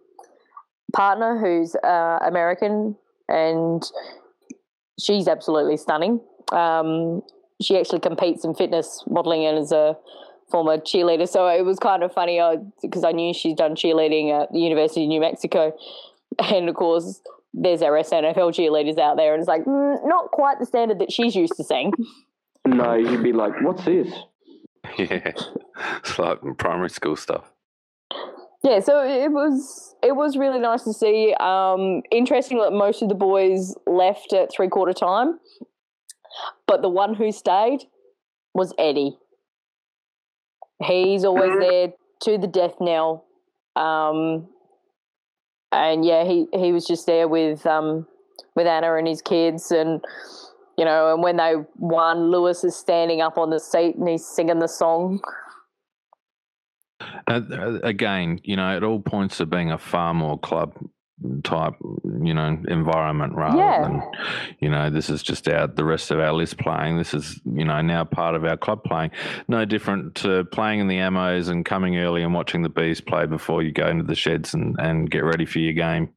partner 0.93 1.37
who's 1.37 1.75
uh, 1.75 2.19
American 2.25 2.95
and 3.29 3.83
she's 4.99 5.27
absolutely 5.27 5.77
stunning. 5.77 6.19
Um, 6.51 7.21
she 7.61 7.77
actually 7.77 7.99
competes 7.99 8.43
in 8.43 8.55
fitness 8.55 9.03
modeling 9.07 9.45
and 9.45 9.57
is 9.57 9.71
a 9.71 9.95
former 10.49 10.77
cheerleader. 10.77 11.27
So 11.27 11.47
it 11.47 11.63
was 11.63 11.79
kind 11.79 12.03
of 12.03 12.13
funny 12.13 12.41
because 12.81 13.03
I 13.03 13.11
knew 13.11 13.33
she's 13.33 13.55
done 13.55 13.75
cheerleading 13.75 14.31
at 14.31 14.51
the 14.51 14.59
University 14.59 15.03
of 15.03 15.09
New 15.09 15.21
Mexico. 15.21 15.73
And 16.39 16.67
of 16.67 16.75
course, 16.75 17.21
there's 17.55 17.81
our 17.81 17.93
SNFL 17.93 18.53
cheerleaders 18.53 18.99
out 18.99 19.15
there, 19.15 19.33
and 19.33 19.41
it's 19.41 19.47
like 19.47 19.63
mm, 19.63 19.97
not 20.05 20.31
quite 20.31 20.59
the 20.59 20.65
standard 20.65 20.99
that 20.99 21.11
she's 21.11 21.35
used 21.35 21.53
to 21.57 21.63
seeing. 21.63 21.91
No, 22.67 22.95
you'd 22.95 23.21
be 23.21 23.31
like, 23.31 23.53
what's 23.61 23.85
this? 23.85 24.11
Yeah, 24.97 25.33
it's 25.97 26.17
like 26.17 26.39
primary 26.57 26.89
school 26.89 27.15
stuff. 27.15 27.51
Yeah, 28.63 28.79
so 28.79 29.03
it 29.03 29.31
was 29.31 29.95
it 30.01 30.15
was 30.15 30.35
really 30.35 30.59
nice 30.59 30.83
to 30.83 30.93
see. 30.93 31.35
Um, 31.39 32.01
interesting 32.11 32.57
that 32.59 32.71
most 32.71 33.03
of 33.03 33.09
the 33.09 33.15
boys 33.15 33.75
left 33.85 34.33
at 34.33 34.51
three 34.51 34.69
quarter 34.69 34.93
time, 34.93 35.39
but 36.67 36.81
the 36.81 36.89
one 36.89 37.13
who 37.13 37.31
stayed 37.31 37.81
was 38.55 38.73
Eddie. 38.79 39.17
He's 40.83 41.23
always 41.23 41.51
there 41.59 41.93
to 42.23 42.37
the 42.39 42.47
death 42.47 42.75
knell. 42.79 43.25
Um, 43.75 44.47
and 45.75 46.05
yeah, 46.05 46.23
he, 46.23 46.47
he 46.53 46.71
was 46.71 46.85
just 46.85 47.05
there 47.05 47.27
with 47.27 47.65
um, 47.65 48.07
with 48.55 48.67
Anna 48.67 48.95
and 48.95 49.07
his 49.07 49.21
kids, 49.21 49.71
and 49.71 50.03
you 50.77 50.85
know, 50.85 51.13
and 51.13 51.23
when 51.23 51.37
they 51.37 51.55
won, 51.77 52.31
Lewis 52.31 52.63
is 52.63 52.75
standing 52.75 53.21
up 53.21 53.37
on 53.37 53.49
the 53.49 53.59
seat 53.59 53.95
and 53.95 54.07
he's 54.07 54.25
singing 54.25 54.59
the 54.59 54.67
song. 54.67 55.21
Uh, 57.27 57.79
again, 57.83 58.39
you 58.43 58.55
know, 58.55 58.75
it 58.75 58.83
all 58.83 58.99
points 58.99 59.37
to 59.37 59.45
being 59.45 59.71
a 59.71 59.77
far 59.77 60.13
more 60.13 60.39
club 60.39 60.73
type, 61.43 61.73
you 62.21 62.33
know, 62.33 62.57
environment 62.67 63.33
rather 63.35 63.57
Yeah. 63.57 63.81
than, 63.83 64.01
you 64.59 64.69
know, 64.69 64.89
this 64.89 65.09
is 65.09 65.23
just 65.23 65.47
our 65.47 65.67
the 65.67 65.85
rest 65.85 66.11
of 66.11 66.19
our 66.19 66.33
list 66.33 66.57
playing. 66.57 66.97
This 66.97 67.13
is, 67.13 67.39
you 67.45 67.63
know, 67.63 67.81
now 67.81 68.03
part 68.03 68.35
of 68.35 68.43
our 68.43 68.57
club 68.57 68.83
playing. 68.83 69.11
No 69.47 69.63
different 69.65 70.15
to 70.15 70.43
playing 70.45 70.81
in 70.81 70.87
the 70.87 70.97
ammos 70.97 71.49
and 71.49 71.65
coming 71.65 71.97
early 71.97 72.21
and 72.21 72.33
watching 72.33 72.63
the 72.63 72.69
bees 72.69 72.99
play 72.99 73.25
before 73.25 73.63
you 73.63 73.71
go 73.71 73.87
into 73.87 74.03
the 74.03 74.15
sheds 74.15 74.53
and, 74.53 74.75
and 74.77 75.09
get 75.09 75.23
ready 75.23 75.45
for 75.45 75.59
your 75.59 75.73
game, 75.73 76.09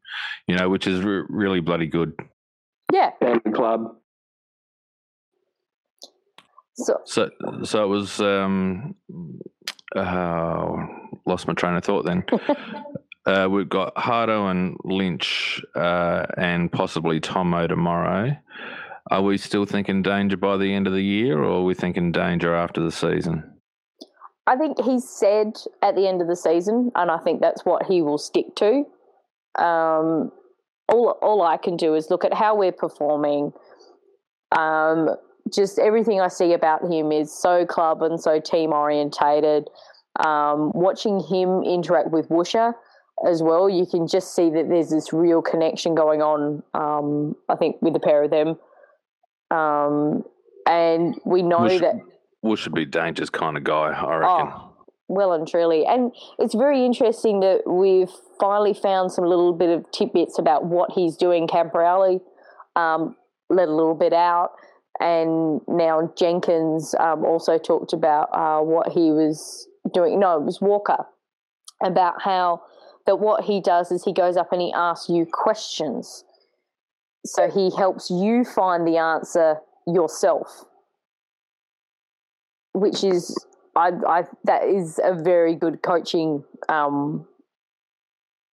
you 0.48 0.56
know, 0.56 0.68
which 0.68 0.86
is 0.88 1.00
re- 1.04 1.24
really 1.28 1.60
bloody 1.60 1.86
good. 1.86 2.12
Yeah, 2.92 3.10
Family 3.20 3.52
club. 3.54 3.94
so 6.74 6.94
So, 7.04 7.30
so 7.62 7.84
it 7.84 7.88
was. 7.88 8.20
Um, 8.20 8.94
uh, 9.96 10.76
lost 11.26 11.48
my 11.48 11.54
train 11.54 11.74
of 11.74 11.82
thought. 11.84 12.04
Then 12.04 12.24
uh, 13.28 13.46
we've 13.48 13.68
got 13.68 13.96
Hardo 13.96 14.46
and 14.46 14.76
Lynch, 14.84 15.62
uh, 15.74 16.24
and 16.36 16.72
possibly 16.72 17.20
Tomo 17.20 17.66
tomorrow. 17.66 18.36
Are 19.10 19.22
we 19.22 19.36
still 19.36 19.66
thinking 19.66 20.02
danger 20.02 20.36
by 20.36 20.56
the 20.56 20.72
end 20.74 20.86
of 20.86 20.94
the 20.94 21.02
year, 21.02 21.38
or 21.38 21.60
are 21.60 21.62
we 21.62 21.74
thinking 21.74 22.10
danger 22.10 22.54
after 22.54 22.80
the 22.80 22.90
season? 22.90 23.58
I 24.46 24.56
think 24.56 24.80
he 24.82 24.98
said 24.98 25.58
at 25.82 25.94
the 25.94 26.08
end 26.08 26.22
of 26.22 26.28
the 26.28 26.36
season, 26.36 26.90
and 26.94 27.10
I 27.10 27.18
think 27.18 27.40
that's 27.40 27.66
what 27.66 27.84
he 27.84 28.00
will 28.00 28.16
stick 28.16 28.54
to. 28.56 28.84
Um, 29.58 30.32
all 30.88 31.18
all 31.20 31.42
I 31.42 31.58
can 31.58 31.76
do 31.76 31.94
is 31.94 32.10
look 32.10 32.24
at 32.24 32.32
how 32.32 32.56
we're 32.56 32.72
performing. 32.72 33.52
Um, 34.56 35.10
just 35.52 35.78
everything 35.78 36.20
I 36.20 36.28
see 36.28 36.54
about 36.54 36.90
him 36.90 37.12
is 37.12 37.30
so 37.30 37.66
club 37.66 38.02
and 38.02 38.18
so 38.18 38.40
team 38.40 38.72
orientated. 38.72 39.68
Um, 40.18 40.72
watching 40.74 41.20
him 41.20 41.62
interact 41.62 42.10
with 42.10 42.28
Woosha 42.28 42.72
as 43.26 43.42
well, 43.42 43.68
you 43.68 43.86
can 43.86 44.06
just 44.06 44.34
see 44.34 44.50
that 44.50 44.68
there's 44.68 44.90
this 44.90 45.12
real 45.12 45.42
connection 45.42 45.94
going 45.94 46.22
on. 46.22 46.62
Um, 46.74 47.34
I 47.48 47.56
think 47.56 47.76
with 47.80 47.92
the 47.92 48.00
pair 48.00 48.22
of 48.22 48.30
them, 48.30 48.58
um, 49.50 50.24
and 50.66 51.18
we 51.24 51.42
know 51.42 51.66
that 51.78 51.94
Wood 52.42 52.58
should 52.58 52.74
be 52.74 52.84
dangerous 52.84 53.30
kind 53.30 53.56
of 53.56 53.64
guy, 53.64 53.90
I 53.90 54.16
reckon. 54.16 54.52
Oh, 54.52 54.72
well 55.08 55.32
and 55.32 55.48
truly. 55.48 55.84
And 55.86 56.12
it's 56.38 56.54
very 56.54 56.84
interesting 56.84 57.40
that 57.40 57.62
we've 57.66 58.12
finally 58.38 58.74
found 58.74 59.10
some 59.10 59.24
little 59.24 59.52
bit 59.52 59.70
of 59.70 59.90
tidbits 59.90 60.38
about 60.38 60.66
what 60.66 60.92
he's 60.92 61.16
doing. 61.16 61.48
Camporeale 61.48 62.20
um, 62.76 63.16
let 63.50 63.68
a 63.68 63.74
little 63.74 63.94
bit 63.94 64.12
out. 64.12 64.50
And 65.00 65.60
now 65.68 66.12
Jenkins 66.16 66.94
um, 66.98 67.24
also 67.24 67.58
talked 67.58 67.92
about 67.92 68.28
uh, 68.32 68.60
what 68.60 68.92
he 68.92 69.10
was 69.10 69.68
doing. 69.92 70.20
No, 70.20 70.36
it 70.36 70.44
was 70.44 70.60
Walker 70.60 71.06
about 71.82 72.20
how 72.20 72.62
that 73.08 73.16
what 73.16 73.44
he 73.44 73.60
does 73.60 73.90
is 73.90 74.04
he 74.04 74.12
goes 74.12 74.36
up 74.36 74.52
and 74.52 74.62
he 74.62 74.72
asks 74.72 75.08
you 75.08 75.26
questions. 75.26 76.24
So 77.26 77.50
he 77.50 77.72
helps 77.76 78.08
you 78.08 78.44
find 78.44 78.86
the 78.86 78.98
answer 78.98 79.56
yourself 79.86 80.64
which 82.78 83.04
is 83.04 83.36
I, 83.76 83.92
I 84.06 84.24
that 84.44 84.64
is 84.64 85.00
a 85.02 85.14
very 85.14 85.54
good 85.54 85.82
coaching. 85.82 86.44
Um, 86.68 87.26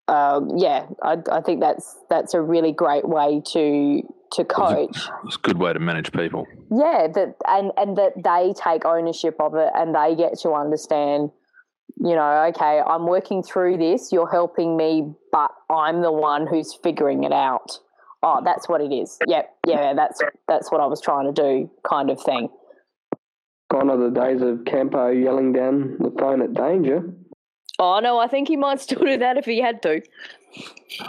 uh, 0.07 0.41
yeah, 0.57 0.87
I, 1.03 1.19
I 1.31 1.41
think 1.41 1.61
that's 1.61 1.97
that's 2.11 2.35
a 2.35 2.41
really 2.41 2.73
great 2.73 3.09
way 3.09 3.43
to 3.53 4.03
to 4.33 4.45
coach. 4.45 5.09
It's 5.25 5.37
a 5.37 5.41
good 5.41 5.59
way 5.59 5.73
to 5.73 5.79
manage 5.79 6.13
people. 6.13 6.47
Yeah, 6.71 7.09
that 7.15 7.37
and 7.47 7.73
and 7.77 7.97
that 7.97 8.13
they 8.23 8.53
take 8.53 8.85
ownership 8.85 9.37
of 9.41 9.55
it 9.55 9.71
and 9.75 9.95
they 9.95 10.15
get 10.15 10.39
to 10.41 10.53
understand. 10.53 11.31
You 11.97 12.15
know, 12.17 12.45
okay, 12.49 12.81
I'm 12.85 13.07
working 13.07 13.43
through 13.43 13.79
this. 13.79 14.11
You're 14.13 14.31
helping 14.31 14.77
me, 14.77 15.15
but 15.31 15.51
I'm 15.71 16.03
the 16.03 16.13
one 16.13 16.47
who's 16.47 16.75
figuring 16.83 17.25
it 17.25 17.33
out. 17.33 17.79
Oh, 18.23 18.41
that's 18.45 18.69
what 18.69 18.81
it 18.81 18.93
is. 18.93 19.19
Yep, 19.27 19.49
yeah, 19.67 19.95
that's 19.95 20.21
that's 20.49 20.73
what 20.73 20.81
I 20.81 20.87
was 20.87 21.01
trying 21.01 21.33
to 21.33 21.33
do, 21.33 21.71
kind 21.89 22.11
of 22.11 22.21
thing. 22.21 22.49
Gone 23.71 23.91
are 23.91 23.97
the 23.97 24.11
days 24.11 24.43
of 24.43 24.65
Campo 24.65 25.11
yelling 25.11 25.53
down 25.53 25.97
the 25.99 26.11
phone 26.19 26.43
at 26.43 26.55
danger. 26.55 27.15
Oh 27.79 28.01
no, 28.01 28.19
I 28.19 28.29
think 28.29 28.49
he 28.49 28.57
might 28.57 28.81
still 28.81 29.01
do 29.01 29.19
that 29.19 29.37
if 29.37 29.45
he 29.45 29.61
had 29.61 29.83
to. 29.83 30.01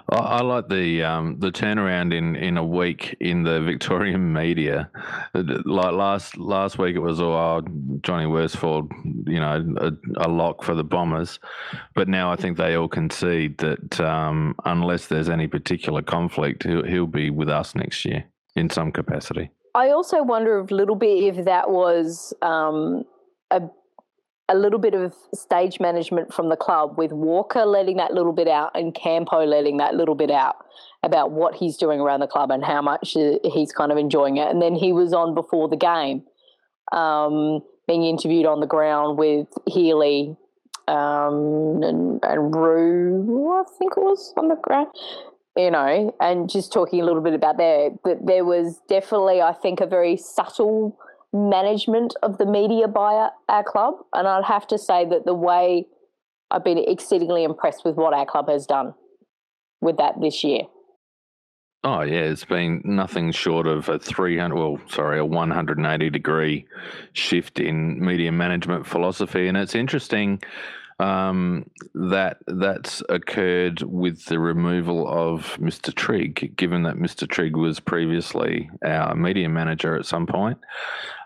I, 0.10 0.42
like 0.42 0.68
the 0.68 1.04
um, 1.04 1.40
the 1.40 1.52
turnaround 1.52 2.14
in, 2.14 2.36
in 2.36 2.58
a 2.58 2.66
week 2.66 3.16
in 3.20 3.44
the 3.44 3.62
Victorian 3.62 4.34
media. 4.34 4.90
Like 5.34 5.94
last 5.94 6.38
last 6.38 6.78
week, 6.78 6.96
it 6.96 7.00
was 7.00 7.22
oh 7.22 7.62
Johnny 8.02 8.26
Worsfold, 8.26 8.92
you 9.28 9.40
know, 9.40 9.76
a, 9.78 9.92
a, 10.26 10.30
lock 10.30 10.64
for 10.64 10.74
the 10.74 10.84
Bombers, 10.84 11.40
but 11.94 12.08
now 12.08 12.32
I 12.32 12.36
think 12.36 12.58
they 12.58 12.76
all 12.76 12.88
concede 12.88 13.58
that 13.60 14.00
um, 14.00 14.56
unless 14.66 15.08
there's 15.08 15.30
any 15.30 15.48
particular 15.48 16.02
conflict, 16.02 16.64
he'll, 16.64 16.84
he'll 16.84 17.08
be 17.08 17.30
with 17.30 17.50
us 17.50 17.76
next 17.76 18.06
year 18.06 18.26
in 18.56 18.70
some 18.70 18.92
capacity. 18.92 19.52
I 19.76 19.90
also 19.90 20.24
wonder 20.24 20.60
a 20.60 20.64
little 20.64 20.96
bit 20.96 21.36
if 21.36 21.46
that 21.46 21.70
was 21.70 22.34
um, 22.42 23.04
a 23.52 23.62
a 24.48 24.56
little 24.56 24.80
bit 24.80 24.94
of 24.94 25.16
stage 25.34 25.80
management 25.80 26.34
from 26.34 26.50
the 26.50 26.56
club 26.56 26.98
with 26.98 27.12
Walker 27.12 27.66
letting 27.66 27.98
that 27.98 28.14
little 28.14 28.34
bit 28.34 28.48
out 28.48 28.72
and 28.76 28.94
Campo 28.94 29.44
letting 29.44 29.78
that 29.78 29.96
little 29.96 30.16
bit 30.16 30.30
out 30.30 30.58
about 31.02 31.32
what 31.32 31.56
he's 31.56 31.78
doing 31.78 32.00
around 32.00 32.20
the 32.20 32.28
club 32.28 32.52
and 32.52 32.64
how 32.64 32.82
much 32.82 33.16
he's 33.44 33.72
kind 33.72 33.92
of 33.92 33.98
enjoying 33.98 34.38
it. 34.38 34.50
And 34.50 34.62
then 34.62 34.76
he 34.76 34.92
was 34.94 35.14
on 35.14 35.34
before 35.34 35.68
the 35.68 35.76
game, 35.76 36.24
um, 36.92 37.62
being 37.88 38.04
interviewed 38.04 38.46
on 38.46 38.60
the 38.60 38.68
ground 38.68 39.18
with 39.18 39.48
Healy 39.68 40.36
um, 40.88 41.82
and, 41.82 42.20
and 42.24 42.56
Rue, 42.56 43.52
I 43.54 43.64
think 43.78 43.94
it 43.98 44.02
was 44.02 44.34
on 44.38 44.50
the 44.50 44.56
ground, 44.56 44.88
you 45.56 45.72
know, 45.72 46.16
and 46.20 46.50
just 46.50 46.72
talking 46.72 47.02
a 47.02 47.06
little 47.06 47.22
bit 47.22 47.34
about 47.34 47.58
there. 47.58 47.90
That 48.04 48.26
there 48.26 48.46
was 48.46 48.80
definitely, 48.88 49.42
I 49.42 49.54
think, 49.54 49.82
a 49.82 49.88
very 49.88 50.16
subtle 50.18 50.98
management 51.36 52.16
of 52.24 52.38
the 52.38 52.46
media 52.46 52.88
by 52.88 53.30
our 53.50 53.64
club. 53.64 53.96
And 54.14 54.28
I'd 54.28 54.46
have 54.46 54.68
to 54.68 54.78
say 54.78 55.06
that 55.06 55.26
the 55.26 55.34
way 55.34 55.88
I've 56.50 56.64
been 56.64 56.78
exceedingly 56.78 57.44
impressed 57.44 57.84
with 57.86 57.96
what 57.96 58.14
our 58.14 58.26
club 58.26 58.50
has 58.50 58.66
done 58.66 58.94
with 59.82 59.98
that 59.98 60.20
this 60.22 60.44
year. 60.44 60.62
Oh 61.84 62.02
yeah, 62.02 62.22
it's 62.22 62.46
been 62.46 62.82
nothing 62.84 63.32
short 63.32 63.68
of 63.68 63.90
a 63.90 64.00
300 64.00 64.56
well, 64.56 64.80
sorry, 64.88 65.20
a 65.20 65.26
180 65.26 66.10
degree 66.10 66.66
shift 67.14 67.60
in 67.60 68.04
media 68.04 68.32
management 68.32 68.88
philosophy 68.88 69.48
and 69.48 69.56
it's 69.56 69.76
interesting 69.76 70.42
um, 71.00 71.70
that 71.94 72.38
that's 72.48 73.02
occurred 73.10 73.82
with 73.82 74.26
the 74.26 74.40
removal 74.40 75.08
of 75.08 75.58
Mr. 75.60 75.94
Trigg, 75.94 76.56
given 76.56 76.84
that 76.84 76.96
Mr. 76.96 77.28
Trigg 77.28 77.56
was 77.56 77.80
previously 77.80 78.70
our 78.84 79.16
media 79.16 79.50
manager 79.50 79.96
at 79.96 80.06
some 80.06 80.26
point. 80.26 80.58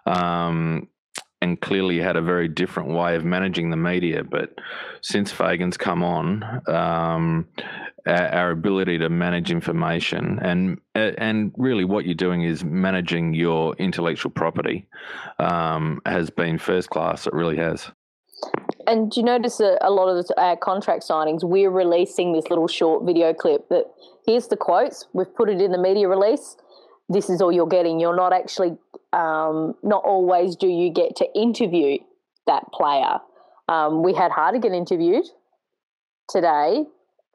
Um, 0.05 0.87
and 1.41 1.61
clearly 1.61 1.99
had 1.99 2.17
a 2.17 2.21
very 2.21 2.49
different 2.49 2.89
way 2.89 3.15
of 3.15 3.23
managing 3.23 3.69
the 3.69 3.77
media. 3.77 4.23
But 4.23 4.55
since 5.01 5.31
Fagan's 5.31 5.77
come 5.77 6.03
on, 6.03 6.43
um, 6.67 7.47
our, 8.05 8.51
ability 8.51 8.97
to 8.97 9.09
manage 9.09 9.51
information 9.51 10.39
and 10.41 10.79
and 10.95 11.51
really 11.57 11.85
what 11.85 12.05
you're 12.05 12.15
doing 12.15 12.41
is 12.43 12.63
managing 12.63 13.33
your 13.33 13.75
intellectual 13.75 14.31
property 14.31 14.87
um, 15.37 16.01
has 16.05 16.29
been 16.29 16.57
first 16.57 16.89
class. 16.89 17.27
It 17.27 17.33
really 17.33 17.57
has. 17.57 17.91
And 18.87 19.11
do 19.11 19.19
you 19.19 19.25
notice 19.25 19.57
that 19.57 19.77
a 19.81 19.91
lot 19.91 20.07
of 20.09 20.59
contract 20.61 21.03
signings, 21.07 21.43
we're 21.43 21.69
releasing 21.69 22.33
this 22.33 22.49
little 22.49 22.67
short 22.67 23.05
video 23.05 23.33
clip 23.33 23.69
that 23.69 23.85
here's 24.25 24.47
the 24.47 24.57
quotes, 24.57 25.07
we've 25.13 25.33
put 25.35 25.49
it 25.49 25.61
in 25.61 25.71
the 25.71 25.77
media 25.77 26.07
release. 26.07 26.55
This 27.09 27.29
is 27.29 27.41
all 27.41 27.51
you're 27.51 27.67
getting. 27.67 27.99
You're 27.99 28.15
not 28.15 28.33
actually, 28.33 28.77
um, 29.13 29.75
not 29.83 30.03
always 30.05 30.55
do 30.55 30.67
you 30.67 30.91
get 30.91 31.15
to 31.17 31.27
interview 31.35 31.97
that 32.47 32.63
player. 32.71 33.19
Um, 33.67 34.03
we 34.03 34.13
had 34.13 34.31
Hartigan 34.31 34.73
interviewed 34.73 35.25
today, 36.29 36.85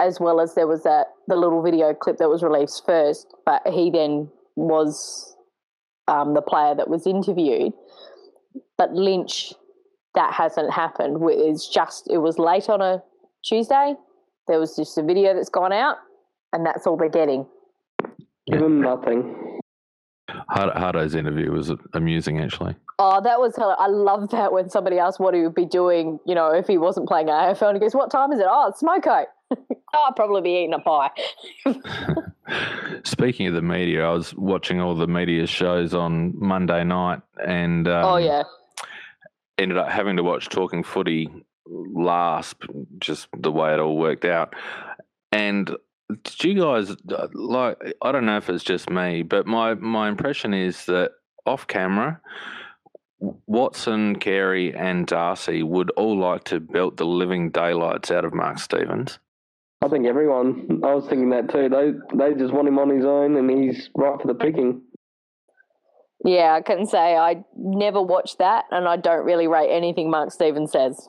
as 0.00 0.18
well 0.20 0.40
as 0.40 0.54
there 0.54 0.66
was 0.66 0.82
that 0.84 1.08
the 1.28 1.36
little 1.36 1.62
video 1.62 1.94
clip 1.94 2.18
that 2.18 2.28
was 2.28 2.42
released 2.42 2.84
first, 2.86 3.32
but 3.44 3.62
he 3.66 3.90
then 3.90 4.30
was 4.56 5.36
um, 6.08 6.34
the 6.34 6.42
player 6.42 6.74
that 6.74 6.88
was 6.88 7.06
interviewed. 7.06 7.72
But 8.76 8.92
Lynch 8.92 9.52
that 10.14 10.32
hasn't 10.32 10.72
happened. 10.72 11.18
It's 11.30 11.68
just 11.68 12.08
it 12.10 12.18
was 12.18 12.38
late 12.38 12.68
on 12.68 12.80
a 12.80 13.02
Tuesday. 13.44 13.94
There 14.48 14.58
was 14.58 14.76
just 14.76 14.96
a 14.98 15.02
video 15.02 15.34
that's 15.34 15.48
gone 15.48 15.72
out, 15.72 15.96
and 16.52 16.64
that's 16.64 16.86
all 16.86 16.96
they're 16.96 17.08
getting. 17.08 17.46
Give 18.50 18.60
them 18.60 18.80
nothing. 18.80 19.60
Hardo's 20.48 21.14
interview 21.14 21.50
was 21.50 21.72
amusing, 21.92 22.40
actually. 22.40 22.74
Oh, 22.98 23.20
that 23.22 23.40
was 23.40 23.58
I 23.58 23.86
love 23.88 24.30
that 24.30 24.52
when 24.52 24.68
somebody 24.70 24.98
asked 24.98 25.20
what 25.20 25.34
he 25.34 25.42
would 25.42 25.54
be 25.54 25.64
doing, 25.64 26.18
you 26.26 26.34
know, 26.34 26.52
if 26.52 26.66
he 26.66 26.78
wasn't 26.78 27.08
playing 27.08 27.28
AFL, 27.28 27.68
and 27.68 27.76
he 27.76 27.80
goes, 27.80 27.94
"What 27.94 28.10
time 28.10 28.32
is 28.32 28.38
it? 28.38 28.46
Oh, 28.48 28.68
it's 28.68 28.82
smoko. 28.82 29.24
oh, 29.50 29.76
I'll 29.94 30.12
probably 30.12 30.42
be 30.42 30.50
eating 30.50 30.74
a 30.74 30.78
pie." 30.78 31.10
Speaking 33.04 33.46
of 33.46 33.54
the 33.54 33.62
media, 33.62 34.06
I 34.06 34.12
was 34.12 34.34
watching 34.34 34.80
all 34.80 34.94
the 34.94 35.06
media 35.06 35.46
shows 35.46 35.94
on 35.94 36.38
Monday 36.38 36.84
night, 36.84 37.20
and 37.44 37.88
um, 37.88 38.04
oh 38.04 38.16
yeah, 38.16 38.42
ended 39.58 39.78
up 39.78 39.88
having 39.88 40.16
to 40.16 40.22
watch 40.22 40.48
Talking 40.48 40.82
Footy 40.82 41.28
last, 41.66 42.56
just 42.98 43.28
the 43.36 43.52
way 43.52 43.72
it 43.72 43.80
all 43.80 43.96
worked 43.96 44.24
out. 44.24 44.54
And 45.32 45.76
did 46.22 46.44
you 46.44 46.60
guys 46.60 46.94
like? 47.32 47.78
I 48.02 48.12
don't 48.12 48.26
know 48.26 48.36
if 48.36 48.50
it's 48.50 48.64
just 48.64 48.90
me, 48.90 49.22
but 49.22 49.46
my 49.46 49.74
my 49.74 50.08
impression 50.08 50.54
is 50.54 50.84
that 50.86 51.12
off 51.46 51.66
camera, 51.66 52.20
Watson, 53.46 54.16
Carey, 54.16 54.74
and 54.74 55.06
Darcy 55.06 55.62
would 55.62 55.90
all 55.92 56.18
like 56.18 56.44
to 56.44 56.60
belt 56.60 56.96
the 56.96 57.06
living 57.06 57.50
daylights 57.50 58.10
out 58.10 58.24
of 58.24 58.34
Mark 58.34 58.58
Stevens. 58.58 59.18
I 59.82 59.88
think 59.88 60.06
everyone. 60.06 60.80
I 60.82 60.94
was 60.94 61.06
thinking 61.08 61.30
that 61.30 61.50
too. 61.50 61.68
They 61.68 61.92
they 62.16 62.34
just 62.34 62.52
want 62.52 62.68
him 62.68 62.78
on 62.78 62.90
his 62.90 63.04
own, 63.04 63.36
and 63.36 63.50
he's 63.50 63.90
right 63.94 64.20
for 64.20 64.26
the 64.26 64.34
picking. 64.34 64.82
Yeah, 66.24 66.54
I 66.54 66.62
can 66.62 66.86
say 66.86 67.16
I 67.16 67.44
never 67.54 68.00
watched 68.00 68.38
that, 68.38 68.64
and 68.70 68.88
I 68.88 68.96
don't 68.96 69.24
really 69.24 69.46
rate 69.46 69.70
anything 69.70 70.10
Mark 70.10 70.32
Stevens 70.32 70.72
says. 70.72 71.08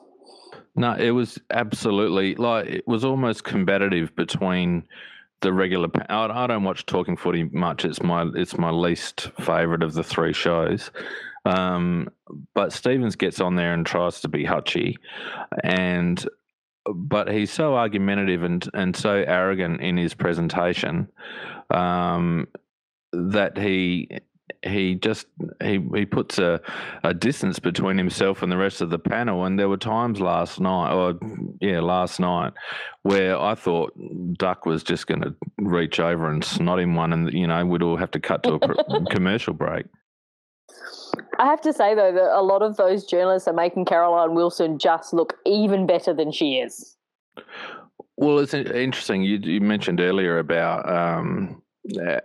No, 0.74 0.92
it 0.92 1.12
was 1.12 1.38
absolutely 1.50 2.34
like 2.34 2.66
it 2.66 2.86
was 2.86 3.02
almost 3.02 3.44
competitive 3.44 4.14
between 4.14 4.84
the 5.40 5.54
regular. 5.54 5.88
I, 6.10 6.46
don't 6.46 6.64
watch 6.64 6.84
Talking 6.84 7.16
Footy 7.16 7.44
much. 7.44 7.86
It's 7.86 8.02
my 8.02 8.28
it's 8.34 8.58
my 8.58 8.70
least 8.70 9.30
favorite 9.40 9.82
of 9.82 9.94
the 9.94 10.04
three 10.04 10.34
shows. 10.34 10.90
Um, 11.46 12.10
but 12.54 12.74
Stevens 12.74 13.16
gets 13.16 13.40
on 13.40 13.54
there 13.54 13.72
and 13.72 13.86
tries 13.86 14.20
to 14.20 14.28
be 14.28 14.44
hutchy, 14.44 14.98
and 15.64 16.28
but 16.94 17.30
he's 17.30 17.50
so 17.50 17.74
argumentative 17.74 18.42
and 18.42 18.68
and 18.74 18.94
so 18.94 19.24
arrogant 19.26 19.80
in 19.80 19.96
his 19.96 20.12
presentation 20.12 21.08
um, 21.70 22.48
that 23.12 23.56
he 23.56 24.08
he 24.66 24.94
just 24.94 25.26
he 25.62 25.80
he 25.94 26.06
puts 26.06 26.38
a, 26.38 26.60
a 27.04 27.14
distance 27.14 27.58
between 27.58 27.98
himself 27.98 28.42
and 28.42 28.50
the 28.50 28.56
rest 28.56 28.80
of 28.80 28.90
the 28.90 28.98
panel 28.98 29.44
and 29.44 29.58
there 29.58 29.68
were 29.68 29.76
times 29.76 30.20
last 30.20 30.60
night 30.60 30.92
or 30.92 31.18
yeah 31.60 31.80
last 31.80 32.20
night 32.20 32.52
where 33.02 33.38
I 33.38 33.54
thought 33.54 33.92
Duck 34.34 34.66
was 34.66 34.82
just 34.82 35.06
going 35.06 35.22
to 35.22 35.34
reach 35.58 36.00
over 36.00 36.30
and 36.30 36.44
snot 36.44 36.80
him 36.80 36.94
one 36.94 37.12
and 37.12 37.32
you 37.32 37.46
know 37.46 37.64
we'd 37.64 37.82
all 37.82 37.96
have 37.96 38.10
to 38.12 38.20
cut 38.20 38.42
to 38.44 38.54
a 38.54 39.04
commercial 39.10 39.54
break. 39.54 39.86
I 41.38 41.46
have 41.46 41.60
to 41.62 41.72
say 41.72 41.94
though 41.94 42.12
that 42.12 42.38
a 42.38 42.42
lot 42.42 42.62
of 42.62 42.76
those 42.76 43.04
journalists 43.04 43.48
are 43.48 43.54
making 43.54 43.84
Caroline 43.84 44.34
Wilson 44.34 44.78
just 44.78 45.12
look 45.12 45.34
even 45.44 45.86
better 45.86 46.12
than 46.12 46.32
she 46.32 46.56
is. 46.56 46.96
Well, 48.16 48.38
it's 48.38 48.54
interesting. 48.54 49.22
You, 49.22 49.38
you 49.38 49.60
mentioned 49.60 50.00
earlier 50.00 50.38
about 50.38 50.88
um, 50.88 51.62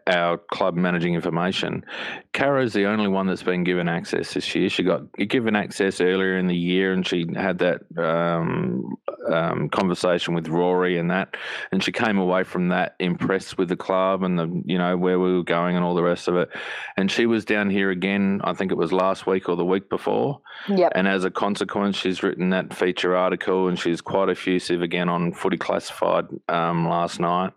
our 0.08 0.38
club 0.38 0.76
managing 0.76 1.14
information. 1.14 1.86
Caro's 2.34 2.74
the 2.74 2.86
only 2.86 3.08
one 3.08 3.28
that's 3.28 3.44
been 3.44 3.64
given 3.64 3.88
access 3.88 4.34
this 4.34 4.54
year. 4.56 4.70
She 4.70 4.84
got 4.84 5.12
given 5.14 5.56
access 5.56 6.02
earlier 6.02 6.38
in 6.38 6.48
the 6.48 6.56
year, 6.56 6.94
and 6.94 7.06
she 7.06 7.26
had 7.36 7.60
that 7.60 7.82
um, 7.98 8.96
um, 9.32 9.70
conversation 9.70 10.34
with 10.34 10.48
Rory 10.48 10.98
and 10.98 11.12
that, 11.12 11.36
and 11.72 11.84
she 11.84 11.92
came 11.92 12.18
away 12.18 12.44
from 12.44 12.70
that 12.70 12.96
impressed 13.00 13.58
with 13.58 13.70
the 13.70 13.76
club 13.76 14.24
and 14.24 14.38
the 14.38 14.64
you 14.66 14.78
know 14.78 14.98
where 14.98 15.20
we 15.20 15.34
were 15.34 15.44
going 15.44 15.76
and 15.76 15.86
all 15.86 15.96
the 15.96 16.04
rest 16.04 16.28
of 16.28 16.36
it. 16.36 16.50
And 16.98 17.12
she 17.12 17.26
was 17.26 17.46
down 17.46 17.70
here 17.70 17.92
again. 17.92 18.42
I 18.44 18.54
think 18.54 18.72
it 18.72 18.78
was 18.78 18.92
last 18.92 19.28
week 19.28 19.50
or 19.50 19.56
the 19.56 19.66
week 19.66 19.90
before. 19.90 20.42
Yep. 20.68 20.92
And 20.96 21.08
as 21.08 21.24
a 21.26 21.32
consequence, 21.32 21.98
she's 21.98 22.24
written 22.24 22.50
that 22.50 22.74
feature 22.74 23.16
article, 23.16 23.68
and 23.68 23.78
she's 23.78 24.02
quite 24.02 24.30
effusive 24.30 24.82
again 24.82 25.10
on 25.10 25.34
Footy 25.34 25.58
Classified 25.58 26.26
um, 26.50 26.88
last 26.88 27.20
night. 27.20 27.54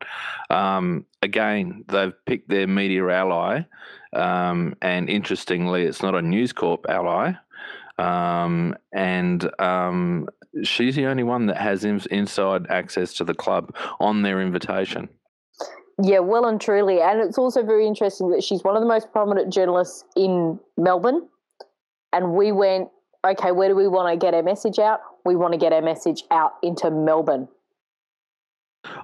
Um, 0.51 1.07
again, 1.25 1.85
they've 1.89 2.15
picked 2.27 2.49
their 2.49 2.67
media 2.67 3.09
ally, 3.09 3.63
um, 4.13 4.75
and 4.81 5.11
interestingly, 5.11 5.83
it's 5.85 6.03
not 6.03 6.15
a 6.15 6.23
News 6.23 6.53
Corp 6.53 6.87
ally. 6.89 7.33
Um, 7.99 8.75
and 8.93 9.49
um, 9.61 10.29
she's 10.63 10.97
the 10.97 11.07
only 11.07 11.23
one 11.23 11.47
that 11.47 11.57
has 11.57 11.85
inside 11.85 12.67
access 12.69 13.15
to 13.15 13.25
the 13.25 13.35
club 13.35 13.75
on 14.01 14.23
their 14.23 14.41
invitation. 14.41 15.09
Yeah, 16.03 16.19
well 16.21 16.47
and 16.47 16.61
truly. 16.61 17.01
And 17.01 17.21
it's 17.21 17.39
also 17.39 17.63
very 17.63 17.87
interesting 17.87 18.31
that 18.31 18.43
she's 18.43 18.65
one 18.65 18.77
of 18.77 18.83
the 18.83 18.89
most 18.89 19.13
prominent 19.13 19.53
journalists 19.53 20.05
in 20.17 20.59
Melbourne. 20.77 21.29
And 22.13 22.33
we 22.33 22.51
went, 22.51 22.89
okay, 23.25 23.53
where 23.53 23.69
do 23.69 23.77
we 23.77 23.87
want 23.87 24.13
to 24.13 24.25
get 24.25 24.35
our 24.35 24.43
message 24.43 24.79
out? 24.81 25.01
We 25.25 25.37
want 25.37 25.53
to 25.53 25.59
get 25.59 25.73
our 25.73 25.83
message 25.83 26.25
out 26.31 26.55
into 26.63 26.91
Melbourne. 26.91 27.49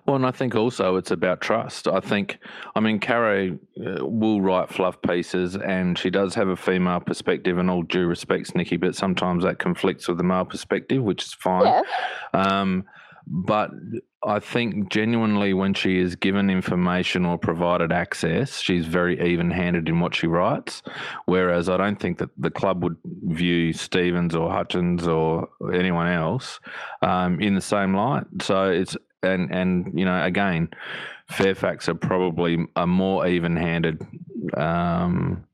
Well, 0.06 0.16
and 0.16 0.26
I 0.26 0.30
think 0.30 0.54
also 0.54 0.96
it's 0.96 1.10
about 1.10 1.40
trust. 1.40 1.88
I 1.88 2.00
think, 2.00 2.38
I 2.74 2.80
mean, 2.80 3.00
Caro 3.00 3.58
uh, 3.78 4.04
will 4.04 4.40
write 4.40 4.72
fluff 4.72 5.00
pieces, 5.02 5.56
and 5.56 5.98
she 5.98 6.10
does 6.10 6.34
have 6.34 6.48
a 6.48 6.56
female 6.56 7.00
perspective. 7.00 7.58
And 7.58 7.70
all 7.70 7.82
due 7.82 8.06
respects, 8.06 8.54
Nikki, 8.54 8.76
but 8.76 8.94
sometimes 8.94 9.44
that 9.44 9.58
conflicts 9.58 10.08
with 10.08 10.18
the 10.18 10.24
male 10.24 10.44
perspective, 10.44 11.02
which 11.02 11.24
is 11.24 11.34
fine. 11.34 11.64
Yeah. 11.64 11.82
Um, 12.32 12.84
but 13.26 13.70
I 14.26 14.40
think 14.40 14.90
genuinely, 14.90 15.54
when 15.54 15.72
she 15.72 15.98
is 15.98 16.16
given 16.16 16.50
information 16.50 17.24
or 17.24 17.38
provided 17.38 17.92
access, 17.92 18.60
she's 18.60 18.86
very 18.86 19.32
even 19.32 19.50
handed 19.50 19.88
in 19.88 20.00
what 20.00 20.14
she 20.14 20.26
writes. 20.26 20.82
Whereas 21.26 21.68
I 21.68 21.76
don't 21.76 21.98
think 21.98 22.18
that 22.18 22.30
the 22.36 22.50
club 22.50 22.82
would 22.82 22.96
view 23.04 23.72
Stevens 23.72 24.34
or 24.34 24.50
Hutchins 24.50 25.06
or 25.06 25.48
anyone 25.72 26.08
else 26.08 26.60
um, 27.02 27.40
in 27.40 27.54
the 27.54 27.60
same 27.60 27.94
light. 27.94 28.24
So 28.42 28.70
it's, 28.70 28.96
and, 29.22 29.50
and, 29.50 29.98
you 29.98 30.04
know, 30.04 30.22
again, 30.24 30.68
Fairfax 31.30 31.88
are 31.88 31.94
probably 31.94 32.66
a 32.76 32.86
more 32.86 33.26
even 33.26 33.56
handed 33.56 34.06
um, 34.56 35.44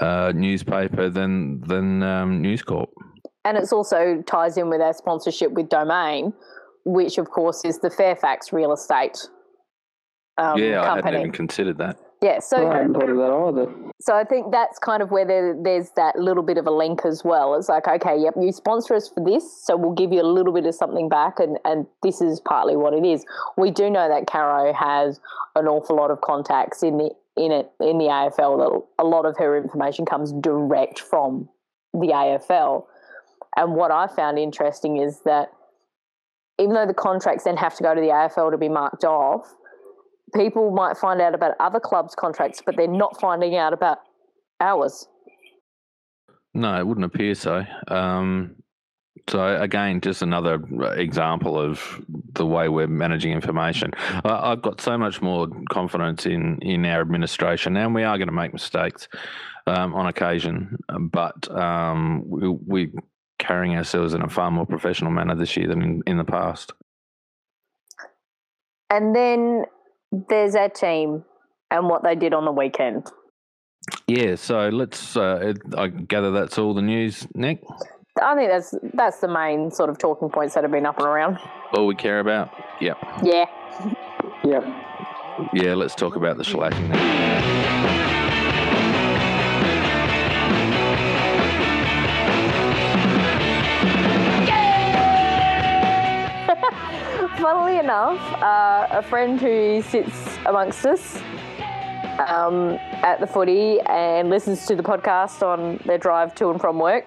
uh, 0.00 0.32
newspaper 0.34 1.08
than, 1.08 1.60
than 1.62 2.02
um, 2.02 2.40
News 2.42 2.62
Corp. 2.62 2.90
And 3.44 3.58
it's 3.58 3.72
also 3.72 4.22
ties 4.26 4.56
in 4.56 4.68
with 4.70 4.80
our 4.80 4.92
sponsorship 4.92 5.52
with 5.52 5.68
Domain, 5.68 6.32
which 6.84 7.18
of 7.18 7.30
course 7.30 7.64
is 7.64 7.80
the 7.80 7.90
Fairfax 7.90 8.52
real 8.52 8.72
estate 8.72 9.18
um, 10.38 10.58
yeah, 10.58 10.80
I 10.80 10.86
hadn't 10.86 11.02
company. 11.02 11.18
even 11.18 11.32
considered 11.32 11.78
that. 11.78 11.98
Yeah, 12.22 12.38
so 12.38 12.70
I 12.70 12.76
hadn't 12.76 12.94
thought 12.94 13.10
of 13.10 13.16
that 13.16 13.32
either. 13.32 13.92
so 14.00 14.14
I 14.14 14.22
think 14.22 14.52
that's 14.52 14.78
kind 14.78 15.02
of 15.02 15.10
where 15.10 15.26
there, 15.26 15.56
there's 15.60 15.90
that 15.96 16.14
little 16.16 16.44
bit 16.44 16.56
of 16.56 16.68
a 16.68 16.70
link 16.70 17.04
as 17.04 17.24
well. 17.24 17.56
It's 17.56 17.68
like, 17.68 17.88
okay, 17.88 18.16
yep, 18.16 18.34
you 18.40 18.52
sponsor 18.52 18.94
us 18.94 19.08
for 19.08 19.24
this, 19.24 19.44
so 19.64 19.76
we'll 19.76 19.94
give 19.94 20.12
you 20.12 20.22
a 20.22 20.30
little 20.30 20.52
bit 20.52 20.64
of 20.64 20.74
something 20.76 21.08
back, 21.08 21.40
and, 21.40 21.58
and 21.64 21.84
this 22.04 22.20
is 22.20 22.38
partly 22.38 22.76
what 22.76 22.94
it 22.94 23.04
is. 23.04 23.24
We 23.56 23.72
do 23.72 23.90
know 23.90 24.08
that 24.08 24.28
Caro 24.28 24.72
has 24.72 25.18
an 25.56 25.66
awful 25.66 25.96
lot 25.96 26.12
of 26.12 26.20
contacts 26.20 26.84
in 26.84 26.96
the 26.98 27.10
in 27.36 27.50
it 27.50 27.72
in 27.80 27.98
the 27.98 28.04
AFL. 28.04 28.58
That 28.58 29.04
a 29.04 29.04
lot 29.04 29.26
of 29.26 29.36
her 29.38 29.56
information 29.56 30.06
comes 30.06 30.32
direct 30.32 31.00
from 31.00 31.48
the 31.92 32.08
AFL. 32.08 32.84
And 33.56 33.74
what 33.74 33.90
I 33.90 34.06
found 34.06 34.38
interesting 34.38 34.98
is 34.98 35.22
that 35.24 35.50
even 36.58 36.74
though 36.74 36.86
the 36.86 36.94
contracts 36.94 37.44
then 37.44 37.56
have 37.56 37.74
to 37.76 37.82
go 37.82 37.94
to 37.94 38.00
the 38.00 38.08
AFL 38.08 38.52
to 38.52 38.58
be 38.58 38.68
marked 38.68 39.04
off, 39.04 39.54
people 40.34 40.70
might 40.70 40.96
find 40.96 41.20
out 41.20 41.34
about 41.34 41.54
other 41.60 41.80
clubs' 41.80 42.14
contracts, 42.14 42.62
but 42.64 42.76
they're 42.76 42.86
not 42.86 43.20
finding 43.20 43.56
out 43.56 43.72
about 43.72 43.98
ours. 44.60 45.06
No, 46.54 46.78
it 46.78 46.86
wouldn't 46.86 47.06
appear 47.06 47.34
so. 47.34 47.64
Um, 47.88 48.56
so 49.28 49.60
again, 49.60 50.00
just 50.00 50.22
another 50.22 50.60
example 50.96 51.58
of 51.58 52.04
the 52.34 52.46
way 52.46 52.68
we're 52.68 52.88
managing 52.88 53.32
information. 53.32 53.92
I've 54.24 54.62
got 54.62 54.80
so 54.80 54.98
much 54.98 55.22
more 55.22 55.48
confidence 55.70 56.26
in 56.26 56.58
in 56.60 56.84
our 56.86 57.00
administration, 57.00 57.76
and 57.76 57.94
we 57.94 58.02
are 58.02 58.18
going 58.18 58.28
to 58.28 58.34
make 58.34 58.52
mistakes 58.52 59.08
um, 59.66 59.94
on 59.94 60.06
occasion, 60.06 60.76
but 61.12 61.50
um, 61.56 62.24
we, 62.26 62.48
we 62.48 62.92
carrying 63.38 63.76
ourselves 63.76 64.14
in 64.14 64.22
a 64.22 64.28
far 64.28 64.50
more 64.50 64.66
professional 64.66 65.10
manner 65.10 65.34
this 65.34 65.56
year 65.56 65.68
than 65.68 65.82
in, 65.82 66.02
in 66.06 66.16
the 66.16 66.24
past. 66.24 66.72
And 68.90 69.14
then 69.14 69.64
there's 70.28 70.54
our 70.54 70.68
team 70.68 71.24
and 71.70 71.88
what 71.88 72.04
they 72.04 72.14
did 72.14 72.34
on 72.34 72.44
the 72.44 72.52
weekend. 72.52 73.10
Yeah, 74.06 74.36
so 74.36 74.68
let's. 74.68 75.16
Uh, 75.16 75.54
I 75.76 75.88
gather 75.88 76.30
that's 76.30 76.58
all 76.58 76.74
the 76.74 76.82
news, 76.82 77.26
Nick. 77.34 77.62
I 78.22 78.34
think 78.34 78.50
that's 78.50 78.74
that's 78.94 79.20
the 79.20 79.28
main 79.28 79.70
sort 79.70 79.90
of 79.90 79.98
talking 79.98 80.28
points 80.28 80.54
that 80.54 80.64
have 80.64 80.70
been 80.70 80.86
up 80.86 80.98
and 80.98 81.06
around. 81.06 81.38
All 81.72 81.86
we 81.86 81.94
care 81.94 82.20
about. 82.20 82.50
Yep. 82.80 82.98
Yeah. 83.24 83.46
Yep. 84.44 84.64
Yeah, 85.54 85.74
let's 85.74 85.94
talk 85.94 86.16
about 86.16 86.36
the 86.36 86.44
shellacking. 86.44 86.92
Then. 86.92 87.51
Funnily 97.72 97.86
enough, 97.86 98.42
uh, 98.42 98.86
a 98.98 99.02
friend 99.02 99.40
who 99.40 99.80
sits 99.80 100.14
amongst 100.44 100.84
us 100.84 101.16
um, 102.28 102.76
at 103.02 103.18
the 103.18 103.26
footy 103.26 103.80
and 103.86 104.28
listens 104.28 104.66
to 104.66 104.76
the 104.76 104.82
podcast 104.82 105.40
on 105.40 105.80
their 105.86 105.96
drive 105.96 106.34
to 106.34 106.50
and 106.50 106.60
from 106.60 106.78
work 106.78 107.06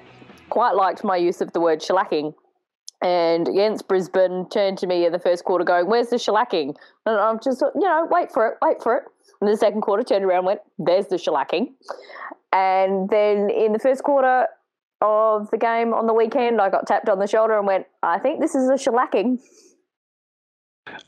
quite 0.49 0.71
liked 0.71 1.03
my 1.03 1.17
use 1.17 1.39
of 1.39 1.53
the 1.53 1.59
word 1.59 1.81
shellacking. 1.81 2.33
And 3.03 3.47
against 3.47 3.87
Brisbane, 3.87 4.49
turned 4.49 4.79
to 4.79 4.87
me 4.87 5.05
in 5.05 5.11
the 5.11 5.19
first 5.19 5.43
quarter 5.43 5.63
going, 5.63 5.85
Where's 5.85 6.09
the 6.09 6.15
shellacking? 6.15 6.75
And 7.05 7.15
I'm 7.15 7.39
just, 7.39 7.61
you 7.61 7.81
know, 7.81 8.07
wait 8.09 8.31
for 8.31 8.47
it, 8.47 8.57
wait 8.59 8.81
for 8.81 8.97
it. 8.97 9.03
In 9.43 9.47
the 9.47 9.57
second 9.57 9.81
quarter, 9.81 10.01
turned 10.01 10.25
around 10.25 10.45
went, 10.45 10.61
There's 10.79 11.05
the 11.05 11.17
shellacking. 11.17 11.73
And 12.51 13.07
then 13.11 13.51
in 13.51 13.71
the 13.71 13.79
first 13.79 14.01
quarter 14.01 14.47
of 14.99 15.51
the 15.51 15.59
game 15.59 15.93
on 15.93 16.07
the 16.07 16.13
weekend, 16.15 16.59
I 16.59 16.71
got 16.71 16.87
tapped 16.87 17.07
on 17.07 17.19
the 17.19 17.27
shoulder 17.27 17.55
and 17.55 17.67
went, 17.67 17.85
I 18.01 18.17
think 18.17 18.39
this 18.39 18.55
is 18.55 18.67
a 18.67 18.73
shellacking. 18.73 19.37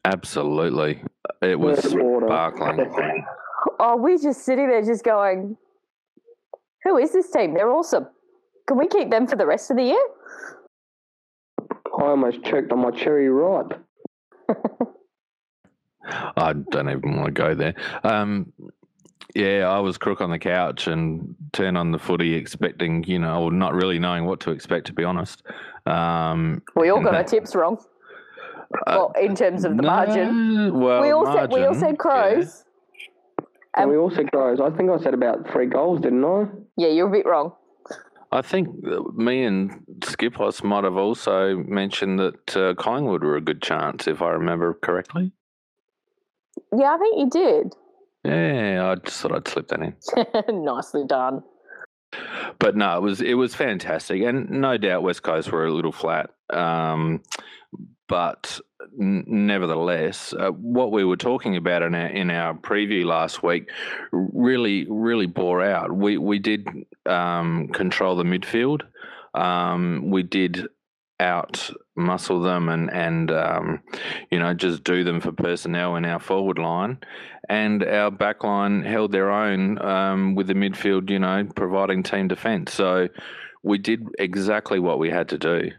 Absolutely, 0.05 1.03
it 1.41 1.59
was 1.59 1.93
Word 1.93 2.23
sparkling. 2.25 3.25
Oh, 3.79 3.95
we're 3.97 4.17
just 4.17 4.43
sitting 4.43 4.67
there 4.67 4.81
just 4.81 5.03
going, 5.03 5.57
Who 6.83 6.97
is 6.97 7.11
this 7.13 7.29
team? 7.31 7.53
They're 7.53 7.71
awesome. 7.71 8.07
Can 8.67 8.77
we 8.77 8.87
keep 8.87 9.09
them 9.09 9.27
for 9.27 9.35
the 9.35 9.45
rest 9.45 9.71
of 9.71 9.77
the 9.77 9.83
year? 9.83 10.03
I 11.99 12.03
almost 12.03 12.43
choked 12.43 12.71
on 12.71 12.79
my 12.79 12.91
cherry 12.91 13.29
ripe. 13.29 13.73
I 16.37 16.53
don't 16.53 16.89
even 16.89 17.15
want 17.17 17.25
to 17.27 17.31
go 17.31 17.53
there. 17.55 17.73
Um, 18.03 18.53
yeah, 19.35 19.67
I 19.69 19.79
was 19.79 19.97
crook 19.97 20.21
on 20.21 20.29
the 20.31 20.39
couch 20.39 20.87
and 20.87 21.35
turned 21.53 21.77
on 21.77 21.91
the 21.91 21.99
footy, 21.99 22.33
expecting, 22.33 23.03
you 23.03 23.19
know, 23.19 23.43
or 23.43 23.51
not 23.51 23.73
really 23.73 23.99
knowing 23.99 24.25
what 24.25 24.39
to 24.41 24.51
expect, 24.51 24.87
to 24.87 24.93
be 24.93 25.03
honest. 25.03 25.43
Um, 25.85 26.61
We 26.75 26.89
all 26.89 27.01
got 27.01 27.11
No. 27.11 27.17
our 27.19 27.23
tips 27.23 27.55
wrong. 27.55 27.77
Uh, 28.73 28.79
well, 28.87 29.13
in 29.21 29.35
terms 29.35 29.63
of 29.65 29.77
the 29.77 29.83
no, 29.83 29.87
margin. 29.87 30.79
Well, 30.79 31.01
we 31.01 31.11
all 31.11 31.25
said 31.25 31.51
we 31.51 31.63
all 31.63 31.73
said 31.73 31.97
crows. 31.97 32.65
And 33.75 33.85
Um, 33.85 33.89
we 33.91 33.97
all 33.97 34.09
said 34.09 34.31
crows. 34.31 34.59
I 34.59 34.69
think 34.71 34.89
I 34.89 34.97
said 34.97 35.13
about 35.13 35.49
three 35.51 35.67
goals, 35.67 36.01
didn't 36.01 36.25
I? 36.25 36.45
Yeah, 36.77 36.89
you're 36.89 37.07
a 37.07 37.11
bit 37.11 37.25
wrong. 37.25 37.53
I 38.31 38.41
think 38.41 38.83
me 39.15 39.43
and 39.43 39.85
Skipos 39.99 40.63
might 40.63 40.83
have 40.83 40.97
also 40.97 41.57
mentioned 41.57 42.19
that 42.19 42.57
uh, 42.57 42.73
Collingwood 42.73 43.23
were 43.23 43.37
a 43.37 43.41
good 43.41 43.61
chance, 43.61 44.07
if 44.07 44.21
I 44.21 44.31
remember 44.31 44.73
correctly. 44.73 45.31
Yeah, 46.75 46.93
I 46.93 46.97
think 46.97 47.19
you 47.19 47.29
did. 47.29 47.73
Yeah, 48.25 48.91
I 48.91 48.95
just 48.95 49.21
thought 49.21 49.31
I'd 49.31 49.47
slip 49.47 49.69
that 49.69 49.79
in. 49.79 50.65
Nicely 50.65 51.05
done. 51.07 51.43
But 52.59 52.75
no, 52.75 52.97
it 52.97 53.01
was 53.01 53.21
it 53.21 53.35
was 53.35 53.53
fantastic, 53.53 54.21
and 54.23 54.49
no 54.49 54.77
doubt 54.77 55.03
West 55.03 55.23
Coast 55.23 55.51
were 55.51 55.65
a 55.65 55.73
little 55.73 55.91
flat. 55.91 56.29
Um, 56.49 57.21
but 58.07 58.59
n- 58.99 59.23
nevertheless, 59.27 60.33
uh, 60.33 60.49
what 60.49 60.91
we 60.91 61.03
were 61.03 61.17
talking 61.17 61.55
about 61.55 61.81
in 61.81 61.95
our 61.95 62.07
in 62.07 62.31
our 62.31 62.53
preview 62.53 63.05
last 63.05 63.43
week 63.43 63.69
really 64.11 64.85
really 64.89 65.25
bore 65.25 65.63
out. 65.63 65.91
We 65.91 66.17
we 66.17 66.39
did 66.39 66.67
um, 67.05 67.69
control 67.69 68.15
the 68.15 68.23
midfield. 68.23 68.81
Um, 69.33 70.09
we 70.09 70.23
did 70.23 70.67
out 71.19 71.69
muscle 71.95 72.41
them 72.41 72.69
and 72.69 72.91
and 72.91 73.31
um, 73.31 73.81
you 74.31 74.39
know 74.39 74.53
just 74.53 74.83
do 74.83 75.03
them 75.03 75.19
for 75.19 75.31
personnel 75.31 75.95
in 75.95 76.05
our 76.05 76.19
forward 76.19 76.59
line, 76.59 76.99
and 77.49 77.83
our 77.83 78.11
back 78.11 78.43
line 78.43 78.83
held 78.83 79.11
their 79.11 79.31
own 79.31 79.81
um, 79.81 80.35
with 80.35 80.47
the 80.47 80.53
midfield. 80.53 81.09
You 81.09 81.19
know, 81.19 81.47
providing 81.55 82.03
team 82.03 82.27
defence. 82.27 82.73
So 82.73 83.09
we 83.63 83.77
did 83.77 84.07
exactly 84.17 84.79
what 84.79 84.99
we 84.99 85.09
had 85.09 85.29
to 85.29 85.37
do. 85.37 85.71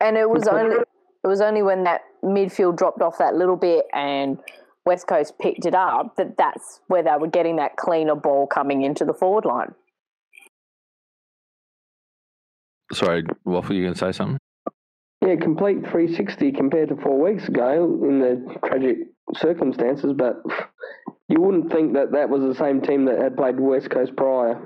And 0.00 0.16
it 0.16 0.28
was 0.28 0.48
only 0.48 0.76
it 1.22 1.26
was 1.26 1.40
only 1.40 1.62
when 1.62 1.84
that 1.84 2.02
midfield 2.22 2.76
dropped 2.76 3.02
off 3.02 3.18
that 3.18 3.34
little 3.34 3.56
bit 3.56 3.86
and 3.92 4.38
West 4.86 5.06
Coast 5.06 5.38
picked 5.38 5.66
it 5.66 5.74
up 5.74 6.16
that 6.16 6.36
that's 6.36 6.80
where 6.88 7.02
they 7.02 7.14
were 7.18 7.28
getting 7.28 7.56
that 7.56 7.76
cleaner 7.76 8.14
ball 8.14 8.46
coming 8.46 8.82
into 8.82 9.04
the 9.04 9.12
forward 9.12 9.44
line. 9.44 9.74
Sorry, 12.92 13.22
Waffle, 13.44 13.76
you 13.76 13.82
going 13.82 13.94
to 13.94 13.98
say 13.98 14.12
something? 14.12 14.38
Yeah, 15.24 15.36
complete 15.36 15.82
360 15.82 16.52
compared 16.52 16.88
to 16.88 16.96
four 16.96 17.20
weeks 17.20 17.46
ago 17.46 18.00
in 18.02 18.18
the 18.18 18.58
tragic 18.66 18.98
circumstances, 19.36 20.14
but 20.16 20.42
you 21.28 21.40
wouldn't 21.40 21.70
think 21.70 21.92
that 21.92 22.12
that 22.12 22.30
was 22.30 22.42
the 22.42 22.54
same 22.54 22.80
team 22.80 23.04
that 23.04 23.18
had 23.18 23.36
played 23.36 23.60
West 23.60 23.90
Coast 23.90 24.16
prior. 24.16 24.60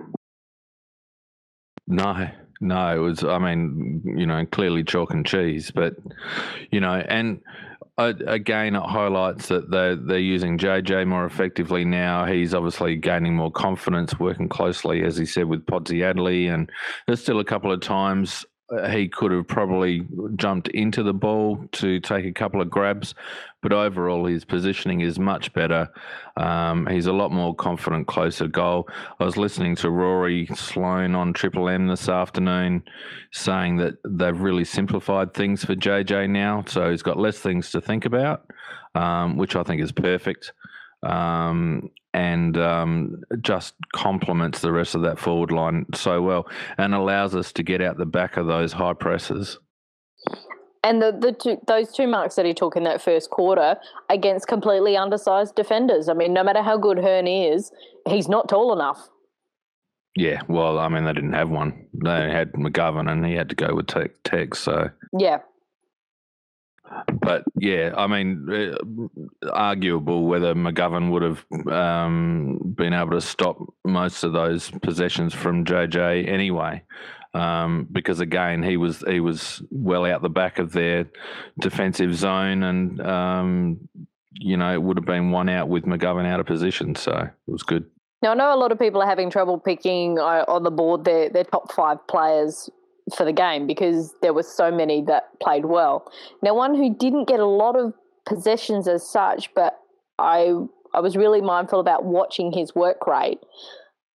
No, 1.87 2.29
no, 2.65 2.97
it 2.97 2.99
was. 2.99 3.23
I 3.23 3.39
mean, 3.39 4.03
you 4.05 4.27
know, 4.27 4.47
clearly 4.47 4.83
chalk 4.83 5.13
and 5.13 5.25
cheese, 5.27 5.71
but 5.71 5.97
you 6.71 6.81
know, 6.81 6.95
and 6.95 7.43
uh, 7.99 8.15
again, 8.27 8.75
it 8.75 8.83
highlights 8.83 9.49
that 9.49 9.71
they're 9.71 9.97
they're 9.97 10.19
using 10.19 10.57
JJ 10.57 11.07
more 11.07 11.27
effectively 11.27 11.85
now. 11.85 12.25
He's 12.25 12.55
obviously 12.55 12.97
gaining 12.97 13.37
more 13.37 13.53
confidence, 13.53 14.19
working 14.19 14.49
closely, 14.49 15.03
as 15.05 15.19
he 15.19 15.27
said, 15.27 15.45
with 15.45 15.67
Podsy 15.67 15.99
Adley, 16.01 16.53
and 16.53 16.71
there's 17.07 17.21
still 17.21 17.39
a 17.39 17.45
couple 17.45 17.71
of 17.71 17.81
times 17.81 18.47
he 18.91 19.09
could 19.09 19.31
have 19.31 19.47
probably 19.47 20.07
jumped 20.37 20.69
into 20.69 21.03
the 21.03 21.13
ball 21.13 21.67
to 21.73 22.01
take 22.01 22.25
a 22.25 22.33
couple 22.33 22.61
of 22.61 22.71
grabs, 22.71 23.15
but 23.65 23.73
overall 23.73 24.27
his 24.27 24.45
positioning 24.45 25.01
is 25.01 25.19
much 25.19 25.51
better. 25.55 25.89
Um, 26.37 26.87
he's 26.87 27.07
a 27.07 27.15
lot 27.15 27.33
more 27.33 27.55
confident 27.55 28.07
closer 28.07 28.47
goal. 28.47 28.87
I 29.19 29.25
was 29.25 29.39
listening 29.39 29.75
to 29.77 29.89
Rory 29.89 30.47
Sloane 30.55 31.15
on 31.15 31.33
Triple 31.33 31.71
M 31.71 31.89
this 31.89 32.11
afternoon 32.11 32.83
saying 33.33 33.79
that 33.79 33.95
they've 34.07 34.39
really 34.39 34.67
simplified 34.67 35.33
things 35.33 35.65
for 35.65 35.75
JJ 35.75 36.29
now, 36.29 36.65
so 36.67 36.91
he's 36.91 37.03
got 37.03 37.19
less 37.19 37.39
things 37.39 37.71
to 37.71 37.81
think 37.81 38.05
about, 38.05 38.47
um, 38.95 39.39
which 39.39 39.57
I 39.57 39.63
think 39.63 39.81
is 39.81 39.93
perfect 39.93 40.53
um, 41.03 41.89
and 42.13 42.59
um, 42.59 43.23
just 43.41 43.77
complements 43.95 44.61
the 44.61 44.73
rest 44.73 44.95
of 44.95 45.01
that 45.03 45.19
forward 45.19 45.53
line 45.53 45.87
so 45.95 46.21
well 46.21 46.47
and 46.77 46.95
allows 46.95 47.35
us 47.35 47.51
to 47.53 47.63
get 47.63 47.81
out 47.81 47.97
the 47.97 48.05
back 48.05 48.37
of 48.37 48.47
those 48.47 48.75
high 48.75 48.93
presses. 48.93 49.59
And 50.85 51.01
the, 51.01 51.17
the 51.19 51.33
two, 51.33 51.59
those 51.67 51.91
two 51.91 52.07
marks 52.07 52.35
that 52.35 52.45
he 52.45 52.53
took 52.53 52.77
in 52.77 52.85
that 52.85 53.01
first 53.01 53.31
quarter 53.31 53.77
against 54.11 54.47
completely 54.47 54.97
undersized 54.97 55.55
defenders. 55.55 56.11
I 56.11 56.13
mean, 56.13 56.35
no 56.35 56.45
matter 56.45 56.63
how 56.63 56.77
good 56.77 56.99
Hurn 56.99 57.27
is, 57.27 57.73
he's 58.07 58.29
not 58.29 58.51
tall 58.51 58.73
enough. 58.73 59.09
Yeah, 60.15 60.43
well, 60.47 60.79
I 60.79 60.89
mean, 60.89 61.07
they 61.07 61.13
didn't 61.15 61.33
have 61.33 61.49
one. 61.49 61.87
They 62.05 62.31
had 62.31 62.53
McGovern, 62.53 63.11
and 63.11 63.27
he 63.27 63.33
had 63.33 63.49
to 63.49 63.57
go 63.57 63.75
with 63.75 63.89
Tex. 64.23 64.61
So 64.61 64.91
yeah, 65.19 65.39
but 67.09 67.45
yeah, 67.57 67.93
I 67.97 68.07
mean, 68.07 68.47
uh, 69.43 69.49
arguable 69.53 70.27
whether 70.27 70.55
McGovern 70.55 71.11
would 71.11 71.23
have 71.23 71.45
um, 71.69 72.75
been 72.77 72.93
able 72.93 73.13
to 73.13 73.21
stop 73.21 73.59
most 73.85 74.23
of 74.23 74.33
those 74.33 74.71
possessions 74.71 75.35
from 75.35 75.65
JJ 75.65 76.29
anyway, 76.29 76.83
um, 77.35 77.89
because 77.91 78.21
again 78.21 78.63
he 78.63 78.77
was 78.77 79.03
he 79.07 79.21
was 79.21 79.63
well 79.71 80.05
out 80.05 80.23
the 80.23 80.29
back 80.29 80.59
of 80.59 80.73
their 80.73 81.07
defensive 81.59 82.15
zone, 82.15 82.63
and 82.63 83.01
um, 83.01 83.89
you 84.33 84.57
know 84.57 84.73
it 84.73 84.83
would 84.83 84.97
have 84.97 85.07
been 85.07 85.31
one 85.31 85.49
out 85.49 85.69
with 85.69 85.85
McGovern 85.85 86.27
out 86.27 86.41
of 86.41 86.47
position, 86.47 86.95
so 86.95 87.13
it 87.13 87.51
was 87.51 87.63
good. 87.63 87.85
Now 88.23 88.31
I 88.33 88.35
know 88.35 88.55
a 88.55 88.57
lot 88.57 88.73
of 88.73 88.79
people 88.79 89.03
are 89.03 89.09
having 89.09 89.31
trouble 89.31 89.59
picking 89.59 90.19
uh, 90.19 90.45
on 90.49 90.63
the 90.63 90.71
board 90.71 91.05
their 91.05 91.29
their 91.29 91.45
top 91.45 91.73
five 91.73 91.99
players 92.07 92.71
for 93.17 93.25
the 93.25 93.33
game 93.33 93.67
because 93.67 94.15
there 94.23 94.33
were 94.33 94.43
so 94.43 94.71
many 94.71 95.03
that 95.03 95.25
played 95.43 95.67
well. 95.67 96.11
Now, 96.43 96.55
one 96.55 96.75
who 96.75 96.95
didn't 96.95 97.29
get 97.29 97.41
a 97.41 97.47
lot 97.47 97.77
of 97.77 97.93
possessions 98.27 98.89
as 98.89 99.07
such, 99.09 99.53
but 99.55 99.79
I 100.19 100.55
I 100.95 101.01
was 101.01 101.17
really 101.17 101.41
mindful 101.41 101.81
about 101.81 102.05
watching 102.05 102.53
his 102.53 102.75
work 102.75 103.07
rate 103.07 103.41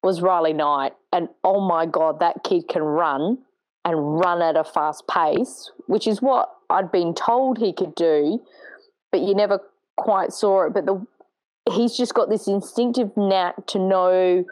was 0.04 0.22
Riley 0.22 0.54
Knight, 0.54 0.94
and 1.12 1.30
oh 1.44 1.60
my 1.60 1.86
god, 1.86 2.20
that 2.20 2.44
kid 2.44 2.68
can 2.68 2.82
run 2.82 3.40
and 3.86 4.20
run 4.20 4.42
at 4.42 4.56
a 4.56 4.64
fast 4.64 5.08
pace, 5.08 5.72
which 5.88 6.08
is 6.08 6.22
what 6.22 6.50
I'd 6.70 6.92
been 6.92 7.14
told 7.14 7.58
he 7.58 7.74
could 7.74 7.96
do, 7.96 8.40
but 9.12 9.22
you 9.22 9.34
never 9.34 9.60
quite 9.98 10.32
saw 10.32 10.68
it. 10.68 10.74
But 10.74 10.86
the 10.86 11.06
he's 11.74 11.96
just 11.96 12.14
got 12.14 12.30
this 12.30 12.48
instinctive 12.48 13.16
knack 13.16 13.66
to 13.68 13.80
know 13.80 14.46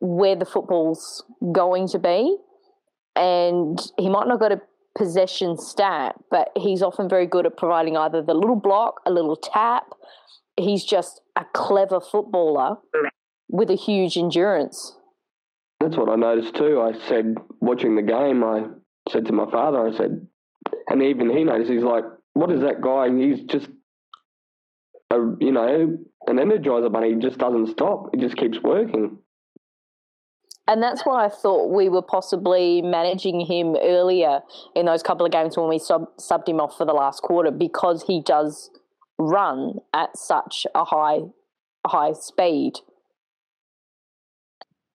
where 0.00 0.36
the 0.36 0.44
football's 0.44 1.24
going 1.52 1.88
to 1.88 1.98
be 1.98 2.36
and 3.16 3.80
he 3.98 4.08
might 4.08 4.26
not 4.28 4.40
got 4.40 4.52
a 4.52 4.60
possession 4.96 5.58
stat, 5.58 6.14
but 6.30 6.50
he's 6.56 6.82
often 6.82 7.08
very 7.08 7.26
good 7.26 7.46
at 7.46 7.56
providing 7.56 7.96
either 7.96 8.22
the 8.22 8.34
little 8.34 8.56
block, 8.56 9.00
a 9.06 9.10
little 9.10 9.36
tap. 9.36 9.92
He's 10.56 10.84
just 10.84 11.20
a 11.36 11.44
clever 11.52 12.00
footballer 12.00 12.76
mm. 12.94 13.08
With 13.50 13.70
a 13.70 13.76
huge 13.76 14.16
endurance. 14.16 14.96
That's 15.80 15.96
what 15.96 16.08
I 16.08 16.16
noticed 16.16 16.54
too. 16.54 16.80
I 16.80 16.92
said, 17.08 17.36
watching 17.60 17.96
the 17.96 18.02
game, 18.02 18.44
I 18.44 18.64
said 19.08 19.26
to 19.26 19.32
my 19.32 19.50
father, 19.50 19.88
I 19.88 19.96
said, 19.96 20.26
and 20.88 21.02
even 21.02 21.30
he 21.30 21.44
noticed, 21.44 21.70
he's 21.70 21.82
like, 21.82 22.04
what 22.34 22.52
is 22.52 22.60
that 22.60 22.80
guy? 22.80 23.08
He's 23.08 23.42
just, 23.44 23.68
a, 25.10 25.16
you 25.40 25.52
know, 25.52 25.98
an 26.26 26.36
energizer 26.36 26.92
bunny. 26.92 27.14
He 27.14 27.20
just 27.20 27.38
doesn't 27.38 27.68
stop. 27.68 28.10
He 28.14 28.20
just 28.20 28.36
keeps 28.36 28.58
working. 28.62 29.18
And 30.68 30.80
that's 30.80 31.02
why 31.02 31.24
I 31.24 31.28
thought 31.28 31.74
we 31.74 31.88
were 31.88 32.02
possibly 32.02 32.80
managing 32.80 33.40
him 33.40 33.74
earlier 33.82 34.40
in 34.76 34.86
those 34.86 35.02
couple 35.02 35.26
of 35.26 35.32
games 35.32 35.56
when 35.56 35.68
we 35.68 35.80
sub- 35.80 36.16
subbed 36.18 36.48
him 36.48 36.60
off 36.60 36.76
for 36.76 36.84
the 36.84 36.92
last 36.92 37.22
quarter 37.22 37.50
because 37.50 38.04
he 38.06 38.22
does 38.22 38.70
run 39.18 39.78
at 39.92 40.16
such 40.16 40.66
a 40.74 40.84
high 40.84 41.20
high 41.86 42.12
speed. 42.12 42.74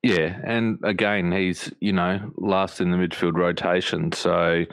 Yeah, 0.06 0.38
and 0.44 0.78
again, 0.84 1.32
he's 1.32 1.72
you 1.80 1.92
know 1.92 2.32
last 2.38 2.80
in 2.80 2.92
the 2.92 2.98
midfield 2.98 3.34
rotation, 3.34 4.12
so 4.12 4.66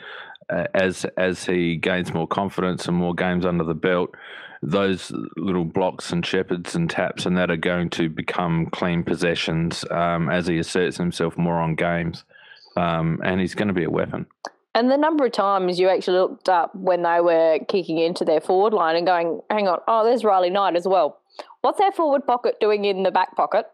uh, 0.51 0.67
as 0.75 1.07
as 1.17 1.47
he 1.47 1.77
gains 1.77 2.13
more 2.13 2.27
confidence 2.27 2.87
and 2.87 2.95
more 2.95 3.15
games 3.15 3.47
under 3.47 3.65
the 3.65 3.73
belt, 3.73 4.15
those 4.63 5.11
little 5.39 5.65
blocks 5.65 6.13
and 6.13 6.27
shepherds 6.27 6.75
and 6.75 6.91
taps 6.91 7.25
and 7.25 7.39
that 7.39 7.51
are 7.51 7.57
going 7.57 7.89
to 7.89 8.11
become 8.11 8.67
clean 8.67 9.05
possessions 9.05 9.87
um, 9.91 10.29
as 10.29 10.49
he 10.49 10.59
asserts 10.59 10.99
himself 10.99 11.39
more 11.39 11.59
on 11.59 11.77
games. 11.77 12.25
Um, 12.77 13.19
and 13.25 13.41
he's 13.41 13.55
going 13.55 13.69
to 13.69 13.75
be 13.75 13.85
a 13.85 13.91
weapon. 13.91 14.27
And 14.75 14.91
the 14.91 14.99
number 14.99 15.25
of 15.25 15.33
times 15.33 15.81
you 15.81 15.89
actually 15.89 16.19
looked 16.19 16.51
up 16.51 16.75
when 16.75 17.05
they 17.05 17.23
were 17.23 17.59
kicking 17.69 17.97
into 17.97 18.27
their 18.27 18.41
forward 18.43 18.75
line 18.75 18.97
and 18.97 19.07
going, 19.07 19.41
hang 19.49 19.67
on, 19.67 19.79
oh, 19.89 20.05
there's 20.05 20.25
Riley 20.25 20.51
Knight 20.51 20.77
as 20.77 20.87
well. 20.87 21.21
What's 21.63 21.81
our 21.81 21.93
forward 21.93 22.27
pocket 22.27 22.57
doing 22.61 22.85
in 22.85 23.03
the 23.03 23.11
back 23.11 23.35
pocket? 23.35 23.67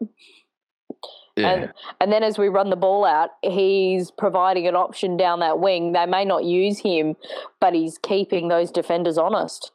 Yeah. 1.35 1.49
And, 1.49 1.73
and 2.01 2.11
then 2.11 2.23
as 2.23 2.37
we 2.37 2.47
run 2.47 2.69
the 2.69 2.75
ball 2.75 3.05
out, 3.05 3.29
he's 3.41 4.11
providing 4.11 4.67
an 4.67 4.75
option 4.75 5.17
down 5.17 5.39
that 5.39 5.59
wing. 5.59 5.93
They 5.93 6.05
may 6.05 6.25
not 6.25 6.43
use 6.43 6.79
him, 6.79 7.15
but 7.59 7.73
he's 7.73 7.97
keeping 7.97 8.47
those 8.47 8.71
defenders 8.71 9.17
honest. 9.17 9.71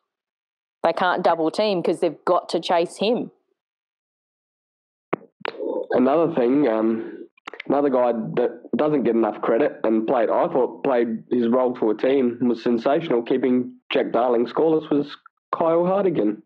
They 0.83 0.93
can't 0.93 1.25
double 1.25 1.51
team 1.51 1.81
because 1.81 2.01
they've 2.01 2.25
got 2.27 2.49
to 2.51 2.61
chase 2.61 2.97
him. 2.99 3.31
Another 5.93 6.35
thing, 6.35 6.69
um, 6.69 7.27
another 7.67 7.89
guy 7.89 8.13
that 8.13 8.61
doesn't 8.77 9.05
get 9.05 9.15
enough 9.15 9.41
credit 9.41 9.81
and 9.85 10.07
played, 10.07 10.29
I 10.29 10.49
thought 10.49 10.83
played 10.85 11.25
his 11.31 11.49
role 11.49 11.75
for 11.75 11.93
a 11.93 11.97
team 11.97 12.39
was 12.43 12.63
sensational. 12.63 13.23
Keeping 13.23 13.77
Jack 13.93 14.13
Darling 14.13 14.47
scoreless 14.47 14.91
was 14.91 15.17
Kyle 15.57 15.87
Hartigan. 15.87 16.43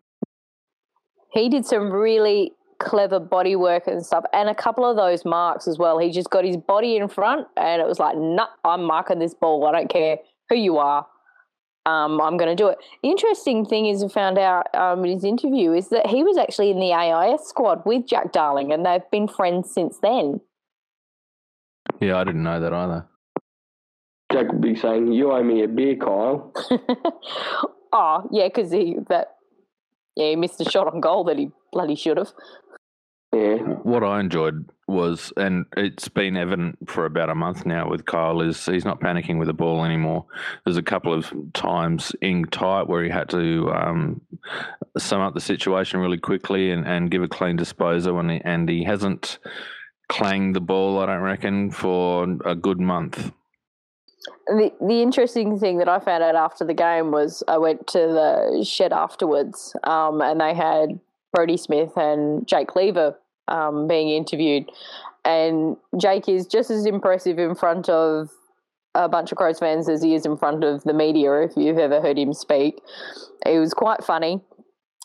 He 1.33 1.49
did 1.49 1.67
some 1.67 1.91
really 1.91 2.53
clever 2.81 3.19
body 3.19 3.57
work 3.57 3.87
and 3.87 4.05
stuff, 4.05 4.25
and 4.33 4.49
a 4.49 4.55
couple 4.55 4.85
of 4.85 4.97
those 4.97 5.25
marks 5.25 5.67
as 5.67 5.79
well. 5.79 5.99
He 5.99 6.11
just 6.11 6.31
got 6.31 6.45
his 6.45 6.57
body 6.57 6.97
in 6.97 7.09
front, 7.09 7.47
and 7.57 7.83
it 7.83 7.89
was 7.89 7.99
like, 7.99 8.17
"Nah, 8.17 8.49
I'm 8.65 8.85
marking 8.85 9.19
this 9.19 9.35
ball. 9.35 9.67
I 9.67 9.73
don't 9.73 9.91
care 9.91 10.19
who 10.49 10.57
you 10.57 10.79
are 10.79 11.07
um, 11.89 12.21
I'm 12.21 12.37
going 12.37 12.55
to 12.55 12.55
do 12.55 12.69
it. 12.69 12.79
The 13.03 13.09
interesting 13.09 13.65
thing 13.65 13.87
is, 13.87 14.03
I 14.03 14.09
found 14.09 14.39
out 14.39 14.67
um, 14.75 15.05
in 15.05 15.13
his 15.13 15.25
interview 15.25 15.73
is 15.73 15.89
that 15.89 16.07
he 16.07 16.23
was 16.23 16.37
actually 16.37 16.71
in 16.71 16.79
the 16.79 16.93
AIS 16.93 17.49
squad 17.49 17.83
with 17.87 18.07
Jack 18.07 18.33
Darling, 18.33 18.73
and 18.73 18.85
they've 18.85 19.11
been 19.11 19.27
friends 19.27 19.73
since 19.73 19.99
then. 20.03 20.41
Yeah, 22.01 22.19
I 22.19 22.25
didn't 22.25 22.43
know 22.43 22.61
that 22.61 22.75
either. 22.75 23.07
Jack 24.31 24.53
would 24.53 24.61
be 24.61 24.77
saying, 24.77 25.13
"You 25.13 25.33
owe 25.33 25.43
me 25.43 25.63
a 25.63 25.69
beer, 25.69 25.97
Kyle." 25.97 26.53
oh, 27.93 28.29
yeah, 28.31 28.49
because 28.49 28.71
he 28.71 28.97
that 29.09 29.37
yeah 30.15 30.29
he 30.29 30.37
missed 30.37 30.61
a 30.61 30.69
shot 30.69 30.93
on 30.93 31.01
goal 31.01 31.25
that 31.25 31.39
he 31.39 31.51
bloody 31.73 31.95
should 31.95 32.19
have. 32.19 32.33
Yeah. 33.33 33.57
What 33.83 34.03
I 34.03 34.21
enjoyed 34.21 34.71
was, 34.87 35.33
and 35.37 35.67
it's 35.77 36.09
been 36.09 36.37
evident 36.37 36.79
for 36.89 37.05
about 37.05 37.29
a 37.29 37.35
month 37.35 37.67
now 37.67 37.89
with 37.89 38.07
Kyle, 38.07 38.41
is 38.41 38.65
he's 38.65 38.87
not 38.87 39.01
panicking 39.01 39.39
with 39.39 39.49
the 39.49 39.55
ball 39.55 39.85
anymore. 39.85 40.25
There's 40.65 40.79
a 40.79 40.83
couple 40.83 41.13
of 41.13 41.31
times 41.53 42.13
in 42.23 42.45
tight 42.47 42.89
where 42.89 43.05
he 43.05 43.11
had 43.11 43.29
to 43.31 43.71
um, 43.71 44.23
sum 44.97 45.21
up 45.21 45.35
the 45.35 45.41
situation 45.41 46.01
really 46.01 46.17
quickly 46.17 46.71
and, 46.71 46.87
and 46.87 47.11
give 47.11 47.23
a 47.23 47.29
clean 47.29 47.57
disposal, 47.57 48.19
and 48.19 48.31
he, 48.31 48.41
and 48.45 48.69
he 48.69 48.85
hasn't 48.85 49.39
clanged 50.09 50.57
the 50.57 50.61
ball, 50.61 50.99
I 50.99 51.07
don't 51.07 51.21
reckon, 51.21 51.71
for 51.71 52.27
a 52.47 52.55
good 52.55 52.81
month. 52.81 53.33
The 54.47 54.73
the 54.81 55.03
interesting 55.03 55.59
thing 55.59 55.79
that 55.79 55.89
I 55.89 56.01
found 56.01 56.23
out 56.23 56.35
after 56.35 56.65
the 56.65 56.75
game 56.75 57.13
was 57.13 57.43
I 57.47 57.59
went 57.59 57.87
to 57.89 57.99
the 57.99 58.65
shed 58.65 58.95
afterwards, 58.95 59.77
um, 59.85 60.23
and 60.23 60.41
they 60.41 60.55
had 60.55 60.99
Brodie 61.33 61.57
Smith 61.57 61.97
and 61.97 62.47
Jake 62.47 62.75
Lever 62.75 63.19
um, 63.49 63.87
being 63.89 64.11
interviewed. 64.11 64.71
And 65.25 65.77
Jake 66.01 66.29
is 66.29 66.47
just 66.47 66.71
as 66.71 66.87
impressive 66.87 67.39
in 67.39 67.55
front 67.55 67.89
of 67.89 68.31
a 68.95 69.09
bunch 69.09 69.31
of 69.31 69.39
Crows 69.39 69.59
fans 69.59 69.89
as 69.89 70.03
he 70.03 70.15
is 70.15 70.25
in 70.25 70.37
front 70.37 70.65
of 70.65 70.83
the 70.85 70.95
media, 70.95 71.43
if 71.43 71.53
you've 71.57 71.79
ever 71.79 72.01
heard 72.01 72.19
him 72.19 72.33
speak. 72.33 72.81
It 73.47 73.59
was 73.59 73.75
quite 73.75 74.03
funny. 74.05 74.41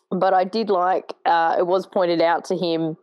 But 0.10 0.34
I 0.34 0.44
did 0.44 0.70
like, 0.70 1.14
uh, 1.26 1.56
it 1.58 1.68
was 1.68 1.88
pointed 1.88 2.22
out 2.22 2.46
to 2.46 2.56
him 2.56 2.98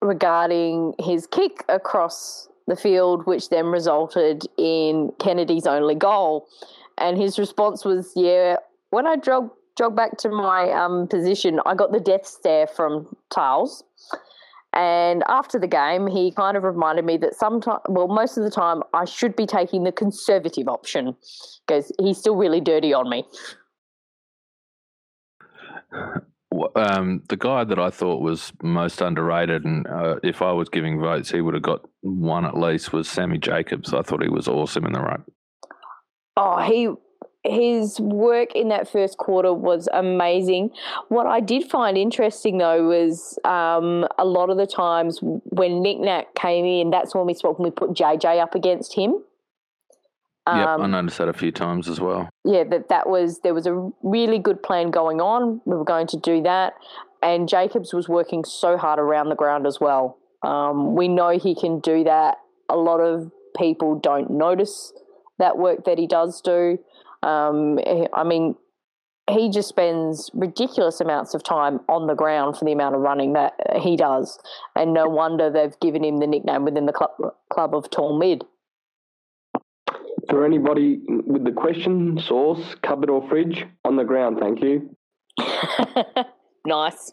regarding 0.00 0.94
his 0.98 1.26
kick 1.26 1.64
across 1.68 2.48
the 2.66 2.76
field, 2.76 3.26
which 3.26 3.50
then 3.50 3.66
resulted 3.66 4.44
in 4.56 5.12
Kennedy's 5.18 5.66
only 5.66 5.94
goal. 5.94 6.46
And 6.96 7.18
his 7.18 7.38
response 7.38 7.84
was, 7.84 8.12
Yeah, 8.16 8.56
when 8.90 9.06
I 9.06 9.16
jog, 9.16 9.50
jog 9.76 9.96
back 9.96 10.16
to 10.18 10.28
my 10.28 10.70
um, 10.72 11.08
position, 11.08 11.60
I 11.66 11.74
got 11.74 11.92
the 11.92 12.00
death 12.00 12.26
stare 12.26 12.66
from 12.66 13.16
Tiles 13.30 13.82
And 14.72 15.24
after 15.28 15.58
the 15.58 15.66
game, 15.66 16.06
he 16.06 16.30
kind 16.30 16.56
of 16.56 16.62
reminded 16.62 17.04
me 17.04 17.16
that 17.18 17.34
sometimes, 17.34 17.80
well, 17.88 18.08
most 18.08 18.36
of 18.36 18.44
the 18.44 18.50
time, 18.50 18.82
I 18.94 19.04
should 19.04 19.34
be 19.34 19.46
taking 19.46 19.84
the 19.84 19.92
conservative 19.92 20.68
option 20.68 21.16
because 21.66 21.90
he's 21.98 22.18
still 22.18 22.36
really 22.36 22.60
dirty 22.60 22.92
on 22.92 23.08
me. 23.10 23.24
Um, 26.76 27.22
the 27.28 27.36
guy 27.36 27.64
that 27.64 27.78
I 27.78 27.90
thought 27.90 28.22
was 28.22 28.52
most 28.62 29.00
underrated, 29.00 29.64
and 29.64 29.86
uh, 29.86 30.16
if 30.22 30.42
I 30.42 30.52
was 30.52 30.68
giving 30.68 31.00
votes, 31.00 31.30
he 31.30 31.40
would 31.40 31.54
have 31.54 31.62
got 31.62 31.88
one 32.02 32.44
at 32.44 32.56
least, 32.56 32.92
was 32.92 33.08
Sammy 33.08 33.38
Jacobs. 33.38 33.92
I 33.92 34.02
thought 34.02 34.22
he 34.22 34.28
was 34.28 34.46
awesome 34.46 34.84
in 34.86 34.92
the 34.92 35.00
ruck. 35.00 35.22
Oh, 36.36 36.58
he 36.58 36.88
his 37.44 37.98
work 38.00 38.54
in 38.54 38.68
that 38.68 38.90
first 38.90 39.16
quarter 39.16 39.52
was 39.54 39.88
amazing. 39.92 40.70
What 41.08 41.26
I 41.26 41.40
did 41.40 41.70
find 41.70 41.96
interesting 41.96 42.58
though 42.58 42.88
was 42.88 43.38
um, 43.44 44.06
a 44.18 44.24
lot 44.24 44.50
of 44.50 44.58
the 44.58 44.66
times 44.66 45.18
when 45.22 45.82
Nick 45.82 46.00
Nat 46.00 46.34
came 46.34 46.64
in, 46.64 46.90
that's 46.90 47.14
when 47.14 47.26
we 47.26 47.34
spoke 47.34 47.58
when 47.58 47.66
we 47.66 47.70
put 47.70 47.90
JJ 47.90 48.40
up 48.40 48.54
against 48.54 48.94
him. 48.94 49.22
Um, 50.46 50.58
yep, 50.58 50.68
I 50.80 50.86
noticed 50.86 51.18
that 51.18 51.28
a 51.28 51.32
few 51.32 51.52
times 51.52 51.88
as 51.88 52.00
well. 52.00 52.28
Yeah, 52.44 52.64
that 52.64 52.88
that 52.88 53.08
was 53.08 53.40
there 53.40 53.54
was 53.54 53.66
a 53.66 53.90
really 54.02 54.38
good 54.38 54.62
plan 54.62 54.90
going 54.90 55.20
on. 55.20 55.60
We 55.64 55.76
were 55.76 55.84
going 55.84 56.08
to 56.08 56.18
do 56.18 56.42
that, 56.42 56.74
and 57.22 57.48
Jacobs 57.48 57.94
was 57.94 58.08
working 58.08 58.44
so 58.44 58.76
hard 58.76 58.98
around 58.98 59.28
the 59.28 59.34
ground 59.34 59.66
as 59.66 59.78
well. 59.80 60.18
Um, 60.42 60.94
we 60.94 61.08
know 61.08 61.38
he 61.38 61.54
can 61.54 61.80
do 61.80 62.04
that. 62.04 62.38
A 62.68 62.76
lot 62.76 63.00
of 63.00 63.30
people 63.56 63.98
don't 63.98 64.30
notice 64.30 64.92
that 65.38 65.58
work 65.58 65.84
that 65.84 65.98
he 65.98 66.06
does 66.06 66.40
do. 66.40 66.78
Um, 67.22 67.78
I 68.12 68.24
mean, 68.24 68.54
he 69.30 69.50
just 69.50 69.68
spends 69.68 70.30
ridiculous 70.34 71.00
amounts 71.00 71.34
of 71.34 71.42
time 71.42 71.80
on 71.88 72.06
the 72.06 72.14
ground 72.14 72.56
for 72.56 72.64
the 72.64 72.72
amount 72.72 72.94
of 72.94 73.00
running 73.00 73.34
that 73.34 73.54
he 73.80 73.96
does, 73.96 74.38
and 74.76 74.92
no 74.92 75.08
wonder 75.08 75.50
they've 75.50 75.78
given 75.80 76.04
him 76.04 76.18
the 76.18 76.26
nickname 76.26 76.64
within 76.64 76.86
the 76.86 76.92
club, 76.92 77.10
club 77.52 77.74
of 77.74 77.90
tall 77.90 78.18
mid. 78.18 78.44
For 80.28 80.44
anybody 80.44 81.00
with 81.08 81.44
the 81.44 81.52
question, 81.52 82.18
sauce, 82.18 82.74
cupboard 82.82 83.10
or 83.10 83.26
fridge, 83.28 83.64
on 83.84 83.96
the 83.96 84.04
ground, 84.04 84.38
thank 84.40 84.62
you. 84.62 84.96
nice. 86.66 87.12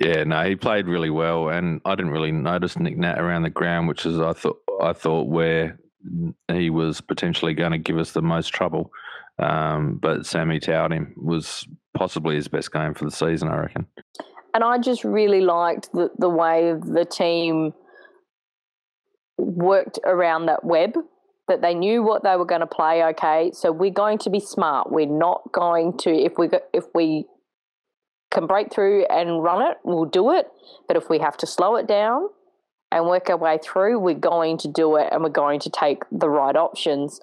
Yeah, 0.00 0.24
no, 0.24 0.44
he 0.44 0.54
played 0.54 0.86
really 0.86 1.10
well, 1.10 1.48
and 1.48 1.80
I 1.84 1.94
didn't 1.94 2.12
really 2.12 2.32
notice 2.32 2.78
Nick 2.78 2.98
Nat 2.98 3.18
around 3.18 3.42
the 3.42 3.50
ground, 3.50 3.88
which 3.88 4.04
is 4.04 4.20
I 4.20 4.32
thought 4.32 4.58
I 4.80 4.92
thought 4.92 5.28
where 5.28 5.78
he 6.48 6.70
was 6.70 7.00
potentially 7.00 7.54
going 7.54 7.72
to 7.72 7.78
give 7.78 7.98
us 7.98 8.12
the 8.12 8.22
most 8.22 8.48
trouble. 8.48 8.90
Um, 9.38 9.98
but 10.00 10.26
Sammy 10.26 10.60
towered 10.60 10.92
him 10.92 11.14
was 11.16 11.66
possibly 11.94 12.36
his 12.36 12.48
best 12.48 12.72
game 12.72 12.94
for 12.94 13.04
the 13.04 13.10
season, 13.10 13.48
I 13.48 13.58
reckon. 13.58 13.86
And 14.52 14.64
I 14.64 14.78
just 14.78 15.04
really 15.04 15.40
liked 15.40 15.92
the, 15.92 16.10
the 16.18 16.28
way 16.28 16.74
the 16.74 17.04
team 17.04 17.72
worked 19.38 19.98
around 20.04 20.46
that 20.46 20.64
web, 20.64 20.94
that 21.48 21.62
they 21.62 21.74
knew 21.74 22.02
what 22.02 22.22
they 22.22 22.36
were 22.36 22.44
going 22.44 22.60
to 22.60 22.66
play. 22.66 23.02
Okay, 23.04 23.50
so 23.54 23.72
we're 23.72 23.90
going 23.90 24.18
to 24.18 24.30
be 24.30 24.40
smart. 24.40 24.90
We're 24.90 25.06
not 25.06 25.42
going 25.52 25.96
to 25.98 26.10
if 26.10 26.36
we 26.36 26.48
if 26.72 26.84
we 26.94 27.26
can 28.30 28.46
break 28.46 28.72
through 28.72 29.06
and 29.06 29.42
run 29.42 29.62
it, 29.62 29.78
we'll 29.84 30.04
do 30.04 30.32
it. 30.32 30.46
But 30.86 30.96
if 30.96 31.08
we 31.08 31.18
have 31.18 31.36
to 31.38 31.46
slow 31.46 31.76
it 31.76 31.86
down, 31.86 32.28
and 32.92 33.06
work 33.06 33.30
our 33.30 33.36
way 33.36 33.58
through, 33.62 33.98
we're 33.98 34.14
going 34.14 34.58
to 34.58 34.68
do 34.68 34.96
it 34.96 35.08
and 35.12 35.22
we're 35.22 35.30
going 35.30 35.60
to 35.60 35.70
take 35.70 36.02
the 36.10 36.28
right 36.28 36.56
options. 36.56 37.20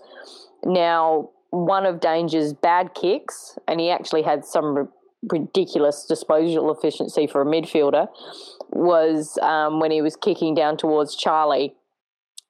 Now, 0.63 1.29
one 1.49 1.85
of 1.85 1.99
Danger's 1.99 2.53
bad 2.53 2.93
kicks, 2.93 3.57
and 3.67 3.79
he 3.79 3.89
actually 3.89 4.23
had 4.23 4.45
some 4.45 4.89
ridiculous 5.31 6.05
disposal 6.05 6.71
efficiency 6.71 7.27
for 7.27 7.41
a 7.41 7.45
midfielder, 7.45 8.07
was 8.69 9.37
um, 9.41 9.79
when 9.79 9.91
he 9.91 10.01
was 10.01 10.15
kicking 10.15 10.55
down 10.55 10.77
towards 10.77 11.15
Charlie. 11.15 11.73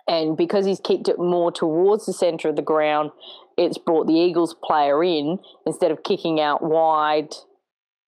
And 0.07 0.37
because 0.37 0.65
he's 0.65 0.79
kicked 0.79 1.09
it 1.09 1.19
more 1.19 1.51
towards 1.51 2.05
the 2.05 2.13
centre 2.13 2.49
of 2.49 2.55
the 2.55 2.61
ground, 2.61 3.11
it's 3.57 3.77
brought 3.77 4.07
the 4.07 4.13
Eagles 4.13 4.55
player 4.63 5.03
in 5.03 5.39
instead 5.65 5.91
of 5.91 6.03
kicking 6.03 6.39
out 6.39 6.63
wide, 6.63 7.33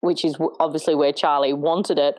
which 0.02 0.24
is 0.24 0.38
obviously 0.60 0.96
where 0.96 1.12
Charlie 1.12 1.54
wanted 1.54 2.00
it. 2.00 2.16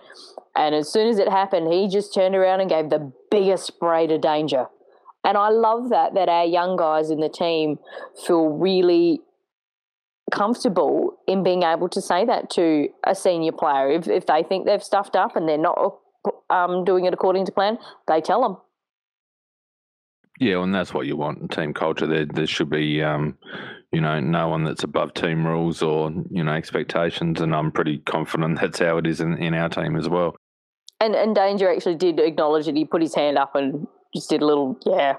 And 0.57 0.74
as 0.74 0.92
soon 0.92 1.09
as 1.09 1.18
it 1.18 1.28
happened, 1.28 1.72
he 1.72 1.88
just 1.88 2.12
turned 2.12 2.34
around 2.34 2.61
and 2.61 2.68
gave 2.68 2.90
the 2.90 3.12
biggest 3.30 3.66
spray 3.66 4.07
to 4.07 4.18
danger. 4.18 4.66
And 5.24 5.36
I 5.36 5.51
love 5.51 5.90
that 5.90 6.14
that 6.14 6.28
our 6.28 6.44
young 6.44 6.76
guys 6.76 7.11
in 7.11 7.20
the 7.20 7.28
team 7.28 7.78
feel 8.26 8.48
really 8.48 9.20
comfortable 10.30 11.18
in 11.26 11.42
being 11.42 11.62
able 11.62 11.88
to 11.88 12.01
say 12.01 12.24
that 12.24 12.51
to 12.51 12.88
a 13.05 13.14
senior 13.14 13.53
player. 13.53 13.90
If 13.90 14.09
if 14.09 14.26
they 14.26 14.42
think 14.42 14.66
they've 14.66 14.82
stuffed 14.82 15.16
up 15.16 15.36
and 15.36 15.48
they're 15.48 15.59
not 15.59 15.98
um, 16.48 16.84
doing 16.84 17.05
it 17.05 17.14
according 17.14 17.46
to 17.46 17.53
plan, 17.53 17.78
they 18.07 18.20
tell 18.20 18.42
them. 18.42 18.57
Yeah, 20.38 20.62
and 20.62 20.74
that's 20.74 20.94
what 20.94 21.07
you 21.07 21.18
want 21.18 21.38
in 21.38 21.48
team 21.48 21.74
culture. 21.74 22.07
There, 22.07 22.24
there 22.24 22.46
should 22.46 22.70
be, 22.70 23.03
um, 23.03 23.36
you 23.92 24.01
know, 24.01 24.20
no 24.20 24.48
one 24.48 24.64
that's 24.64 24.84
above 24.84 25.12
team 25.12 25.46
rules 25.46 25.82
or 25.82 26.11
you 26.30 26.42
know 26.42 26.53
expectations, 26.53 27.42
and 27.42 27.55
I'm 27.55 27.70
pretty 27.70 27.98
confident 27.98 28.59
that's 28.61 28.78
how 28.78 28.96
it 28.96 29.07
is 29.07 29.20
in, 29.20 29.36
in 29.36 29.53
our 29.53 29.68
team 29.68 29.96
as 29.96 30.09
well. 30.09 30.34
And 31.01 31.14
and 31.14 31.34
Danger 31.34 31.72
actually 31.72 31.96
did 31.96 32.20
acknowledge 32.20 32.68
it. 32.68 32.76
He 32.76 32.84
put 32.84 33.03
his 33.03 33.14
hand 33.14 33.38
up 33.38 33.55
and 33.55 33.86
just 34.14 34.30
did 34.30 34.42
a 34.42 34.46
little 34.46 34.78
yeah. 34.84 35.16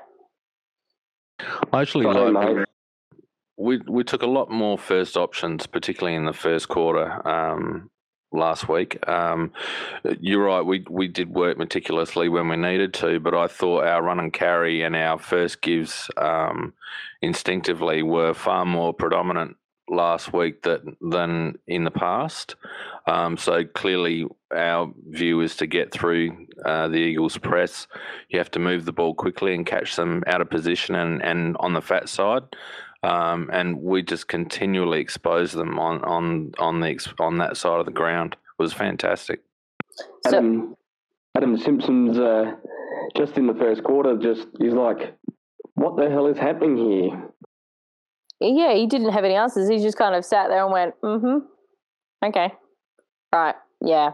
I 1.74 1.82
actually 1.82 2.06
like. 2.06 2.68
We 3.58 3.80
we 3.88 4.04
took 4.04 4.22
a 4.22 4.28
lot 4.28 4.50
more 4.50 4.78
first 4.78 5.18
options, 5.18 5.66
particularly 5.68 6.16
in 6.16 6.26
the 6.26 6.34
first 6.34 6.68
quarter. 6.68 7.28
Um, 7.28 7.90
last 8.32 8.70
week. 8.70 9.08
Um, 9.08 9.52
you're 10.20 10.46
right. 10.46 10.62
We 10.62 10.86
we 10.90 11.08
did 11.08 11.34
work 11.34 11.58
meticulously 11.58 12.30
when 12.30 12.48
we 12.48 12.56
needed 12.56 12.94
to, 12.96 13.20
but 13.20 13.34
I 13.34 13.48
thought 13.48 13.86
our 13.86 14.02
run 14.02 14.20
and 14.20 14.32
carry 14.32 14.84
and 14.84 14.96
our 14.96 15.20
first 15.20 15.62
gives 15.62 16.10
um, 16.18 16.74
instinctively 17.22 18.04
were 18.04 18.34
far 18.34 18.66
more 18.66 18.94
predominant 18.94 19.58
last 19.92 20.34
week 20.34 20.64
that 20.64 20.82
than 21.02 21.60
in 21.68 21.84
the 21.84 21.92
past. 21.92 22.56
Um, 23.06 23.38
so 23.38 23.64
clearly, 23.66 24.26
our 24.56 24.92
view 25.10 25.42
is 25.42 25.56
to 25.58 25.68
get 25.68 25.92
through 25.92 26.48
uh, 26.66 26.88
the 26.88 26.98
Eagles' 26.98 27.38
press. 27.38 27.88
You 28.30 28.40
have 28.40 28.52
to 28.52 28.60
move 28.60 28.86
the 28.86 28.94
ball 28.94 29.14
quickly 29.14 29.54
and 29.54 29.66
catch 29.66 29.96
them 29.96 30.24
out 30.28 30.42
of 30.42 30.50
position 30.50 30.96
and, 30.96 31.22
and 31.24 31.58
on 31.60 31.74
the 31.74 31.82
fat 31.82 32.10
side. 32.10 32.44
Um, 33.04 33.50
and 33.52 33.82
we 33.82 34.04
just 34.04 34.28
continually 34.28 35.00
expose 35.00 35.52
them 35.52 35.80
on 35.80 36.04
on 36.04 36.52
on 36.60 36.82
the 36.82 37.14
on 37.20 37.40
that 37.40 37.58
side 37.58 37.80
of 37.80 37.86
the 37.86 37.92
ground. 37.92 38.34
It 38.34 38.62
was 38.62 38.74
fantastic. 38.74 39.42
Adam, 40.26 40.76
Adam 41.36 41.58
Simpson's 41.58 42.20
uh, 42.20 42.54
just 43.18 43.38
in 43.38 43.48
the 43.48 43.56
first 43.56 43.84
quarter, 43.84 44.18
just 44.18 44.48
he's 44.60 44.74
like, 44.74 45.16
"What 45.74 45.98
the 45.98 46.12
hell 46.12 46.28
is 46.28 46.38
happening 46.38 46.78
here?" 46.78 47.31
Yeah, 48.42 48.74
he 48.74 48.88
didn't 48.88 49.12
have 49.12 49.24
any 49.24 49.36
answers. 49.36 49.70
He 49.70 49.78
just 49.78 49.98
kind 49.98 50.16
of 50.16 50.26
sat 50.26 50.50
there 50.50 50.64
and 50.64 50.74
went, 50.74 51.02
"Mm-hmm, 51.02 51.46
okay, 52.26 52.54
right, 53.34 53.56
yeah." 53.82 54.12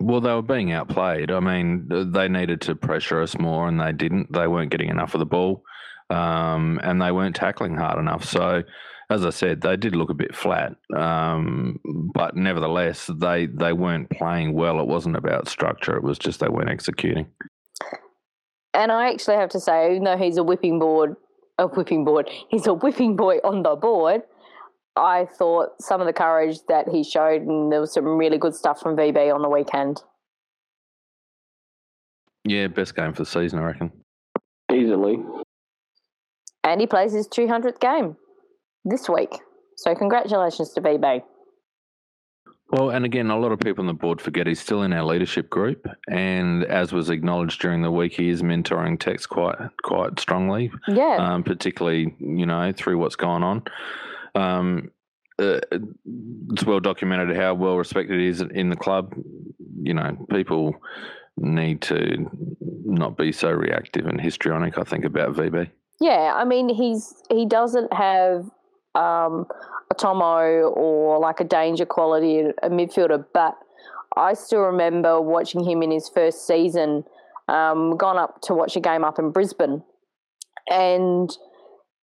Well, 0.00 0.20
they 0.20 0.32
were 0.32 0.42
being 0.42 0.70
outplayed. 0.70 1.30
I 1.30 1.40
mean, 1.40 1.88
they 2.12 2.28
needed 2.28 2.60
to 2.62 2.76
pressure 2.76 3.20
us 3.20 3.36
more, 3.38 3.66
and 3.66 3.80
they 3.80 3.92
didn't. 3.92 4.32
They 4.32 4.46
weren't 4.46 4.70
getting 4.70 4.90
enough 4.90 5.14
of 5.14 5.18
the 5.18 5.26
ball 5.26 5.64
um, 6.10 6.80
and 6.82 7.00
they 7.00 7.12
weren't 7.12 7.36
tackling 7.36 7.76
hard 7.76 7.98
enough. 7.98 8.24
So, 8.24 8.62
as 9.10 9.24
I 9.24 9.30
said, 9.30 9.60
they 9.60 9.76
did 9.76 9.94
look 9.94 10.10
a 10.10 10.14
bit 10.14 10.34
flat, 10.34 10.72
um, 10.96 11.78
but 12.14 12.36
nevertheless, 12.36 13.10
they 13.14 13.46
they 13.46 13.72
weren't 13.72 14.10
playing 14.10 14.54
well. 14.54 14.80
It 14.80 14.86
wasn't 14.86 15.16
about 15.16 15.48
structure; 15.48 15.96
it 15.96 16.02
was 16.02 16.18
just 16.18 16.40
they 16.40 16.48
weren't 16.48 16.70
executing. 16.70 17.26
And 18.74 18.92
I 18.92 19.10
actually 19.10 19.36
have 19.36 19.48
to 19.50 19.60
say, 19.60 19.92
even 19.92 20.04
though 20.04 20.18
he's 20.18 20.36
a 20.36 20.42
whipping 20.42 20.78
board, 20.78 21.16
a 21.58 21.66
whipping 21.66 22.04
board, 22.04 22.28
he's 22.48 22.66
a 22.66 22.74
whipping 22.74 23.16
boy 23.16 23.36
on 23.44 23.62
the 23.62 23.76
board. 23.76 24.22
I 24.96 25.26
thought 25.26 25.80
some 25.80 26.00
of 26.00 26.06
the 26.06 26.12
courage 26.12 26.58
that 26.68 26.88
he 26.88 27.04
showed, 27.04 27.42
and 27.42 27.70
there 27.70 27.80
was 27.80 27.92
some 27.92 28.04
really 28.04 28.38
good 28.38 28.54
stuff 28.54 28.80
from 28.80 28.96
VB 28.96 29.32
on 29.32 29.42
the 29.42 29.48
weekend. 29.48 30.02
Yeah, 32.44 32.66
best 32.68 32.96
game 32.96 33.12
for 33.12 33.22
the 33.22 33.26
season, 33.26 33.58
I 33.58 33.64
reckon. 33.64 33.92
Easily 34.72 35.18
and 36.68 36.80
he 36.80 36.86
plays 36.86 37.12
his 37.12 37.26
200th 37.28 37.80
game 37.80 38.16
this 38.84 39.08
week. 39.08 39.34
So 39.76 39.94
congratulations 39.94 40.72
to 40.74 40.82
VB. 40.82 41.22
Well, 42.70 42.90
and 42.90 43.06
again, 43.06 43.30
a 43.30 43.38
lot 43.38 43.52
of 43.52 43.60
people 43.60 43.82
on 43.82 43.86
the 43.86 43.94
board 43.94 44.20
forget 44.20 44.46
he's 44.46 44.60
still 44.60 44.82
in 44.82 44.92
our 44.92 45.04
leadership 45.04 45.48
group, 45.48 45.86
and 46.08 46.64
as 46.64 46.92
was 46.92 47.08
acknowledged 47.08 47.62
during 47.62 47.80
the 47.80 47.90
week, 47.90 48.12
he 48.12 48.28
is 48.28 48.42
mentoring 48.42 49.00
Tex 49.00 49.26
quite 49.26 49.56
quite 49.82 50.20
strongly. 50.20 50.70
Yeah, 50.86 51.16
um, 51.18 51.44
particularly 51.44 52.14
you 52.20 52.44
know 52.44 52.72
through 52.76 52.98
what's 52.98 53.16
going 53.16 53.42
on. 53.42 53.62
Um, 54.34 54.90
uh, 55.38 55.60
it's 55.72 56.64
well 56.64 56.80
documented 56.80 57.34
how 57.36 57.54
well 57.54 57.76
respected 57.76 58.20
he 58.20 58.26
is 58.26 58.42
in 58.42 58.68
the 58.68 58.76
club. 58.76 59.14
You 59.80 59.94
know, 59.94 60.26
people 60.30 60.74
need 61.38 61.80
to 61.82 62.28
not 62.84 63.16
be 63.16 63.32
so 63.32 63.50
reactive 63.50 64.06
and 64.06 64.20
histrionic. 64.20 64.76
I 64.76 64.82
think 64.82 65.06
about 65.06 65.34
VB. 65.34 65.70
Yeah, 66.00 66.34
I 66.36 66.44
mean 66.44 66.68
he's 66.68 67.14
he 67.30 67.46
doesn't 67.46 67.92
have 67.94 68.50
um, 68.98 69.46
a 69.90 69.94
Tomo 69.94 70.70
or 70.70 71.18
like 71.18 71.40
a 71.40 71.44
danger 71.44 71.86
quality 71.86 72.40
a 72.62 72.68
midfielder, 72.68 73.24
but 73.32 73.56
I 74.16 74.34
still 74.34 74.60
remember 74.60 75.20
watching 75.20 75.64
him 75.64 75.82
in 75.82 75.90
his 75.90 76.08
first 76.08 76.46
season. 76.46 77.04
Um, 77.48 77.96
gone 77.96 78.18
up 78.18 78.42
to 78.42 78.54
watch 78.54 78.76
a 78.76 78.80
game 78.80 79.04
up 79.04 79.18
in 79.18 79.30
Brisbane, 79.30 79.82
and 80.68 81.30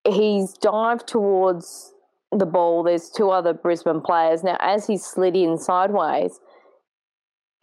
he's 0.07 0.53
dived 0.53 1.07
towards 1.07 1.93
the 2.31 2.47
ball. 2.47 2.81
There's 2.81 3.11
two 3.11 3.29
other 3.29 3.53
Brisbane 3.53 4.01
players 4.01 4.43
now. 4.43 4.57
As 4.59 4.87
he 4.87 4.97
slid 4.97 5.35
in 5.35 5.59
sideways, 5.59 6.39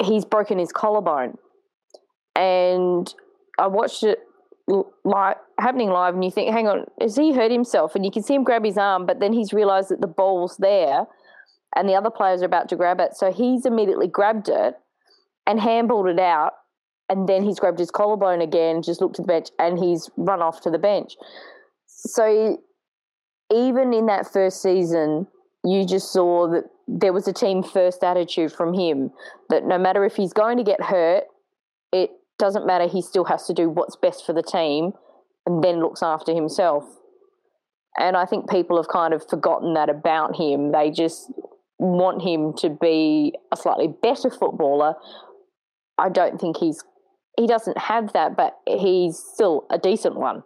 he's 0.01 0.25
broken 0.25 0.59
his 0.59 0.71
collarbone, 0.71 1.39
and 2.37 3.13
I 3.59 3.67
watched 3.67 4.05
it 4.05 4.21
live, 5.05 5.37
happening 5.63 5.91
live, 5.91 6.15
and 6.15 6.25
you 6.25 6.31
think, 6.31 6.53
hang 6.53 6.69
on, 6.69 6.87
has 7.01 7.17
he 7.17 7.33
hurt 7.33 7.51
himself? 7.51 7.95
And 7.95 8.05
you 8.05 8.11
can 8.11 8.23
see 8.23 8.35
him 8.35 8.45
grab 8.45 8.65
his 8.65 8.77
arm, 8.77 9.07
but 9.07 9.21
then 9.21 9.33
he's 9.33 9.53
realised 9.53 9.89
that 9.89 10.01
the 10.01 10.07
ball's 10.07 10.57
there, 10.59 11.07
and 11.75 11.89
the 11.89 11.95
other 11.95 12.11
players 12.11 12.43
are 12.43 12.47
about 12.47 12.69
to 12.69 12.77
grab 12.77 13.01
it, 13.01 13.15
so 13.15 13.33
he's 13.33 13.65
immediately 13.65 14.09
grabbed 14.09 14.49
it 14.49 14.75
and 15.47 15.59
handballed 15.59 16.13
it 16.13 16.21
out, 16.21 16.53
and 17.09 17.29
then 17.29 17.43
he's 17.43 17.59
grabbed 17.59 17.79
his 17.79 17.91
collarbone 17.91 18.41
again, 18.41 18.83
just 18.83 19.01
looked 19.01 19.19
at 19.19 19.27
the 19.27 19.33
bench, 19.33 19.49
and 19.59 19.79
he's 19.79 20.11
run 20.17 20.43
off 20.43 20.61
to 20.61 20.71
the 20.71 20.79
bench. 20.79 21.15
So 21.87 22.59
even 23.53 23.93
in 23.93 24.07
that 24.07 24.31
first 24.33 24.61
season, 24.63 25.27
you 25.65 25.87
just 25.87 26.13
saw 26.13 26.49
that 26.49 26.65
there 26.89 27.13
was 27.13 27.29
a 27.29 27.33
team 27.33 27.63
first 27.63 28.03
attitude 28.03 28.53
from 28.53 28.75
him 28.75 29.11
that 29.49 29.65
no 29.65 29.79
matter 29.79 30.05
if 30.05 30.17
he's 30.17 30.33
going 30.33 30.59
to 30.59 30.65
get 30.65 30.83
hurt, 30.83 31.25
it 31.93 32.11
doesn't 32.39 32.67
matter. 32.67 32.89
He 32.89 33.03
still 33.03 33.25
has 33.25 33.47
to 33.47 33.55
do 33.55 33.71
what's 33.71 33.95
best 33.95 34.27
for 34.27 34.33
the 34.33 34.43
team 34.43 34.93
and 35.47 35.63
then 35.63 35.81
looks 35.81 36.03
after 36.03 36.35
himself. 36.35 36.85
And 37.99 38.17
I 38.17 38.25
think 38.25 38.49
people 38.49 38.77
have 38.77 38.89
kind 38.89 39.13
of 39.13 39.29
forgotten 39.29 39.75
that 39.75 39.91
about 39.91 40.37
him. 40.37 40.73
They 40.73 40.91
just 40.91 41.31
want 41.79 42.23
him 42.23 42.55
to 42.59 42.71
be 42.71 43.35
a 43.53 43.57
slightly 43.57 43.89
better 44.03 44.31
footballer. 44.31 44.95
I 45.99 46.09
don't 46.09 46.41
think 46.41 46.57
he's 46.57 46.83
he 47.39 47.47
doesn't 47.47 47.79
have 47.79 48.13
that, 48.13 48.37
but 48.37 48.59
he's 48.67 49.19
still 49.19 49.67
a 49.71 49.79
decent 49.79 50.17
one. 50.17 50.43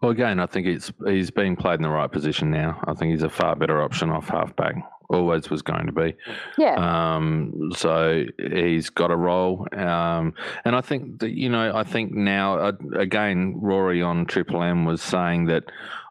Well, 0.00 0.12
again, 0.12 0.40
I 0.40 0.46
think 0.46 0.66
it's 0.66 0.92
he's 1.06 1.30
being 1.30 1.56
played 1.56 1.74
in 1.74 1.82
the 1.82 1.90
right 1.90 2.10
position 2.10 2.50
now. 2.50 2.80
I 2.86 2.94
think 2.94 3.12
he's 3.12 3.22
a 3.22 3.30
far 3.30 3.54
better 3.56 3.82
option 3.82 4.10
off 4.10 4.28
halfback. 4.28 4.76
Always 5.10 5.50
was 5.50 5.62
going 5.62 5.86
to 5.86 5.92
be. 5.92 6.14
Yeah. 6.56 6.74
Um, 7.16 7.72
so 7.74 8.24
he's 8.38 8.90
got 8.90 9.10
a 9.10 9.16
role, 9.16 9.66
um, 9.72 10.34
and 10.64 10.76
I 10.76 10.80
think 10.80 11.18
that 11.18 11.30
you 11.30 11.48
know, 11.48 11.74
I 11.74 11.82
think 11.82 12.12
now 12.12 12.58
uh, 12.58 12.72
again, 12.96 13.54
Rory 13.60 14.02
on 14.02 14.24
Triple 14.26 14.62
M 14.62 14.84
was 14.84 15.02
saying 15.02 15.46
that 15.46 15.64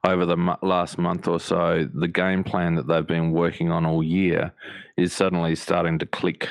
over 0.05 0.25
the 0.25 0.37
m- 0.37 0.57
last 0.61 0.97
month 0.97 1.27
or 1.27 1.39
so, 1.39 1.87
the 1.93 2.07
game 2.07 2.43
plan 2.43 2.75
that 2.75 2.87
they've 2.87 3.07
been 3.07 3.31
working 3.31 3.71
on 3.71 3.85
all 3.85 4.03
year 4.03 4.51
is 4.97 5.13
suddenly 5.13 5.55
starting 5.55 5.99
to 5.99 6.05
click 6.05 6.49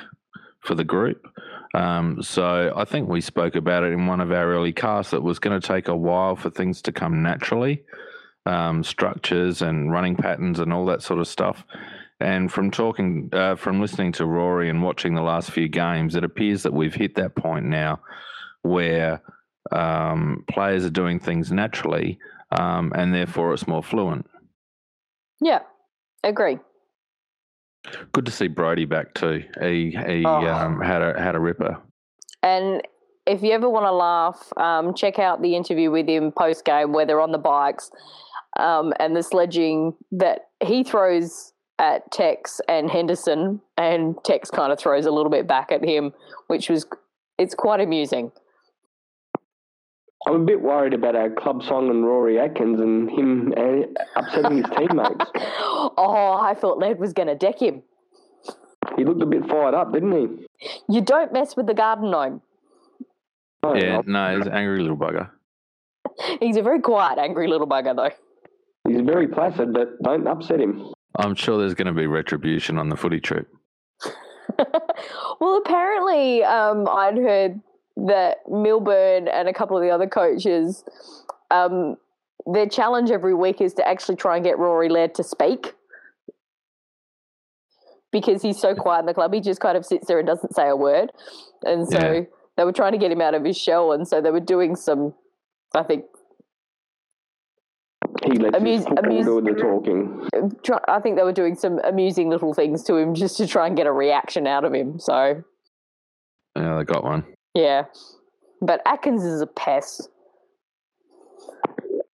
for 0.60 0.74
the 0.74 0.84
group. 0.84 1.26
Um, 1.74 2.22
so 2.22 2.72
I 2.74 2.84
think 2.84 3.08
we 3.08 3.20
spoke 3.20 3.54
about 3.54 3.84
it 3.84 3.92
in 3.92 4.06
one 4.06 4.20
of 4.20 4.32
our 4.32 4.52
early 4.52 4.72
casts. 4.72 5.12
It 5.12 5.22
was 5.22 5.38
going 5.38 5.60
to 5.60 5.66
take 5.66 5.88
a 5.88 5.96
while 5.96 6.36
for 6.36 6.50
things 6.50 6.82
to 6.82 6.92
come 6.92 7.22
naturally, 7.22 7.82
um, 8.46 8.82
structures 8.82 9.62
and 9.62 9.92
running 9.92 10.16
patterns 10.16 10.60
and 10.60 10.72
all 10.72 10.86
that 10.86 11.02
sort 11.02 11.20
of 11.20 11.28
stuff. 11.28 11.64
And 12.20 12.50
from 12.50 12.70
talking, 12.70 13.30
uh, 13.32 13.54
from 13.54 13.80
listening 13.80 14.12
to 14.12 14.26
Rory 14.26 14.68
and 14.70 14.82
watching 14.82 15.14
the 15.14 15.22
last 15.22 15.50
few 15.52 15.68
games, 15.68 16.16
it 16.16 16.24
appears 16.24 16.64
that 16.64 16.72
we've 16.72 16.94
hit 16.94 17.14
that 17.14 17.36
point 17.36 17.66
now 17.66 18.00
where 18.62 19.22
um, 19.70 20.44
players 20.50 20.84
are 20.84 20.90
doing 20.90 21.20
things 21.20 21.52
naturally, 21.52 22.18
um, 22.50 22.92
and 22.96 23.14
therefore 23.14 23.54
it's 23.54 23.68
more 23.68 23.82
fluent. 23.82 24.26
Yeah, 25.40 25.60
agree. 26.24 26.58
Good 28.12 28.26
to 28.26 28.32
see 28.32 28.48
Brodie 28.48 28.84
back 28.84 29.14
too. 29.14 29.44
He 29.60 29.90
he 30.06 30.24
Oh. 30.26 30.44
um, 30.46 30.80
had 30.80 31.00
a 31.02 31.20
had 31.20 31.36
a 31.36 31.40
ripper. 31.40 31.78
And 32.42 32.82
if 33.26 33.42
you 33.42 33.52
ever 33.52 33.68
want 33.68 33.86
to 33.86 33.92
laugh, 33.92 34.52
um, 34.56 34.94
check 34.94 35.18
out 35.18 35.40
the 35.42 35.54
interview 35.54 35.90
with 35.90 36.08
him 36.08 36.32
post 36.32 36.64
game 36.64 36.92
where 36.92 37.06
they're 37.06 37.20
on 37.20 37.30
the 37.32 37.38
bikes 37.38 37.90
um, 38.58 38.92
and 38.98 39.14
the 39.14 39.22
sledging 39.22 39.94
that 40.12 40.48
he 40.64 40.82
throws 40.82 41.52
at 41.78 42.10
Tex 42.10 42.60
and 42.68 42.90
Henderson, 42.90 43.60
and 43.76 44.16
Tex 44.24 44.50
kind 44.50 44.72
of 44.72 44.78
throws 44.78 45.06
a 45.06 45.10
little 45.10 45.30
bit 45.30 45.46
back 45.46 45.70
at 45.70 45.84
him, 45.84 46.12
which 46.48 46.68
was 46.68 46.86
it's 47.38 47.54
quite 47.54 47.80
amusing. 47.80 48.32
I'm 50.26 50.42
a 50.42 50.44
bit 50.44 50.60
worried 50.60 50.94
about 50.94 51.14
our 51.14 51.30
club 51.30 51.62
song 51.62 51.88
and 51.90 52.04
Rory 52.04 52.40
Atkins 52.40 52.80
and 52.80 53.08
him 53.08 53.54
uh, 53.56 54.02
upsetting 54.16 54.58
his 54.58 54.66
teammates. 54.76 55.24
oh, 55.36 56.38
I 56.40 56.54
thought 56.54 56.78
Led 56.78 56.98
was 56.98 57.12
going 57.12 57.28
to 57.28 57.36
deck 57.36 57.62
him. 57.62 57.82
He 58.96 59.04
looked 59.04 59.22
a 59.22 59.26
bit 59.26 59.46
fired 59.46 59.74
up, 59.74 59.92
didn't 59.92 60.12
he? 60.12 60.46
You 60.88 61.00
don't 61.00 61.32
mess 61.32 61.56
with 61.56 61.66
the 61.66 61.74
garden 61.74 62.10
gnome. 62.10 62.42
Oh, 63.62 63.74
Yeah, 63.74 64.00
no, 64.06 64.36
he's 64.36 64.46
an 64.46 64.52
angry 64.52 64.80
little 64.80 64.96
bugger. 64.96 65.30
He's 66.40 66.56
a 66.56 66.62
very 66.62 66.80
quiet, 66.80 67.18
angry 67.18 67.46
little 67.48 67.68
bugger, 67.68 67.94
though. 67.94 68.10
He's 68.90 69.00
very 69.02 69.28
placid, 69.28 69.72
but 69.72 70.02
don't 70.02 70.26
upset 70.26 70.60
him. 70.60 70.92
I'm 71.16 71.34
sure 71.34 71.58
there's 71.58 71.74
going 71.74 71.86
to 71.86 71.92
be 71.92 72.06
retribution 72.06 72.78
on 72.78 72.88
the 72.88 72.96
footy 72.96 73.20
trip. 73.20 73.48
well, 75.40 75.56
apparently, 75.64 76.44
um, 76.44 76.88
I'd 76.88 77.16
heard 77.16 77.60
that 77.96 78.38
Milburn 78.48 79.28
and 79.28 79.48
a 79.48 79.52
couple 79.52 79.76
of 79.76 79.82
the 79.82 79.90
other 79.90 80.06
coaches, 80.06 80.84
um, 81.50 81.96
their 82.46 82.68
challenge 82.68 83.10
every 83.10 83.34
week 83.34 83.60
is 83.60 83.74
to 83.74 83.86
actually 83.86 84.16
try 84.16 84.36
and 84.36 84.44
get 84.44 84.58
Rory 84.58 84.88
Laird 84.88 85.14
to 85.16 85.24
speak 85.24 85.74
because 88.12 88.40
he's 88.42 88.58
so 88.58 88.74
quiet 88.74 89.00
in 89.00 89.06
the 89.06 89.14
club. 89.14 89.34
He 89.34 89.40
just 89.40 89.60
kind 89.60 89.76
of 89.76 89.84
sits 89.84 90.06
there 90.06 90.18
and 90.18 90.26
doesn't 90.26 90.54
say 90.54 90.68
a 90.68 90.76
word. 90.76 91.12
And 91.64 91.86
so 91.88 91.98
Yeah. 91.98 92.20
they 92.56 92.64
were 92.64 92.72
trying 92.72 92.92
to 92.92 92.98
get 92.98 93.10
him 93.12 93.20
out 93.20 93.34
of 93.34 93.44
his 93.44 93.56
shell. 93.56 93.92
And 93.92 94.06
so 94.08 94.20
they 94.20 94.30
were 94.30 94.40
doing 94.40 94.76
some, 94.76 95.14
I 95.74 95.82
think, 95.82 96.04
He 98.24 98.32
lets 98.38 98.56
Amuse- 98.56 98.84
his 98.86 98.98
amuse- 98.98 99.24
do 99.26 99.40
the 99.40 99.54
talking. 99.54 100.28
try, 100.62 100.78
I 100.88 101.00
think 101.00 101.16
they 101.16 101.22
were 101.22 101.32
doing 101.32 101.54
some 101.54 101.78
amusing 101.84 102.28
little 102.30 102.54
things 102.54 102.82
to 102.84 102.96
him 102.96 103.14
just 103.14 103.36
to 103.38 103.46
try 103.46 103.66
and 103.66 103.76
get 103.76 103.86
a 103.86 103.92
reaction 103.92 104.46
out 104.46 104.64
of 104.64 104.72
him. 104.74 104.98
So, 104.98 105.42
Yeah, 106.56 106.76
they 106.78 106.84
got 106.84 107.04
one. 107.04 107.24
yeah. 107.54 107.84
But 108.60 108.80
Atkins 108.86 109.24
is 109.24 109.40
a 109.40 109.46
pest. 109.46 110.08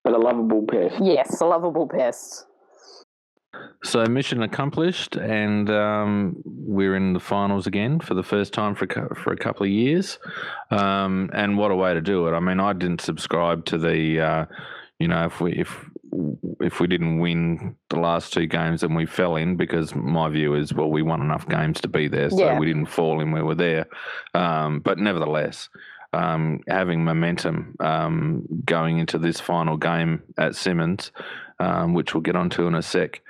But 0.02 0.12
a 0.12 0.18
lovable 0.18 0.66
pest. 0.66 0.96
Yes, 1.02 1.40
a 1.40 1.46
lovable 1.46 1.88
pest. 1.88 2.46
So 3.84 4.04
mission 4.06 4.42
accomplished, 4.42 5.16
and 5.16 5.70
um, 5.70 6.42
we're 6.44 6.96
in 6.96 7.12
the 7.12 7.20
finals 7.20 7.66
again 7.66 8.00
for 8.00 8.14
the 8.14 8.22
first 8.22 8.52
time 8.52 8.74
for 8.74 8.84
a, 8.86 9.14
for 9.14 9.32
a 9.32 9.36
couple 9.36 9.64
of 9.64 9.70
years. 9.70 10.18
Um, 10.70 11.30
and 11.32 11.56
what 11.56 11.70
a 11.70 11.76
way 11.76 11.94
to 11.94 12.00
do 12.00 12.26
it! 12.26 12.32
I 12.32 12.40
mean, 12.40 12.58
I 12.60 12.72
didn't 12.72 13.00
subscribe 13.00 13.64
to 13.66 13.78
the, 13.78 14.20
uh, 14.20 14.44
you 15.04 15.08
know, 15.08 15.26
if 15.26 15.38
we 15.38 15.52
if 15.52 15.84
if 16.60 16.80
we 16.80 16.86
didn't 16.86 17.18
win 17.18 17.76
the 17.90 17.98
last 17.98 18.32
two 18.32 18.46
games, 18.46 18.80
then 18.80 18.94
we 18.94 19.04
fell 19.04 19.36
in 19.36 19.54
because 19.54 19.94
my 19.94 20.30
view 20.30 20.54
is, 20.54 20.72
well, 20.72 20.90
we 20.90 21.02
won 21.02 21.20
enough 21.20 21.46
games 21.46 21.78
to 21.82 21.88
be 21.88 22.08
there, 22.08 22.30
so 22.30 22.38
Yeah. 22.38 22.58
we 22.58 22.64
didn't 22.64 22.86
fall 22.86 23.20
in. 23.20 23.30
We 23.30 23.42
were 23.42 23.54
there, 23.54 23.84
um, 24.32 24.80
but 24.80 24.98
nevertheless. 24.98 25.68
Um, 26.14 26.60
having 26.68 27.04
momentum 27.04 27.74
um, 27.80 28.46
going 28.64 28.98
into 28.98 29.18
this 29.18 29.40
final 29.40 29.76
game 29.76 30.22
at 30.38 30.54
Simonds, 30.54 31.12
um, 31.58 31.92
which 31.92 32.14
we'll 32.14 32.22
get 32.22 32.36
onto 32.36 32.66
in 32.66 32.74
a 32.76 32.82
sec, 32.82 33.20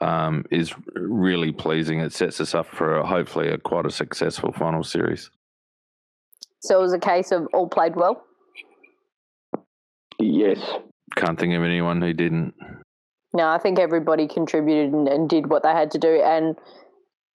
um, 0.00 0.44
is 0.52 0.72
really 0.94 1.50
pleasing. 1.50 1.98
It 1.98 2.12
sets 2.12 2.40
us 2.40 2.54
up 2.54 2.66
for 2.66 2.98
a, 2.98 3.06
hopefully 3.06 3.48
a 3.48 3.58
quite 3.58 3.86
a 3.86 3.90
successful 3.90 4.52
final 4.52 4.84
series. 4.84 5.30
So 6.60 6.78
it 6.78 6.82
was 6.82 6.92
a 6.92 6.98
case 7.00 7.32
of 7.32 7.48
all 7.54 7.66
played 7.66 7.96
well. 7.96 8.22
Yes. 10.20 10.60
Can't 11.16 11.38
think 11.38 11.54
of 11.54 11.62
anyone 11.62 12.00
who 12.00 12.12
didn't. 12.12 12.54
No, 13.32 13.48
I 13.48 13.58
think 13.58 13.78
everybody 13.78 14.26
contributed 14.28 14.92
and, 14.92 15.08
and 15.08 15.28
did 15.28 15.48
what 15.48 15.62
they 15.62 15.70
had 15.72 15.90
to 15.92 15.98
do. 15.98 16.20
And 16.22 16.56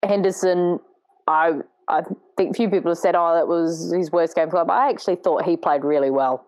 Henderson, 0.04 0.80
I 1.28 1.60
I 1.88 2.02
think 2.38 2.56
few 2.56 2.70
people 2.70 2.92
have 2.92 2.98
said, 2.98 3.16
"Oh, 3.16 3.34
that 3.36 3.48
was 3.48 3.92
his 3.94 4.12
worst 4.12 4.36
game 4.36 4.48
for 4.48 4.52
club." 4.58 4.70
I 4.70 4.90
actually 4.90 5.18
thought 5.18 5.44
he 5.46 5.58
played 5.58 5.84
really 5.84 6.10
well. 6.10 6.46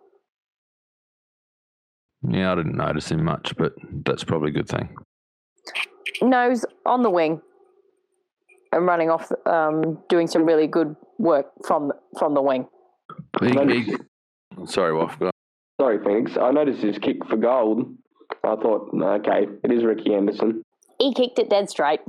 Yeah, 2.28 2.52
I 2.52 2.56
didn't 2.56 2.76
notice 2.76 3.12
him 3.12 3.24
much, 3.26 3.56
but 3.58 3.74
that's 4.06 4.24
probably 4.24 4.50
a 4.50 4.54
good 4.54 4.70
thing. 4.70 4.96
Nose 6.22 6.66
on 6.86 7.02
the 7.02 7.10
wing 7.10 7.42
and 8.72 8.86
running 8.86 9.10
off, 9.10 9.32
um, 9.46 10.00
doing 10.08 10.28
some 10.28 10.46
really 10.46 10.68
good 10.68 10.96
work 11.18 11.48
from 11.66 11.92
from 12.20 12.36
the 12.36 12.42
wing. 12.42 12.68
He- 13.42 13.82
he- 13.82 13.98
sorry, 14.66 14.94
Wolf. 14.94 15.18
go. 15.20 15.31
Sorry, 15.82 15.98
Phoenix. 15.98 16.38
I 16.40 16.52
noticed 16.52 16.84
his 16.84 17.00
kick 17.00 17.26
for 17.28 17.38
gold. 17.38 17.98
I 18.44 18.56
thought, 18.56 18.92
okay, 18.94 19.48
it 19.64 19.72
is 19.72 19.84
Ricky 19.84 20.14
Henderson. 20.14 20.64
He 21.00 21.12
kicked 21.12 21.40
it 21.40 21.50
dead 21.50 21.72
straight. 21.72 22.02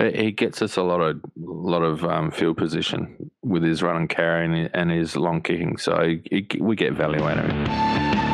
He 0.00 0.10
he 0.10 0.32
gets 0.32 0.62
us 0.62 0.76
a 0.76 0.82
lot 0.82 1.00
of 1.00 1.20
lot 1.36 1.84
of 1.84 2.04
um, 2.04 2.32
field 2.32 2.56
position 2.56 3.30
with 3.44 3.62
his 3.62 3.84
run 3.84 3.94
and 3.94 4.08
carry 4.08 4.46
and, 4.46 4.70
and 4.74 4.90
his 4.90 5.14
long 5.14 5.42
kicking, 5.42 5.76
so 5.76 6.02
he, 6.02 6.22
he, 6.50 6.60
we 6.60 6.74
get 6.74 6.94
value 6.94 7.22
out 7.22 7.38
of 7.38 7.48
him. 7.48 8.29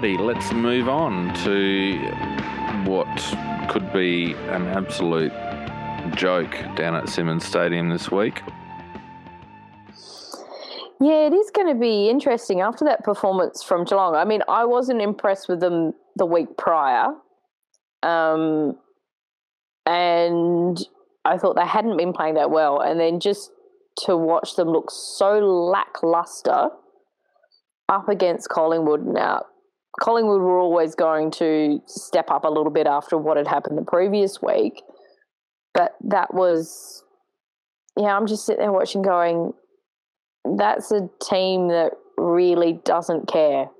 Let's 0.00 0.50
move 0.54 0.88
on 0.88 1.34
to 1.44 1.98
what 2.86 3.06
could 3.68 3.92
be 3.92 4.32
an 4.32 4.66
absolute 4.68 5.32
joke 6.16 6.52
down 6.74 6.94
at 6.94 7.06
Simonds 7.06 7.44
Stadium 7.44 7.90
this 7.90 8.10
week. 8.10 8.40
Yeah, 11.02 11.26
it 11.26 11.34
is 11.34 11.50
going 11.50 11.68
to 11.68 11.78
be 11.78 12.08
interesting 12.08 12.62
after 12.62 12.82
that 12.86 13.04
performance 13.04 13.62
from 13.62 13.84
Geelong. 13.84 14.14
I 14.14 14.24
mean, 14.24 14.40
I 14.48 14.64
wasn't 14.64 15.02
impressed 15.02 15.50
with 15.50 15.60
them 15.60 15.92
the 16.16 16.24
week 16.24 16.56
prior. 16.56 17.08
Um, 18.02 18.78
and 19.84 20.78
I 21.26 21.36
thought 21.36 21.56
they 21.56 21.66
hadn't 21.66 21.98
been 21.98 22.14
playing 22.14 22.34
that 22.34 22.50
well. 22.50 22.80
And 22.80 22.98
then 22.98 23.20
just 23.20 23.50
to 24.06 24.16
watch 24.16 24.56
them 24.56 24.68
look 24.70 24.90
so 24.90 25.40
lackluster 25.40 26.70
up 27.90 28.08
against 28.08 28.48
Collingwood. 28.48 29.04
Now, 29.04 29.44
Collingwood 29.98 30.40
were 30.40 30.58
always 30.58 30.94
going 30.94 31.30
to 31.32 31.80
step 31.86 32.30
up 32.30 32.44
a 32.44 32.48
little 32.48 32.70
bit 32.70 32.86
after 32.86 33.18
what 33.18 33.36
had 33.36 33.48
happened 33.48 33.76
the 33.76 33.82
previous 33.82 34.40
week. 34.40 34.82
But 35.74 35.96
that 36.04 36.32
was, 36.32 37.02
yeah, 37.96 38.16
I'm 38.16 38.26
just 38.26 38.46
sitting 38.46 38.60
there 38.60 38.72
watching 38.72 39.02
going, 39.02 39.52
that's 40.56 40.90
a 40.92 41.08
team 41.22 41.68
that 41.68 41.92
really 42.16 42.80
doesn't 42.84 43.28
care. 43.28 43.70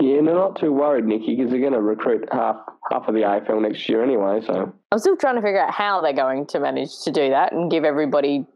Yeah, 0.00 0.16
and 0.16 0.26
they're 0.26 0.34
not 0.34 0.58
too 0.58 0.72
worried, 0.72 1.04
Nikki, 1.04 1.36
because 1.36 1.50
they're 1.50 1.60
going 1.60 1.74
to 1.74 1.80
recruit 1.80 2.26
half 2.32 2.56
half 2.90 3.06
of 3.06 3.14
the 3.14 3.20
AFL 3.20 3.60
next 3.60 3.88
year 3.88 4.02
anyway. 4.02 4.40
So 4.46 4.72
I'm 4.90 4.98
still 4.98 5.16
trying 5.16 5.36
to 5.36 5.42
figure 5.42 5.60
out 5.60 5.72
how 5.72 6.00
they're 6.00 6.12
going 6.12 6.46
to 6.48 6.60
manage 6.60 7.02
to 7.04 7.12
do 7.12 7.30
that 7.30 7.52
and 7.52 7.70
give 7.70 7.84
everybody 7.84 8.46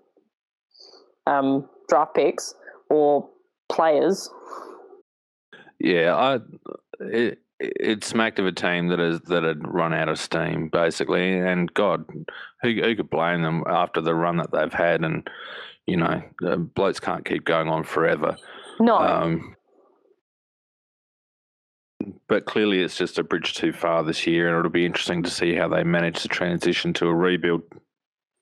um, 1.26 1.68
draft 1.88 2.14
picks 2.14 2.54
or 2.88 3.28
players. 3.70 4.30
Yeah, 5.84 6.16
I 6.16 6.38
it, 6.98 7.40
it 7.60 8.04
smacked 8.04 8.38
of 8.38 8.46
a 8.46 8.52
team 8.52 8.88
that 8.88 9.00
is 9.00 9.20
that 9.22 9.42
had 9.42 9.70
run 9.70 9.92
out 9.92 10.08
of 10.08 10.18
steam 10.18 10.68
basically, 10.68 11.38
and 11.38 11.72
God, 11.74 12.06
who 12.62 12.72
who 12.72 12.96
could 12.96 13.10
blame 13.10 13.42
them 13.42 13.64
after 13.66 14.00
the 14.00 14.14
run 14.14 14.38
that 14.38 14.50
they've 14.50 14.72
had? 14.72 15.04
And 15.04 15.28
you 15.86 15.98
know, 15.98 16.22
the 16.40 16.56
blokes 16.56 17.00
can't 17.00 17.26
keep 17.26 17.44
going 17.44 17.68
on 17.68 17.84
forever. 17.84 18.36
No, 18.80 18.96
Um, 18.96 19.56
but 22.28 22.46
clearly, 22.46 22.80
it's 22.80 22.96
just 22.96 23.18
a 23.18 23.22
bridge 23.22 23.52
too 23.52 23.74
far 23.74 24.02
this 24.02 24.26
year, 24.26 24.48
and 24.48 24.58
it'll 24.58 24.70
be 24.70 24.86
interesting 24.86 25.22
to 25.22 25.30
see 25.30 25.54
how 25.54 25.68
they 25.68 25.84
manage 25.84 26.22
to 26.22 26.28
transition 26.28 26.94
to 26.94 27.08
a 27.08 27.14
rebuild. 27.14 27.62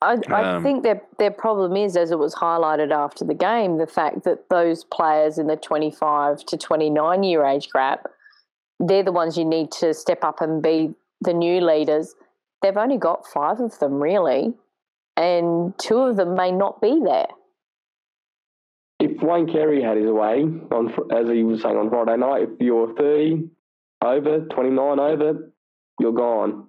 I, 0.02 0.16
I 0.30 0.54
um, 0.56 0.62
think 0.64 0.82
their 0.82 1.00
their 1.18 1.30
problem 1.30 1.76
is, 1.76 1.96
as 1.96 2.10
it 2.10 2.18
was 2.18 2.34
highlighted 2.34 2.90
after 2.90 3.24
the 3.24 3.34
game, 3.34 3.78
the 3.78 3.86
fact 3.86 4.24
that 4.24 4.48
those 4.48 4.82
players 4.84 5.38
in 5.38 5.46
the 5.46 5.56
25 5.56 6.44
to 6.46 6.56
29 6.56 7.22
year 7.22 7.44
age 7.44 7.68
gap, 7.72 8.08
they're 8.80 9.04
the 9.04 9.12
ones 9.12 9.38
you 9.38 9.44
need 9.44 9.70
to 9.72 9.94
step 9.94 10.24
up 10.24 10.40
and 10.40 10.62
be 10.62 10.92
the 11.20 11.32
new 11.32 11.60
leaders. 11.60 12.14
They've 12.62 12.76
only 12.76 12.98
got 12.98 13.26
five 13.26 13.60
of 13.60 13.78
them 13.78 14.02
really, 14.02 14.52
and 15.16 15.72
two 15.78 15.98
of 15.98 16.16
them 16.16 16.34
may 16.34 16.50
not 16.50 16.80
be 16.80 17.00
there. 17.04 17.28
if 18.98 19.22
Wayne 19.22 19.46
Carey 19.46 19.82
had 19.82 19.96
his 19.96 20.10
way, 20.10 20.42
on 20.42 20.94
as 21.12 21.28
he 21.28 21.44
was 21.44 21.62
saying 21.62 21.76
on 21.76 21.90
Friday 21.90 22.16
night, 22.16 22.42
if 22.42 22.50
you're 22.60 22.92
30 22.94 23.48
over, 24.04 24.40
29 24.46 24.98
over, 24.98 25.52
you're 26.00 26.12
gone, 26.12 26.66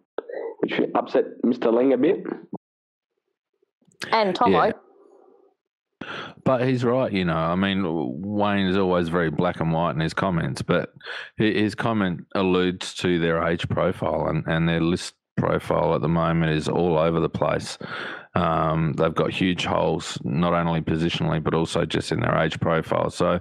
which 0.59 0.79
upset 0.93 1.25
Mr. 1.43 1.73
Ling 1.73 1.93
a 1.93 1.97
bit. 1.97 2.23
And 4.11 4.35
Tomo, 4.35 4.65
Yeah. 4.65 4.71
But 6.43 6.67
he's 6.67 6.83
right, 6.83 7.11
you 7.11 7.23
know. 7.23 7.37
I 7.37 7.55
mean, 7.55 7.83
Wayne 8.21 8.67
is 8.67 8.77
always 8.77 9.07
very 9.07 9.29
black 9.29 9.61
and 9.61 9.71
white 9.71 9.91
in 9.91 10.01
his 10.01 10.13
comments, 10.13 10.61
but 10.61 10.93
his 11.37 11.75
comment 11.75 12.25
alludes 12.35 12.93
to 12.95 13.19
their 13.19 13.41
age 13.43 13.67
profile, 13.69 14.27
and, 14.27 14.43
and 14.47 14.67
their 14.67 14.81
list 14.81 15.15
profile 15.37 15.95
at 15.95 16.01
the 16.01 16.09
moment 16.09 16.51
is 16.51 16.67
all 16.67 16.97
over 16.97 17.19
the 17.19 17.29
place. 17.29 17.77
Um, 18.35 18.93
they've 18.93 19.13
got 19.13 19.31
huge 19.31 19.65
holes, 19.65 20.17
not 20.23 20.53
only 20.53 20.81
positionally, 20.81 21.41
but 21.43 21.53
also 21.53 21.85
just 21.85 22.11
in 22.11 22.19
their 22.19 22.35
age 22.37 22.59
profile. 22.59 23.09
So 23.09 23.39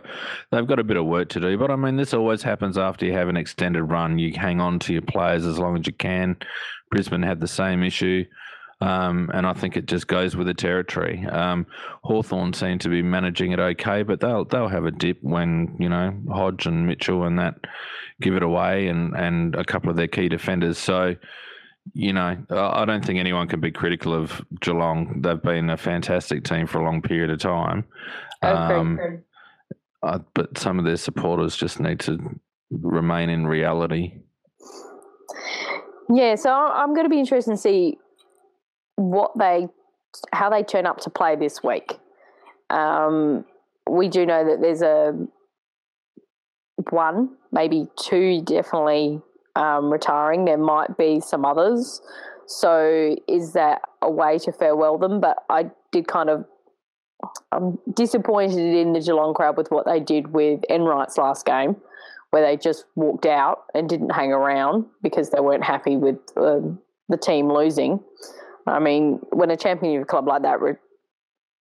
they've 0.51 0.67
got 0.67 0.79
a 0.79 0.85
bit 0.85 0.97
of 0.97 1.07
work 1.07 1.31
to 1.31 1.41
do. 1.41 1.57
But 1.57 1.71
I 1.71 1.77
mean, 1.77 1.97
this 1.97 2.15
always 2.15 2.43
happens 2.43 2.77
after 2.77 3.07
you 3.07 3.13
have 3.15 3.29
an 3.29 3.37
extended 3.37 3.85
run. 3.85 4.19
You 4.19 4.33
hang 4.35 4.61
on 4.61 4.79
to 4.81 4.93
your 4.93 5.03
players 5.03 5.47
as 5.47 5.59
long 5.59 5.79
as 5.79 5.87
you 5.87 5.95
can. 5.95 6.37
Brisbane 6.91 7.23
had 7.23 7.41
the 7.41 7.49
same 7.49 7.83
issue. 7.83 8.25
Um, 8.83 9.30
and 9.33 9.47
I 9.47 9.53
think 9.53 9.76
it 9.76 9.87
just 9.87 10.09
goes 10.09 10.35
with 10.35 10.49
the 10.49 10.55
territory. 10.55 11.24
Um, 11.26 11.66
Hawthorn 12.03 12.53
seem 12.53 12.80
to 12.80 12.89
be 12.89 13.01
managing 13.01 13.53
it 13.53 13.61
okay, 13.61 14.03
but 14.03 14.18
they'll 14.18 14.45
they'll 14.45 14.66
have 14.66 14.87
a 14.87 14.91
dip 14.91 15.18
when 15.22 15.76
you 15.78 15.89
know 15.89 16.12
Hodge 16.28 16.66
and 16.66 16.85
Mitchell 16.85 17.22
and 17.22 17.39
that 17.39 17.55
give 18.20 18.35
it 18.35 18.43
away, 18.43 18.89
and 18.89 19.14
and 19.14 19.55
a 19.55 19.64
couple 19.64 19.89
of 19.89 19.97
their 19.97 20.09
key 20.09 20.28
defenders. 20.28 20.78
So, 20.78 21.14
you 21.93 22.12
know, 22.12 22.37
I 22.51 22.85
don't 22.85 23.05
think 23.05 23.20
anyone 23.20 23.47
can 23.47 23.61
be 23.61 23.70
critical 23.70 24.14
of 24.14 24.45
Geelong. 24.61 25.22
They've 25.22 25.41
been 25.41 25.70
a 25.70 25.76
fantastic 25.76 26.43
team 26.43 26.66
for 26.66 26.80
a 26.80 26.85
long 26.85 27.03
period 27.03 27.30
of 27.30 27.39
time, 27.39 27.85
um, 28.43 28.99
uh, 30.03 30.18
but 30.35 30.59
some 30.59 30.80
of 30.80 30.85
their 30.85 30.97
supporters 30.97 31.55
just 31.55 31.78
need 31.78 32.01
to 32.01 32.18
remain 32.72 33.28
in 33.28 33.47
reality. 33.47 34.14
Yeah, 36.12 36.35
so 36.35 36.53
I'm 36.53 36.95
going 36.95 37.07
to 37.07 37.11
be 37.11 37.20
interested 37.20 37.53
to 37.53 37.57
see 37.57 37.97
what 38.97 39.32
they, 39.38 39.68
how 40.32 40.51
they 40.51 40.62
turn 40.62 40.86
up 40.86 41.01
to 41.01 41.11
play 41.11 41.36
this 41.36 41.62
week. 41.62 41.99
Um, 42.70 43.45
we 43.90 44.09
do 44.09 44.24
know 44.24 44.45
that 44.45 44.61
there's 44.61 44.82
a 44.82 45.12
one, 46.90 47.36
maybe 47.51 47.88
two, 47.99 48.43
definitely 48.43 49.20
um, 49.57 49.93
retiring. 49.93 50.45
There 50.45 50.59
might 50.59 50.97
be 50.97 51.20
some 51.20 51.45
others. 51.45 52.01
So 52.47 53.16
is 53.28 53.53
that 53.53 53.82
a 54.01 54.11
way 54.11 54.38
to 54.38 54.53
farewell 54.53 54.99
them? 54.99 55.20
But 55.20 55.38
I 55.49 55.70
did 55.90 56.07
kind 56.09 56.30
of. 56.30 56.45
I'm 57.53 57.78
disappointed 57.95 58.59
in 58.59 58.95
the 58.95 59.01
Geelong 59.01 59.32
crowd 59.32 59.57
with 59.57 59.70
what 59.70 59.86
they 59.86 60.01
did 60.01 60.32
with 60.32 60.64
Enright's 60.68 61.16
last 61.16 61.47
game 61.47 61.76
where 62.30 62.43
they 62.43 62.57
just 62.57 62.86
walked 62.97 63.26
out 63.26 63.64
and 63.74 63.88
didn't 63.88 64.11
hang 64.11 64.32
around 64.32 64.86
because 65.03 65.30
they 65.30 65.38
weren't 65.38 65.62
happy 65.62 65.97
with 65.97 66.16
um, 66.36 66.80
the 67.11 67.16
team 67.16 67.53
losing. 67.53 68.01
I 68.67 68.79
mean, 68.79 69.21
when 69.31 69.51
a 69.51 69.57
champion 69.57 69.97
of 69.97 70.03
a 70.03 70.07
club 70.07 70.27
like 70.27 70.43
that 70.43 70.61
re- 70.61 70.75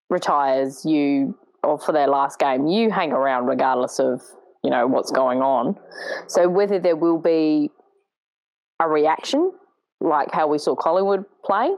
retires, 0.09 0.85
you 0.85 1.37
or 1.63 1.77
for 1.77 1.91
their 1.91 2.07
last 2.07 2.39
game, 2.39 2.67
you 2.67 2.89
hang 2.91 3.11
around 3.11 3.45
regardless 3.45 3.99
of 3.99 4.21
you 4.63 4.69
know 4.69 4.87
what's 4.87 5.11
going 5.11 5.41
on. 5.41 5.75
So 6.27 6.47
whether 6.49 6.79
there 6.79 6.95
will 6.95 7.19
be 7.19 7.71
a 8.79 8.87
reaction 8.87 9.51
like 9.99 10.31
how 10.31 10.47
we 10.47 10.57
saw 10.57 10.75
Collingwood 10.75 11.25
play, 11.45 11.71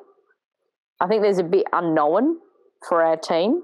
I 1.00 1.08
think 1.08 1.22
there's 1.22 1.40
a 1.40 1.44
bit 1.44 1.66
unknown 1.74 2.38
for 2.88 3.04
our 3.04 3.18
team. 3.18 3.64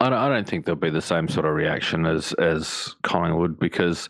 I 0.00 0.10
don't, 0.10 0.18
I 0.18 0.28
don't 0.28 0.48
think 0.48 0.64
there'll 0.64 0.80
be 0.80 0.90
the 0.90 1.00
same 1.00 1.28
sort 1.28 1.46
of 1.46 1.54
reaction 1.54 2.06
as 2.06 2.32
as 2.34 2.96
Collingwood 3.02 3.58
because 3.58 4.08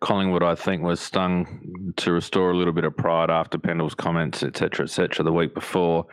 Collingwood, 0.00 0.42
I 0.42 0.54
think, 0.54 0.82
was 0.82 1.00
stung 1.00 1.92
to 1.96 2.12
restore 2.12 2.50
a 2.50 2.56
little 2.56 2.72
bit 2.72 2.84
of 2.84 2.96
pride 2.96 3.30
after 3.30 3.58
Pendle's 3.58 3.94
comments, 3.94 4.42
etc., 4.42 4.84
etc., 4.84 5.24
the 5.24 5.32
week 5.32 5.54
before. 5.54 6.06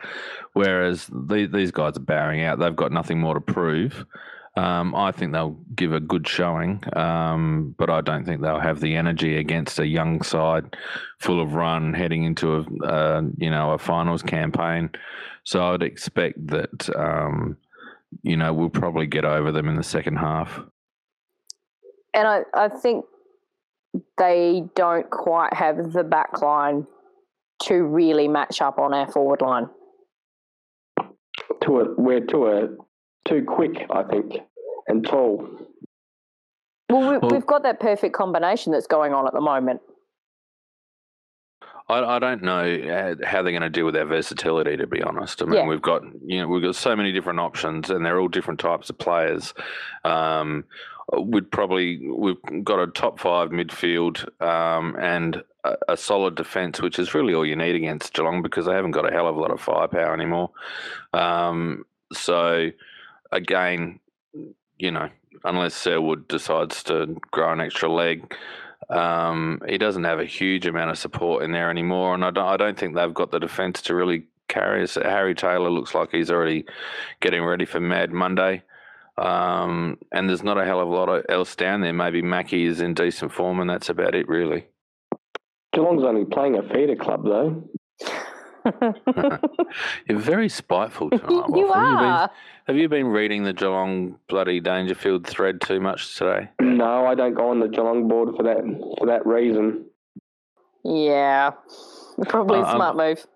Whereas 0.52 1.06
the, 1.06 1.48
these 1.52 1.70
guys 1.70 1.96
are 1.96 2.00
bowing 2.00 2.42
out; 2.42 2.58
they've 2.58 2.74
got 2.74 2.92
nothing 2.92 3.20
more 3.20 3.34
to 3.34 3.40
prove. 3.40 4.04
Um, 4.56 4.94
I 4.94 5.12
think 5.12 5.32
they'll 5.32 5.58
give 5.74 5.92
a 5.92 6.00
good 6.00 6.26
showing, 6.26 6.82
um, 6.96 7.74
but 7.76 7.90
I 7.90 8.00
don't 8.00 8.24
think 8.24 8.40
they'll 8.40 8.58
have 8.58 8.80
the 8.80 8.96
energy 8.96 9.36
against 9.36 9.78
a 9.78 9.86
young 9.86 10.22
side 10.22 10.76
full 11.18 11.42
of 11.42 11.52
run 11.52 11.92
heading 11.92 12.24
into 12.24 12.64
a 12.82 13.22
you 13.36 13.50
know 13.50 13.72
a 13.72 13.78
finals 13.78 14.22
campaign. 14.22 14.90
So 15.44 15.72
I'd 15.72 15.82
expect 15.82 16.46
that. 16.46 16.88
Um, 16.96 17.58
you 18.22 18.36
know, 18.36 18.52
we'll 18.52 18.70
probably 18.70 19.06
get 19.06 19.24
over 19.24 19.52
them 19.52 19.68
in 19.68 19.76
the 19.76 19.82
second 19.82 20.16
half. 20.16 20.60
And 22.14 22.26
I, 22.26 22.42
I 22.54 22.68
think 22.68 23.04
they 24.18 24.64
don't 24.74 25.08
quite 25.10 25.52
have 25.54 25.92
the 25.92 26.04
back 26.04 26.40
line 26.42 26.86
to 27.64 27.82
really 27.84 28.28
match 28.28 28.60
up 28.60 28.78
on 28.78 28.92
our 28.94 29.10
forward 29.10 29.40
line. 29.40 29.68
To 31.62 31.80
a, 31.80 31.94
we're 31.96 32.24
to 32.26 32.46
a 32.48 32.68
too 33.28 33.44
quick, 33.46 33.86
I 33.90 34.02
think, 34.04 34.34
and 34.88 35.04
tall. 35.04 35.48
Well, 36.90 37.10
we, 37.10 37.18
Well- 37.18 37.30
we've 37.30 37.46
got 37.46 37.62
that 37.64 37.80
perfect 37.80 38.14
combination 38.14 38.72
that's 38.72 38.86
going 38.86 39.12
on 39.12 39.26
at 39.26 39.32
the 39.32 39.40
moment. 39.40 39.80
I, 41.88 42.16
I 42.16 42.18
don't 42.18 42.42
know 42.42 42.64
uh, 42.64 43.14
how 43.26 43.42
they're 43.42 43.52
going 43.52 43.62
to 43.62 43.70
deal 43.70 43.84
with 43.84 43.94
their 43.94 44.06
versatility. 44.06 44.76
To 44.76 44.86
be 44.88 45.02
honest, 45.02 45.40
I 45.40 45.44
mean, 45.44 45.54
Yeah. 45.54 45.66
we've 45.66 45.82
got 45.82 46.02
you 46.24 46.40
know 46.40 46.48
we've 46.48 46.62
got 46.62 46.74
so 46.74 46.96
many 46.96 47.12
different 47.12 47.38
options, 47.38 47.90
and 47.90 48.04
they're 48.04 48.18
all 48.20 48.28
different 48.28 48.58
types 48.60 48.90
of 48.90 48.98
players. 48.98 49.54
Um, 50.04 50.64
we'd 51.12 51.50
probably 51.50 52.08
we've 52.08 52.64
got 52.64 52.80
a 52.80 52.88
top 52.88 53.20
five 53.20 53.50
midfield 53.50 54.24
um, 54.42 54.96
and 54.98 55.42
a, 55.64 55.76
a 55.90 55.96
solid 55.96 56.34
defence, 56.34 56.80
which 56.80 56.98
is 56.98 57.14
really 57.14 57.34
all 57.34 57.46
you 57.46 57.56
need 57.56 57.76
against 57.76 58.12
Geelong 58.12 58.42
because 58.42 58.66
they 58.66 58.74
haven't 58.74 58.90
got 58.92 59.08
a 59.08 59.12
hell 59.12 59.28
of 59.28 59.36
a 59.36 59.40
lot 59.40 59.50
of 59.50 59.60
firepower 59.60 60.12
anymore. 60.12 60.50
Um, 61.12 61.84
so 62.12 62.70
again, 63.32 64.00
you 64.78 64.90
know, 64.90 65.08
unless 65.44 65.74
Selwood 65.74 66.28
decides 66.28 66.82
to 66.84 67.16
grow 67.30 67.52
an 67.52 67.60
extra 67.60 67.90
leg, 67.90 68.34
um, 68.90 69.60
he 69.68 69.78
doesn't 69.78 70.04
have 70.04 70.20
a 70.20 70.24
huge 70.24 70.66
amount 70.66 70.90
of 70.90 70.98
support 70.98 71.42
in 71.42 71.52
there 71.52 71.70
anymore, 71.70 72.14
and 72.14 72.24
I 72.24 72.30
don't, 72.30 72.46
I 72.46 72.56
don't 72.56 72.78
think 72.78 72.94
they've 72.94 73.14
got 73.14 73.30
the 73.30 73.38
defence 73.40 73.82
to 73.82 73.94
really 73.94 74.26
carry 74.48 74.82
us. 74.82 74.94
Harry 74.94 75.34
Taylor 75.34 75.70
looks 75.70 75.94
like 75.94 76.10
he's 76.10 76.30
already 76.30 76.66
getting 77.20 77.42
ready 77.42 77.64
for 77.64 77.80
Mad 77.80 78.12
Monday. 78.12 78.62
Um, 79.18 79.98
and 80.12 80.28
there's 80.28 80.42
not 80.42 80.58
a 80.58 80.64
hell 80.64 80.80
of 80.80 80.88
a 80.88 80.92
lot 80.92 81.24
else 81.30 81.56
down 81.56 81.80
there. 81.80 81.92
Maybe 81.92 82.20
Mackie 82.22 82.64
is 82.66 82.80
in 82.80 82.94
decent 82.94 83.32
form, 83.32 83.60
and 83.60 83.68
that's 83.70 83.88
about 83.88 84.14
it, 84.14 84.28
really. 84.28 84.66
Geelong's 85.72 86.04
only 86.04 86.24
playing 86.24 86.56
a 86.56 86.62
feeder 86.68 86.96
club, 86.96 87.24
though. 87.24 87.68
You're 90.08 90.18
very 90.18 90.48
spiteful 90.48 91.10
tonight. 91.10 91.24
you 91.28 91.32
Waffle. 91.38 91.56
You've 91.58 91.68
been- 91.68 91.76
are. 91.76 92.30
have 92.66 92.76
you 92.76 92.88
been 92.88 93.06
reading 93.06 93.44
the 93.44 93.52
Geelong 93.52 94.18
bloody 94.28 94.60
Dangerfield 94.60 95.26
thread 95.26 95.60
too 95.60 95.80
much 95.80 96.16
today? 96.16 96.48
No, 96.60 97.06
I 97.06 97.14
don't 97.14 97.34
go 97.34 97.50
on 97.50 97.60
the 97.60 97.68
Geelong 97.68 98.08
board 98.08 98.34
for 98.36 98.42
that 98.42 98.58
for 98.98 99.06
that 99.06 99.24
reason. 99.26 99.86
Yeah. 100.84 101.52
Probably 102.28 102.58
a 102.58 102.62
Uh, 102.62 102.66
um, 102.70 102.76
smart 102.76 102.96
move. 102.96 103.26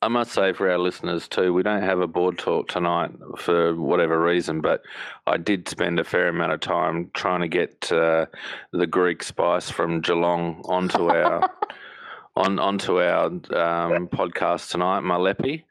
I 0.00 0.06
must 0.08 0.32
say 0.32 0.52
for 0.52 0.70
our 0.70 0.78
listeners 0.78 1.26
too, 1.26 1.52
we 1.52 1.64
don't 1.64 1.82
have 1.82 2.00
a 2.00 2.06
board 2.06 2.38
talk 2.38 2.68
tonight 2.68 3.10
for 3.36 3.74
whatever 3.74 4.20
reason, 4.20 4.60
but 4.60 4.82
I 5.26 5.38
did 5.38 5.68
spend 5.68 5.98
a 5.98 6.04
fair 6.04 6.28
amount 6.28 6.52
of 6.52 6.60
time 6.60 7.10
trying 7.14 7.40
to 7.40 7.48
get 7.48 7.90
uh, 7.90 8.26
the 8.72 8.86
Greek 8.86 9.24
spice 9.24 9.70
from 9.70 10.00
Geelong 10.00 10.62
onto 10.66 11.08
our 11.08 11.50
on 12.36 12.60
onto 12.60 13.00
our 13.00 13.26
um, 13.26 14.06
podcast 14.08 14.70
tonight, 14.70 15.00
Malepi. 15.00 15.64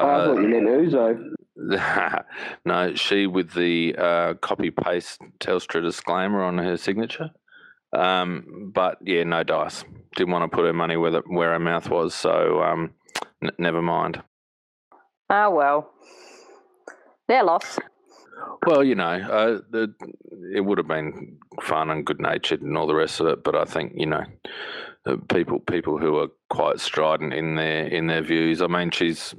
Oh, 0.00 0.08
I 0.08 0.24
thought 0.24 0.40
you 0.40 0.48
meant 0.48 0.66
Ouzo. 0.66 2.24
no, 2.64 2.94
she 2.96 3.28
with 3.28 3.52
the 3.52 3.94
uh, 3.96 4.34
copy 4.34 4.70
paste 4.70 5.20
Telstra 5.38 5.82
disclaimer 5.82 6.42
on 6.42 6.58
her 6.58 6.76
signature. 6.76 7.30
Um, 7.92 8.72
but 8.74 8.98
yeah, 9.02 9.22
no 9.22 9.44
dice. 9.44 9.84
Didn't 10.16 10.32
want 10.32 10.50
to 10.50 10.54
put 10.54 10.66
her 10.66 10.72
money 10.72 10.96
where 10.96 11.12
the, 11.12 11.22
where 11.26 11.52
her 11.52 11.58
mouth 11.60 11.88
was, 11.88 12.14
so 12.14 12.60
um, 12.62 12.92
n- 13.42 13.50
never 13.58 13.82
mind. 13.82 14.22
Ah, 15.30 15.50
well. 15.50 15.92
Their 17.28 17.44
loss. 17.44 17.78
Well, 18.66 18.82
you 18.84 18.94
know, 18.94 19.04
uh, 19.04 19.60
the, 19.70 19.94
it 20.54 20.60
would 20.60 20.78
have 20.78 20.88
been 20.88 21.38
fun 21.62 21.90
and 21.90 22.04
good 22.06 22.20
natured 22.20 22.62
and 22.62 22.76
all 22.76 22.86
the 22.86 22.94
rest 22.94 23.20
of 23.20 23.26
it, 23.26 23.44
but 23.44 23.54
I 23.54 23.64
think 23.64 23.92
you 23.96 24.06
know, 24.06 24.24
uh, 25.06 25.16
people 25.28 25.58
people 25.60 25.98
who 25.98 26.18
are 26.18 26.28
quite 26.48 26.80
strident 26.80 27.34
in 27.34 27.56
their 27.56 27.86
in 27.86 28.06
their 28.06 28.22
views. 28.22 28.62
I 28.62 28.66
mean, 28.66 28.90
she's 28.90 29.34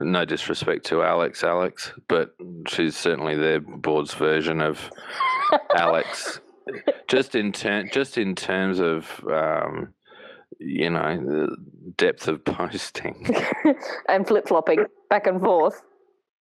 no 0.00 0.24
disrespect 0.24 0.86
to 0.86 1.02
Alex, 1.02 1.42
Alex, 1.42 1.92
but 2.08 2.34
she's 2.68 2.96
certainly 2.96 3.36
their 3.36 3.60
board's 3.60 4.14
version 4.14 4.60
of 4.60 4.90
Alex. 5.76 6.40
Just 7.08 7.34
in 7.34 7.52
ter- 7.52 7.84
just 7.84 8.18
in 8.18 8.34
terms 8.34 8.78
of 8.80 9.24
um, 9.30 9.94
you 10.58 10.90
know 10.90 11.16
the 11.16 11.56
depth 11.96 12.28
of 12.28 12.44
posting. 12.44 13.26
and 14.08 14.26
flip 14.26 14.48
flopping 14.48 14.86
back 15.10 15.26
and 15.26 15.40
forth. 15.40 15.82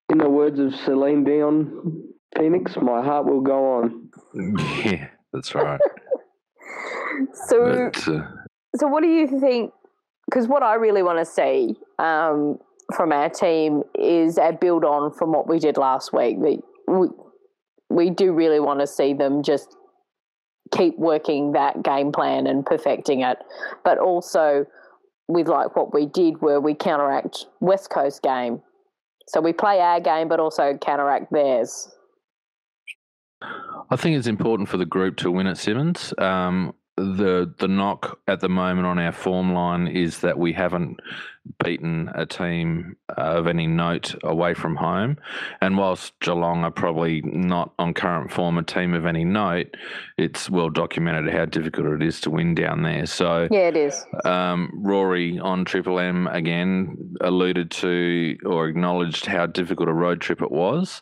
In 0.09 0.17
the 0.17 0.29
words 0.29 0.59
of 0.59 0.75
Celine 0.75 1.23
Dion, 1.23 2.03
Phoenix, 2.37 2.75
my 2.81 3.01
heart 3.01 3.25
will 3.25 3.41
go 3.41 3.73
on. 3.75 4.09
yeah, 4.85 5.07
that's 5.31 5.55
right. 5.55 5.79
So, 7.47 7.89
But, 7.93 8.07
uh, 8.07 8.21
so 8.75 8.87
what 8.87 9.01
do 9.01 9.09
you 9.09 9.39
think? 9.39 9.71
Because 10.25 10.47
what 10.47 10.63
I 10.63 10.75
really 10.75 11.03
want 11.03 11.19
to 11.19 11.25
see 11.25 11.77
um, 11.99 12.57
from 12.95 13.11
our 13.11 13.29
team 13.29 13.83
is 13.95 14.37
a 14.37 14.51
build 14.51 14.83
on 14.83 15.11
from 15.13 15.31
what 15.31 15.47
we 15.47 15.59
did 15.59 15.77
last 15.77 16.11
week. 16.11 16.37
We, 16.37 16.59
we, 16.87 17.07
we 17.89 18.09
do 18.09 18.33
really 18.33 18.59
want 18.59 18.79
to 18.79 18.87
see 18.87 19.13
them 19.13 19.43
just 19.43 19.75
keep 20.71 20.97
working 20.97 21.51
that 21.53 21.83
game 21.83 22.11
plan 22.11 22.47
and 22.47 22.65
perfecting 22.65 23.21
it, 23.21 23.37
but 23.83 23.97
also 23.97 24.65
with 25.27 25.47
like 25.47 25.75
what 25.75 25.93
we 25.93 26.05
did 26.05 26.41
where 26.41 26.59
we 26.59 26.73
counteract 26.73 27.45
West 27.59 27.89
Coast 27.89 28.21
game. 28.21 28.61
So 29.27 29.39
we 29.39 29.53
play 29.53 29.79
our 29.79 29.99
game, 29.99 30.27
but 30.27 30.39
also 30.39 30.77
counteract 30.77 31.31
theirs. 31.31 31.89
I 33.89 33.95
think 33.95 34.17
it's 34.17 34.27
important 34.27 34.69
for 34.69 34.77
the 34.77 34.85
group 34.85 35.17
to 35.17 35.31
win 35.31 35.47
at 35.47 35.57
Simonds. 35.57 36.13
Um, 36.17 36.73
the 36.95 37.51
the 37.57 37.67
knock 37.67 38.19
at 38.27 38.39
the 38.39 38.49
moment 38.49 38.85
on 38.85 38.99
our 38.99 39.11
form 39.11 39.53
line 39.53 39.87
is 39.87 40.19
that 40.19 40.37
we 40.37 40.53
haven't 40.53 40.99
beaten 41.63 42.09
a 42.13 42.25
team 42.25 42.95
of 43.17 43.47
any 43.47 43.65
note 43.67 44.15
away 44.23 44.53
from 44.53 44.75
home. 44.75 45.17
And 45.59 45.77
whilst 45.77 46.17
Geelong 46.19 46.63
are 46.63 46.71
probably 46.71 47.21
not 47.21 47.73
on 47.79 47.93
current 47.93 48.31
form 48.31 48.57
a 48.57 48.63
team 48.63 48.93
of 48.93 49.05
any 49.05 49.25
note, 49.25 49.75
it's 50.17 50.49
well 50.49 50.69
documented 50.69 51.33
how 51.33 51.45
difficult 51.45 51.87
it 51.87 52.03
is 52.03 52.21
to 52.21 52.29
win 52.29 52.53
down 52.55 52.83
there. 52.83 53.05
So 53.07 53.47
Yeah, 53.51 53.67
it 53.69 53.77
is. 53.77 54.05
um, 54.23 54.71
Rory 54.75 55.39
on 55.39 55.65
Triple 55.65 55.99
M 55.99 56.27
again 56.27 57.15
alluded 57.21 57.71
to 57.71 58.37
or 58.45 58.67
acknowledged 58.67 59.25
how 59.25 59.47
difficult 59.47 59.89
a 59.89 59.93
road 59.93 60.21
trip 60.21 60.41
it 60.41 60.51
was. 60.51 61.01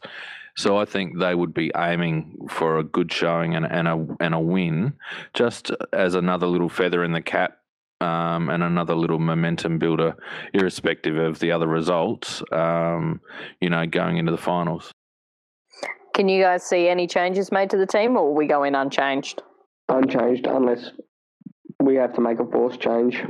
So 0.56 0.78
I 0.78 0.86
think 0.86 1.20
they 1.20 1.34
would 1.34 1.54
be 1.54 1.72
aiming 1.76 2.48
for 2.50 2.78
a 2.78 2.84
good 2.84 3.12
showing 3.12 3.56
and, 3.56 3.66
and 3.66 3.88
a 3.88 4.06
and 4.20 4.34
a 4.34 4.40
win, 4.40 4.94
just 5.34 5.72
as 5.94 6.16
another 6.16 6.48
little 6.48 6.70
feather 6.70 7.04
in 7.04 7.12
the 7.12 7.22
cap 7.22 7.58
um, 8.02 8.50
and 8.50 8.64
another 8.64 8.96
little 8.96 9.20
momentum 9.20 9.78
builder, 9.78 10.16
irrespective 10.54 11.18
of 11.18 11.40
the 11.40 11.52
other 11.52 11.68
results. 11.68 12.44
Um, 12.52 13.22
you 13.62 13.70
know, 13.70 13.86
going 13.86 14.18
into 14.18 14.32
the 14.32 14.38
finals. 14.38 14.92
Can 16.14 16.28
you 16.28 16.44
guys 16.44 16.64
see 16.64 16.90
any 16.90 17.08
changes 17.08 17.52
made 17.52 17.70
to 17.70 17.78
the 17.78 17.88
team, 17.88 18.18
or 18.18 18.28
will 18.28 18.36
we 18.36 18.48
go 18.48 18.64
in 18.64 18.76
unchanged? 18.76 19.42
Unchanged, 19.88 20.46
unless 20.46 20.92
we 21.80 21.96
have 21.96 22.14
to 22.14 22.22
make 22.22 22.40
a 22.40 22.46
force 22.46 22.78
change. 22.78 23.24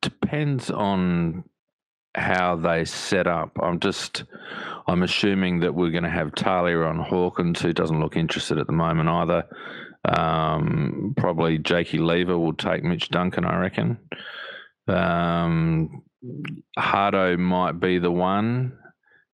depends 0.00 0.70
on 0.70 1.44
how 2.14 2.56
they 2.56 2.84
set 2.84 3.26
up. 3.26 3.56
I'm 3.60 3.80
just, 3.80 4.24
I'm 4.86 5.02
assuming 5.02 5.60
that 5.60 5.74
we're 5.74 5.90
going 5.90 6.04
to 6.04 6.10
have 6.10 6.34
Talia 6.34 6.80
on 6.82 6.98
Hawkins, 6.98 7.60
who 7.60 7.72
doesn't 7.72 8.00
look 8.00 8.16
interested 8.16 8.58
at 8.58 8.66
the 8.66 8.72
moment 8.72 9.08
either. 9.08 9.44
Um, 10.04 11.14
probably 11.16 11.58
Jakey 11.58 11.98
Lever 11.98 12.38
will 12.38 12.54
take 12.54 12.84
Mitch 12.84 13.08
Duncan, 13.08 13.44
I 13.44 13.56
reckon. 13.58 13.98
Um, 14.86 16.02
Hardo 16.78 17.36
might 17.36 17.80
be 17.80 17.98
the 17.98 18.10
one, 18.10 18.78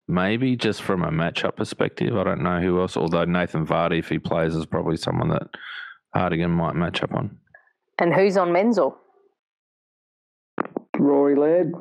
maybe 0.07 0.57
just 0.57 0.83
from 0.83 1.03
a 1.03 1.11
matchup 1.11 1.57
perspective. 1.57 2.17
I 2.17 2.25
don't 2.25 2.43
know 2.43 2.61
who 2.61 2.81
else, 2.81 2.97
although 2.97 3.25
Nathan 3.25 3.67
Vardy, 3.67 3.99
if 3.99 4.09
he 4.09 4.19
plays, 4.19 4.55
is 4.55 4.67
probably 4.67 4.97
someone 4.97 5.29
that 5.31 5.49
Hartigan 6.15 6.51
might 6.51 6.75
match 6.75 7.03
up 7.03 7.15
on. 7.15 7.39
And 7.99 8.15
who's 8.15 8.37
on 8.37 8.53
Menzel? 8.53 8.97
Rory 10.99 11.35
Laird, 11.35 11.73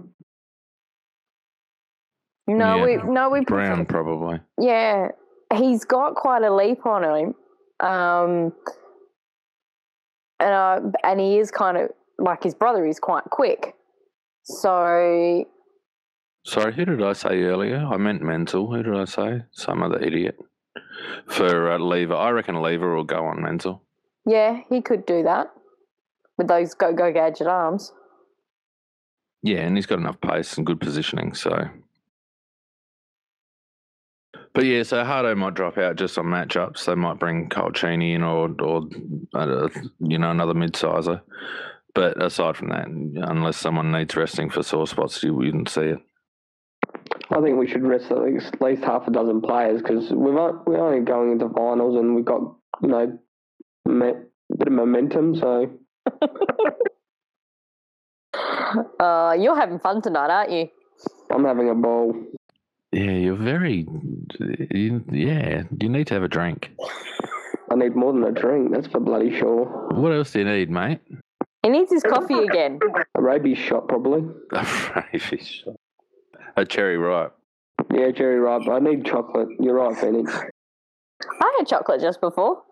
No, 2.49 2.77
Yeah, 2.77 2.83
we 2.83 3.11
no 3.13 3.29
we 3.29 3.45
Brown, 3.45 3.85
probably. 3.85 4.39
Yeah, 4.59 5.09
he's 5.53 5.85
got 5.85 6.15
quite 6.15 6.43
a 6.43 6.53
leap 6.53 6.85
on 6.85 7.03
him, 7.03 7.35
um, 7.79 8.53
and 10.39 10.53
uh, 10.53 10.79
and 11.03 11.19
he 11.19 11.37
is 11.37 11.51
kind 11.51 11.77
of 11.77 11.89
like 12.17 12.43
his 12.43 12.55
brother. 12.55 12.85
He's 12.85 12.99
quite 12.99 13.25
quick, 13.25 13.75
so 14.43 15.45
Sorry, 16.45 16.73
who 16.73 16.85
did 16.85 17.03
I 17.03 17.13
say 17.13 17.43
earlier? 17.43 17.77
I 17.77 17.97
meant 17.97 18.21
Menzel. 18.23 18.73
Who 18.73 18.81
did 18.81 18.95
I 18.95 19.05
say? 19.05 19.43
Some 19.51 19.83
other 19.83 20.01
idiot. 20.01 20.37
For 21.27 21.71
uh, 21.71 21.77
Lever. 21.77 22.15
I 22.15 22.29
reckon 22.31 22.61
Lever 22.61 22.95
will 22.95 23.03
go 23.03 23.25
on 23.25 23.41
Menzel. 23.41 23.83
yeah, 24.25 24.61
he 24.69 24.81
could 24.81 25.05
do 25.05 25.21
that 25.23 25.51
with 26.37 26.47
those 26.47 26.73
go 26.73 26.93
go 26.93 27.11
gadget 27.11 27.45
arms. 27.47 27.91
Yeah, 29.43 29.59
and 29.59 29.77
he's 29.77 29.85
got 29.85 29.99
enough 29.99 30.19
pace 30.19 30.57
and 30.57 30.65
good 30.65 30.79
positioning, 30.79 31.33
so. 31.33 31.69
But 34.53 34.65
yeah, 34.65 34.83
so 34.83 35.03
Hardo 35.03 35.35
might 35.35 35.53
drop 35.53 35.77
out 35.77 35.95
just 35.95 36.17
on 36.17 36.25
matchups. 36.25 36.85
They 36.85 36.95
might 36.95 37.19
bring 37.19 37.49
Cole 37.49 37.71
Cheney 37.71 38.13
in 38.13 38.23
or, 38.23 38.49
or 38.59 38.87
uh, 39.33 39.69
you 39.99 40.17
know, 40.17 40.31
another 40.31 40.53
mid-sizer. 40.53 41.21
But 41.93 42.21
aside 42.21 42.57
from 42.57 42.69
that, 42.69 42.87
unless 42.87 43.57
someone 43.57 43.91
needs 43.91 44.15
resting 44.15 44.49
for 44.49 44.63
sore 44.63 44.87
spots, 44.87 45.23
you 45.23 45.33
wouldn't 45.33 45.69
see 45.69 45.81
it. 45.81 45.99
I 47.31 47.41
think 47.41 47.57
we 47.57 47.67
should 47.67 47.83
rest 47.83 48.11
at 48.11 48.21
least, 48.21 48.53
at 48.53 48.61
least 48.61 48.83
half 48.83 49.07
a 49.07 49.11
dozen 49.11 49.41
players 49.41 49.81
because 49.81 50.09
we've 50.11 50.35
on- 50.35 50.63
we're 50.65 50.79
only 50.83 51.01
going 51.01 51.31
into 51.31 51.47
finals 51.49 51.95
and 51.95 52.15
we've 52.15 52.25
got 52.25 52.41
you 52.81 52.89
know 52.89 53.19
me- 53.85 54.13
bit 54.57 54.67
of 54.67 54.73
momentum. 54.73 55.35
So 55.35 55.71
Uh, 58.99 59.35
you're 59.39 59.55
having 59.55 59.79
fun 59.79 60.01
tonight, 60.01 60.29
aren't 60.29 60.51
you? 60.51 60.67
I'm 61.31 61.43
having 61.45 61.69
a 61.69 61.75
ball. 61.75 62.15
Yeah, 62.91 63.11
you're 63.11 63.35
very. 63.35 63.87
You, 64.71 65.03
yeah, 65.11 65.63
you 65.79 65.89
need 65.89 66.07
to 66.07 66.13
have 66.15 66.23
a 66.23 66.27
drink. 66.27 66.71
I 67.71 67.75
need 67.75 67.95
more 67.95 68.13
than 68.13 68.23
a 68.23 68.31
drink. 68.31 68.71
That's 68.71 68.87
for 68.87 68.99
bloody 68.99 69.37
sure. 69.37 69.65
What 69.93 70.11
else 70.11 70.31
do 70.31 70.39
you 70.39 70.45
need, 70.45 70.71
mate? 70.71 70.99
He 71.61 71.69
needs 71.69 71.91
his 71.91 72.03
coffee 72.03 72.43
again. 72.43 72.79
A 73.15 73.21
rabies 73.21 73.57
shot 73.57 73.87
probably. 73.87 74.23
A 74.53 75.05
rabies 75.13 75.47
shot. 75.47 75.75
A 76.55 76.65
cherry 76.65 76.97
ripe. 76.97 77.35
Yeah, 77.93 78.11
cherry 78.11 78.39
right. 78.39 78.67
I 78.67 78.79
need 78.79 79.05
chocolate. 79.05 79.49
You're 79.59 79.75
right, 79.75 79.95
Phoenix. 79.95 80.33
I 80.35 81.55
had 81.57 81.67
chocolate 81.67 82.01
just 82.01 82.21
before. 82.21 82.63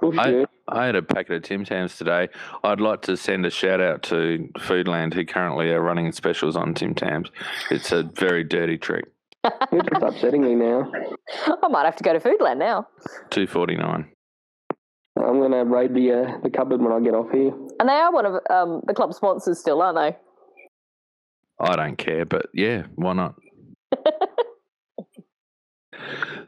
Bullshit. 0.00 0.48
I 0.68 0.86
had 0.86 0.94
a 0.94 1.02
packet 1.02 1.32
of 1.36 1.42
Tim 1.42 1.64
Tams 1.64 1.96
today. 1.96 2.28
I'd 2.62 2.80
like 2.80 3.02
to 3.02 3.16
send 3.16 3.44
a 3.44 3.50
shout 3.50 3.80
out 3.80 4.02
to 4.04 4.48
Foodland, 4.58 5.14
who 5.14 5.24
currently 5.24 5.70
are 5.70 5.80
running 5.80 6.12
specials 6.12 6.56
on 6.56 6.74
Tim 6.74 6.94
Tams. 6.94 7.30
It's 7.70 7.90
a 7.90 8.04
very 8.04 8.44
dirty 8.44 8.78
trick. 8.78 9.06
You're 9.72 9.82
just 9.82 10.02
upsetting 10.02 10.42
me 10.42 10.54
now. 10.54 10.90
I 11.62 11.68
might 11.68 11.84
have 11.84 11.96
to 11.96 12.04
go 12.04 12.12
to 12.12 12.20
Foodland 12.20 12.58
now. 12.58 12.88
Two 13.30 13.46
forty 13.46 13.76
nine. 13.76 14.10
I'm 15.16 15.38
going 15.38 15.52
to 15.52 15.64
raid 15.64 15.94
the 15.94 16.12
uh, 16.12 16.38
the 16.42 16.50
cupboard 16.50 16.80
when 16.80 16.92
I 16.92 17.00
get 17.00 17.14
off 17.14 17.30
here. 17.30 17.52
And 17.78 17.88
they 17.88 17.94
are 17.94 18.12
one 18.12 18.26
of 18.26 18.34
um, 18.50 18.82
the 18.86 18.94
club 18.94 19.14
sponsors 19.14 19.58
still, 19.58 19.82
aren't 19.82 19.96
they? 19.96 20.16
I 21.60 21.76
don't 21.76 21.96
care, 21.96 22.24
but 22.24 22.46
yeah, 22.54 22.84
why 22.94 23.12
not? 23.12 23.34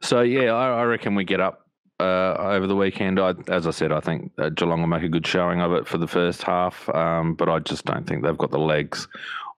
so 0.01 0.23
yeah, 0.23 0.53
I, 0.53 0.81
I 0.81 0.83
reckon 0.85 1.15
we 1.15 1.25
get 1.25 1.41
up 1.41 1.67
uh, 2.01 2.35
over 2.39 2.67
the 2.67 2.77
weekend. 2.77 3.21
I, 3.21 3.35
as 3.49 3.67
I 3.67 3.71
said, 3.71 3.93
I 3.93 4.01
think 4.01 4.33
uh, 4.39 4.49
Geelong 4.51 4.81
will 4.81 4.89
make 4.89 5.03
a 5.03 5.09
good 5.09 5.27
showing 5.27 5.61
of 5.61 5.73
it 5.73 5.87
for 5.87 5.99
the 5.99 6.09
first 6.09 6.43
half, 6.43 6.89
um, 6.91 7.35
but 7.35 7.49
I 7.49 7.59
just 7.59 7.85
don't 7.85 8.07
think 8.07 8.23
they've 8.23 8.39
got 8.39 8.51
the 8.51 8.59
legs 8.59 9.07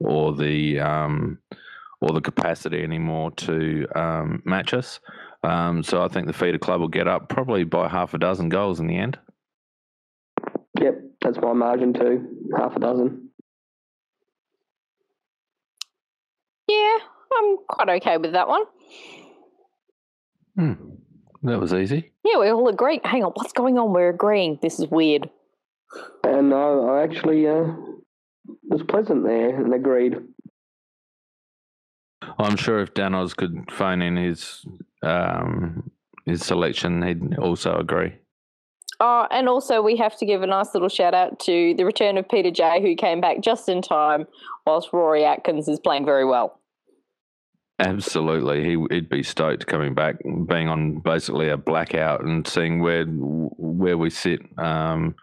or 0.01 0.35
the 0.35 0.81
um, 0.81 1.39
or 2.05 2.13
the 2.13 2.21
capacity 2.21 2.83
anymore 2.83 3.31
to 3.31 3.87
um, 3.95 4.43
match 4.45 4.75
us. 4.75 5.01
Um, 5.43 5.83
so 5.83 6.03
I 6.03 6.09
think 6.09 6.27
the 6.27 6.35
feeder 6.35 6.59
club 6.59 6.81
will 6.81 6.89
get 6.89 7.09
up 7.09 7.31
probably 7.31 7.65
by 7.65 7.89
half 7.89 8.13
a 8.13 8.19
dozen 8.19 8.51
goals 8.51 8.79
in 8.79 8.87
the 8.87 8.97
end. 8.97 9.19
Yep, 10.81 11.01
that's 11.23 11.39
my 11.41 11.55
margin 11.55 11.95
too. 11.95 12.49
Half 12.57 12.77
a 12.77 12.81
dozen. 12.81 13.31
Yeah, 16.69 16.97
I'm 17.39 17.57
quite 17.67 17.89
okay 18.01 18.19
with 18.19 18.33
that 18.33 18.49
one. 18.49 18.65
Hmm. 20.57 20.73
That 21.43 21.61
was 21.61 21.73
easy. 21.73 22.13
Yeah, 22.25 22.39
we 22.39 22.49
all 22.49 22.69
agree. 22.69 23.01
Hang 23.03 23.25
on, 23.25 23.33
what's 23.33 23.53
going 23.53 23.79
on? 23.79 23.93
We're 23.93 24.11
agreeing. 24.11 24.59
This 24.61 24.79
is 24.79 24.89
weird. 24.89 25.31
And 26.23 26.53
I, 26.53 26.57
I 26.57 27.03
actually 27.03 27.47
uh, 27.47 27.67
was 28.69 28.83
pleasant 28.89 29.25
there 29.25 29.57
and 29.57 29.73
agreed. 29.73 30.17
I'm 32.39 32.57
sure 32.57 32.81
if 32.81 32.95
Dan 32.95 33.13
Danos 33.13 33.37
could 33.37 33.71
phone 33.71 34.03
in 34.03 34.17
his 34.17 34.65
um, 35.03 35.91
his 36.27 36.45
selection, 36.45 37.03
he'd 37.03 37.39
also 37.39 37.77
agree. 37.77 38.15
Oh, 39.01 39.27
and 39.31 39.49
also 39.49 39.83
we 39.83 39.97
have 39.97 40.17
to 40.19 40.27
give 40.27 40.43
a 40.43 40.47
nice 40.47 40.73
little 40.73 40.89
shout 40.89 41.15
out 41.15 41.41
to 41.41 41.75
the 41.77 41.85
return 41.85 42.17
of 42.17 42.29
Peter 42.29 42.51
J, 42.51 42.81
who 42.81 42.95
came 42.95 43.21
back 43.21 43.41
just 43.41 43.69
in 43.69 43.83
time, 43.83 44.27
whilst 44.67 44.93
Rory 44.93 45.25
Atkins 45.25 45.69
is 45.69 45.81
playing 45.81 46.05
very 46.05 46.25
well. 46.25 46.61
Absolutely, 47.81 48.63
he, 48.63 48.85
he'd 48.91 49.09
be 49.09 49.25
stoked 49.25 49.67
coming 49.67 49.95
back, 49.95 50.15
being 50.47 50.69
on 50.69 51.01
basically 51.01 51.49
a 51.49 51.57
blackout 51.57 52.25
and 52.25 52.47
seeing 52.47 52.81
where 52.81 53.05
where 53.05 53.99
we 53.99 54.11
sit. 54.11 54.41
Um, 54.59 55.17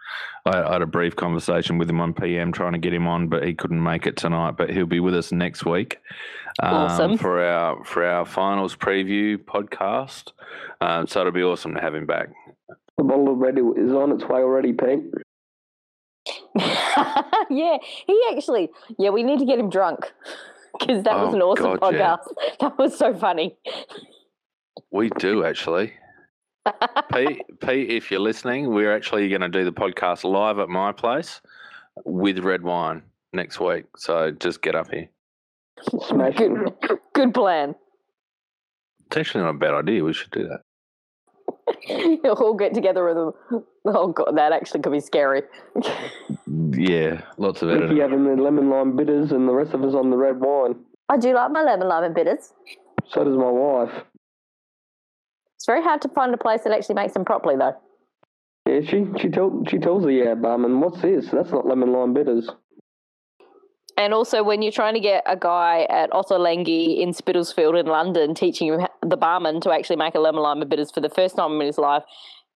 I, 0.44 0.62
I 0.62 0.72
had 0.74 0.82
a 0.82 0.86
brief 0.86 1.16
conversation 1.16 1.78
with 1.78 1.88
him 1.88 2.00
on 2.02 2.12
PM, 2.12 2.52
trying 2.52 2.72
to 2.72 2.78
get 2.78 2.92
him 2.92 3.06
on, 3.06 3.28
but 3.28 3.44
he 3.44 3.54
couldn't 3.54 3.82
make 3.82 4.06
it 4.06 4.18
tonight. 4.18 4.56
But 4.58 4.68
he'll 4.68 4.84
be 4.84 5.00
with 5.00 5.14
us 5.14 5.32
next 5.32 5.64
week 5.64 5.96
um, 6.60 6.74
Awesome. 6.74 7.18
for 7.18 7.42
our 7.42 7.84
for 7.84 8.04
our 8.04 8.24
finals 8.24 8.76
preview 8.76 9.36
podcast. 9.38 10.32
Um, 10.80 11.06
so 11.06 11.20
it'll 11.20 11.32
be 11.32 11.42
awesome 11.42 11.74
to 11.74 11.80
have 11.80 11.94
him 11.94 12.06
back. 12.06 12.28
The 12.98 13.04
bottle 13.04 13.28
already 13.28 13.60
is 13.60 13.92
on 13.92 14.12
its 14.12 14.24
way 14.24 14.40
already, 14.40 14.72
Pete. 14.72 15.04
yeah, 17.50 17.78
he 18.06 18.20
actually. 18.34 18.70
Yeah, 18.98 19.10
we 19.10 19.22
need 19.22 19.38
to 19.38 19.44
get 19.46 19.58
him 19.58 19.70
drunk 19.70 20.12
because 20.78 21.02
that 21.04 21.18
was 21.18 21.32
Oh, 21.32 21.36
an 21.36 21.42
awesome 21.42 21.76
God, 21.78 21.94
yeah. 21.94 22.16
podcast. 22.16 22.26
That 22.60 22.78
was 22.78 22.96
so 22.96 23.14
funny. 23.14 23.56
We 24.90 25.10
do 25.10 25.44
actually. 25.44 25.94
Pete, 27.12 27.42
Pete, 27.60 27.90
if 27.90 28.10
you're 28.10 28.20
listening, 28.20 28.72
we're 28.72 28.94
actually 28.94 29.28
going 29.28 29.40
to 29.40 29.48
do 29.48 29.64
the 29.64 29.72
podcast 29.72 30.22
live 30.22 30.58
at 30.60 30.68
my 30.68 30.92
place 30.92 31.40
with 32.04 32.38
red 32.38 32.62
wine 32.62 33.02
next 33.32 33.58
week. 33.58 33.84
So 33.96 34.30
just 34.30 34.62
get 34.62 34.74
up 34.76 34.90
here. 34.90 35.08
Smashing. 35.82 36.66
Good, 36.82 36.98
good 37.12 37.34
plan. 37.34 37.74
It's 39.06 39.16
actually 39.16 39.44
not 39.44 39.50
a 39.50 39.58
bad 39.58 39.74
idea. 39.74 40.04
We 40.04 40.12
should 40.12 40.30
do 40.30 40.48
that. 40.48 40.60
We'll 42.22 42.34
all 42.34 42.54
get 42.54 42.74
together 42.74 43.04
with 43.04 43.16
them. 43.16 43.64
Oh 43.84 44.08
god, 44.08 44.36
that 44.36 44.52
actually 44.52 44.80
could 44.80 44.92
be 44.92 45.00
scary. 45.00 45.42
Yeah, 46.46 47.22
lots 47.36 47.62
of 47.62 47.68
Ricky 47.68 47.84
editing. 47.84 48.00
having 48.00 48.24
the 48.24 48.40
lemon 48.42 48.70
lime 48.70 48.96
bitters 48.96 49.32
and 49.32 49.48
the 49.48 49.52
rest 49.52 49.74
of 49.74 49.82
us 49.82 49.94
on 49.94 50.10
the 50.10 50.16
red 50.16 50.40
wine. 50.40 50.76
I 51.08 51.16
do 51.18 51.34
like 51.34 51.50
my 51.50 51.62
lemon 51.62 51.88
lime 51.88 52.04
and 52.04 52.14
bitters. 52.14 52.52
So 53.08 53.24
does 53.24 53.36
my 53.36 53.50
wife. 53.50 54.04
It's 55.56 55.66
very 55.66 55.82
hard 55.82 56.02
to 56.02 56.08
find 56.08 56.32
a 56.34 56.38
place 56.38 56.62
that 56.62 56.72
actually 56.72 56.94
makes 56.96 57.12
them 57.12 57.24
properly, 57.24 57.56
though. 57.56 57.76
Yeah, 58.66 58.80
she 58.80 59.06
she 59.18 59.28
told 59.28 59.68
she 59.68 59.78
tells 59.78 60.04
the 60.04 60.32
uh, 60.32 60.34
barman, 60.36 60.80
"What's 60.80 61.02
this? 61.02 61.28
That's 61.30 61.50
not 61.50 61.66
lemon 61.66 61.92
lime 61.92 62.14
bitters." 62.14 62.48
And 63.96 64.14
also, 64.14 64.42
when 64.42 64.62
you're 64.62 64.72
trying 64.72 64.94
to 64.94 65.00
get 65.00 65.22
a 65.26 65.36
guy 65.36 65.86
at 65.90 66.10
Ottolenghi 66.10 67.00
in 67.00 67.10
Spitalsfield 67.10 67.78
in 67.78 67.86
London 67.86 68.34
teaching 68.34 68.68
him, 68.68 68.86
the 69.02 69.16
barman 69.16 69.60
to 69.60 69.70
actually 69.70 69.96
make 69.96 70.14
a 70.14 70.18
lemon 70.18 70.42
lime 70.42 70.60
and 70.62 70.70
bitters 70.70 70.90
for 70.90 71.00
the 71.00 71.10
first 71.10 71.36
time 71.36 71.60
in 71.60 71.66
his 71.66 71.78
life, 71.78 72.02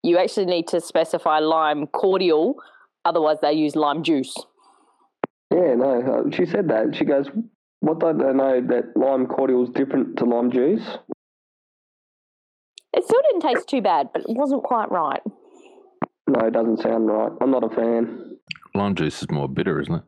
you 0.01 0.17
actually 0.17 0.45
need 0.45 0.67
to 0.69 0.79
specify 0.79 1.39
lime 1.39 1.87
cordial. 1.87 2.55
Otherwise, 3.03 3.37
they 3.41 3.53
use 3.53 3.75
lime 3.75 4.03
juice. 4.03 4.33
Yeah, 5.51 5.75
no, 5.75 6.01
uh, 6.01 6.35
she 6.35 6.45
said 6.45 6.69
that. 6.69 6.95
She 6.95 7.05
goes, 7.05 7.27
"What 7.81 7.99
don't 7.99 8.17
they 8.17 8.33
know 8.33 8.61
that 8.61 8.95
lime 8.95 9.27
cordial 9.27 9.63
is 9.63 9.69
different 9.69 10.17
to 10.17 10.25
lime 10.25 10.51
juice?" 10.51 10.97
It 12.93 13.03
still 13.03 13.21
didn't 13.29 13.41
taste 13.41 13.67
too 13.67 13.81
bad, 13.81 14.09
but 14.13 14.21
it 14.21 14.37
wasn't 14.37 14.63
quite 14.63 14.89
right. 14.89 15.21
No, 16.27 16.47
it 16.47 16.53
doesn't 16.53 16.81
sound 16.81 17.07
right. 17.07 17.31
I'm 17.41 17.51
not 17.51 17.63
a 17.63 17.75
fan. 17.75 18.37
Lime 18.73 18.95
juice 18.95 19.21
is 19.21 19.29
more 19.29 19.49
bitter, 19.49 19.81
isn't 19.81 19.95
it? 19.95 20.03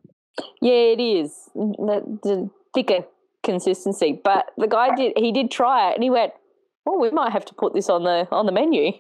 Yeah, 0.62 0.74
it 0.74 1.00
is 1.00 1.50
the, 1.56 2.20
the 2.24 2.50
thicker 2.74 3.06
consistency. 3.44 4.20
But 4.24 4.52
the 4.58 4.68
guy 4.68 4.96
did 4.96 5.14
he 5.18 5.32
did 5.32 5.52
try 5.52 5.92
it, 5.92 5.96
and 5.96 6.04
he 6.04 6.10
went, 6.10 6.34
"Well, 6.86 7.00
we 7.00 7.10
might 7.12 7.32
have 7.32 7.46
to 7.46 7.54
put 7.54 7.74
this 7.74 7.90
on 7.90 8.04
the 8.04 8.28
on 8.32 8.46
the 8.46 8.52
menu." 8.52 8.92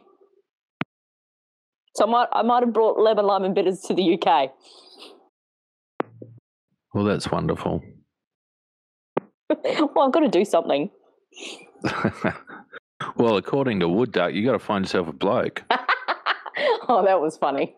So 1.95 2.05
I 2.05 2.09
might 2.09 2.27
I 2.31 2.41
might 2.43 2.63
have 2.63 2.73
brought 2.73 2.99
lemon 2.99 3.25
lime 3.25 3.43
and 3.43 3.55
bitters 3.55 3.81
to 3.81 3.93
the 3.93 4.19
UK. 4.19 4.51
Well, 6.93 7.05
that's 7.05 7.29
wonderful. 7.29 7.83
well, 9.63 9.99
I've 9.99 10.11
got 10.11 10.21
to 10.21 10.29
do 10.29 10.45
something. 10.45 10.89
well, 13.17 13.37
according 13.37 13.79
to 13.81 13.87
Wood 13.87 14.11
Duck, 14.11 14.33
you 14.33 14.45
got 14.45 14.53
to 14.53 14.59
find 14.59 14.85
yourself 14.85 15.07
a 15.07 15.13
bloke. 15.13 15.63
oh, 16.89 17.03
that 17.05 17.21
was 17.21 17.37
funny. 17.37 17.75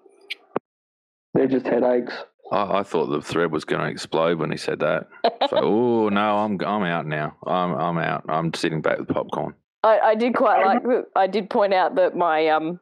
They're 1.34 1.48
just 1.48 1.66
headaches. 1.66 2.14
I, 2.52 2.80
I 2.80 2.84
thought 2.84 3.08
the 3.08 3.22
thread 3.22 3.52
was 3.52 3.66
going 3.66 3.82
to 3.82 3.88
explode 3.88 4.40
when 4.40 4.52
he 4.52 4.58
said 4.58 4.80
that. 4.80 5.08
So, 5.50 5.58
oh 5.58 6.10
no, 6.10 6.38
I'm 6.38 6.60
I'm 6.62 6.84
out 6.84 7.06
now. 7.06 7.36
I'm 7.46 7.74
I'm 7.76 7.98
out. 7.98 8.26
I'm 8.28 8.54
sitting 8.54 8.82
back 8.82 9.00
with 9.00 9.08
popcorn. 9.08 9.54
I, 9.84 10.00
I 10.00 10.16
did 10.16 10.36
quite 10.36 10.66
like. 10.66 10.84
I 11.16 11.28
did 11.28 11.50
point 11.50 11.74
out 11.74 11.96
that 11.96 12.16
my 12.16 12.48
um 12.48 12.80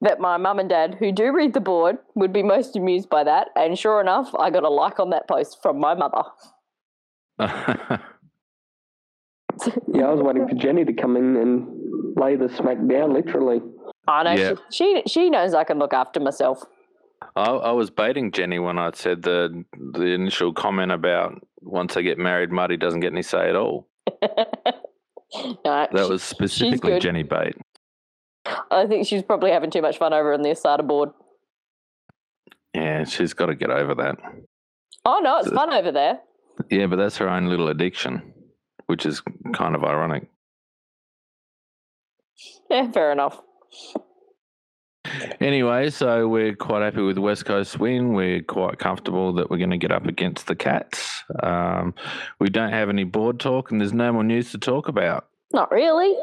that 0.00 0.18
my 0.18 0.36
mum 0.36 0.58
and 0.58 0.68
dad, 0.68 0.96
who 0.98 1.12
do 1.12 1.32
read 1.32 1.54
the 1.54 1.60
board, 1.60 1.98
would 2.16 2.32
be 2.32 2.42
most 2.42 2.74
amused 2.74 3.08
by 3.08 3.22
that. 3.24 3.48
And 3.54 3.78
sure 3.78 4.00
enough, 4.00 4.34
I 4.38 4.50
got 4.50 4.64
a 4.64 4.68
like 4.68 4.98
on 4.98 5.10
that 5.10 5.28
post 5.28 5.58
from 5.62 5.78
my 5.78 5.94
mother. 5.94 6.22
Yeah, 9.94 10.06
I 10.06 10.12
was 10.12 10.22
waiting 10.22 10.48
for 10.48 10.54
Jenny 10.54 10.84
to 10.84 10.92
come 10.92 11.16
in 11.16 11.36
and 11.36 12.16
lay 12.16 12.36
the 12.36 12.48
smack 12.48 12.78
down, 12.88 13.12
literally. 13.12 13.60
I 14.08 14.22
know 14.24 14.32
Yeah. 14.32 14.54
she, 14.70 15.02
she 15.02 15.02
she 15.06 15.30
knows 15.30 15.54
I 15.54 15.64
can 15.64 15.78
look 15.78 15.92
after 15.92 16.18
myself. 16.20 16.64
I, 17.36 17.42
I 17.50 17.70
was 17.72 17.90
baiting 17.90 18.32
Jenny 18.32 18.58
when 18.58 18.78
I 18.78 18.90
said 18.94 19.22
the 19.22 19.64
the 19.94 20.06
initial 20.06 20.52
comment 20.52 20.92
about 20.92 21.40
once 21.60 21.96
I 21.96 22.02
get 22.02 22.18
married, 22.18 22.50
Marty 22.50 22.76
doesn't 22.76 23.00
get 23.00 23.12
any 23.12 23.22
say 23.22 23.48
at 23.48 23.56
all. 23.56 23.88
no, 24.22 25.56
That 25.64 25.92
was 26.08 26.22
specifically. 26.22 26.98
Jenny 26.98 27.22
bait. 27.22 27.54
I 28.70 28.86
think 28.86 29.06
she's 29.06 29.22
probably 29.22 29.50
having 29.52 29.70
too 29.70 29.82
much 29.82 29.98
fun 29.98 30.12
over 30.12 30.32
in 30.32 30.42
the 30.42 30.50
Asada 30.50 30.86
board. 30.86 31.10
Yeah, 32.74 33.04
she's 33.04 33.32
got 33.34 33.46
to 33.46 33.54
get 33.54 33.70
over 33.70 33.94
that. 33.96 34.16
Oh 35.04 35.20
no, 35.22 35.38
it's 35.38 35.48
So- 35.48 35.54
fun 35.54 35.72
over 35.72 35.92
there. 35.92 36.20
Yeah, 36.70 36.86
but 36.86 36.96
that's 36.96 37.16
her 37.18 37.28
own 37.28 37.46
little 37.48 37.68
addiction, 37.68 38.34
which 38.86 39.06
is 39.06 39.22
kind 39.54 39.74
of 39.74 39.84
ironic. 39.84 40.28
Yeah, 42.70 42.90
fair 42.90 43.12
enough. 43.12 43.40
Anyway, 45.40 45.90
so 45.90 46.28
we're 46.28 46.54
quite 46.54 46.82
happy 46.82 47.02
with 47.02 47.16
the 47.16 47.20
West 47.20 47.44
Coast 47.44 47.78
win. 47.78 48.14
We're 48.14 48.42
quite 48.42 48.78
comfortable 48.78 49.32
that 49.34 49.50
we're 49.50 49.58
going 49.58 49.70
to 49.70 49.78
get 49.78 49.92
up 49.92 50.06
against 50.06 50.46
the 50.46 50.54
Cats. 50.54 51.22
Um, 51.42 51.94
we 52.38 52.48
don't 52.48 52.72
have 52.72 52.88
any 52.88 53.04
board 53.04 53.40
talk, 53.40 53.70
and 53.70 53.80
there's 53.80 53.92
no 53.92 54.12
more 54.12 54.24
news 54.24 54.52
to 54.52 54.58
talk 54.58 54.88
about. 54.88 55.26
Not 55.52 55.70
really. 55.70 56.14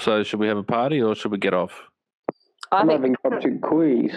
So, 0.00 0.22
should 0.22 0.40
we 0.40 0.48
have 0.48 0.56
a 0.56 0.62
party 0.62 1.02
or 1.02 1.14
should 1.14 1.32
we 1.32 1.38
get 1.38 1.54
off? 1.54 1.72
I 2.72 2.78
I'm 2.78 2.88
think. 2.88 3.00
having 3.00 3.16
subject 3.22 3.60
quiz. 3.62 4.12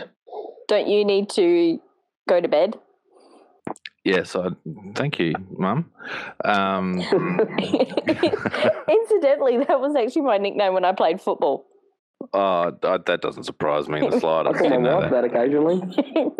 Don't 0.68 0.88
you 0.88 1.04
need 1.04 1.30
to 1.32 1.80
go 2.30 2.40
to 2.40 2.48
bed? 2.48 2.76
Yes, 4.04 4.36
I 4.36 4.50
thank 4.96 5.18
you, 5.20 5.34
Mum. 5.58 5.90
Um, 6.44 7.00
Incidentally, 7.00 7.78
that 9.60 9.80
was 9.80 9.96
actually 9.98 10.24
my 10.24 10.38
nickname 10.38 10.74
when 10.74 10.84
I 10.84 10.92
played 10.92 11.22
football. 11.22 11.66
Oh, 12.34 12.72
that 12.82 12.88
uh, 12.88 12.98
that 13.06 13.22
doesn't 13.22 13.44
surprise 13.44 13.88
me 13.90 14.00
in 14.04 14.10
the 14.10 14.16
I 14.18 14.20
slightest. 14.20 14.60
call 14.60 14.70
You 14.72 14.80
my 14.80 14.90
know 14.90 14.98
wife 15.00 15.12
that. 15.12 15.22
that 15.24 15.26
occasionally. 15.26 15.82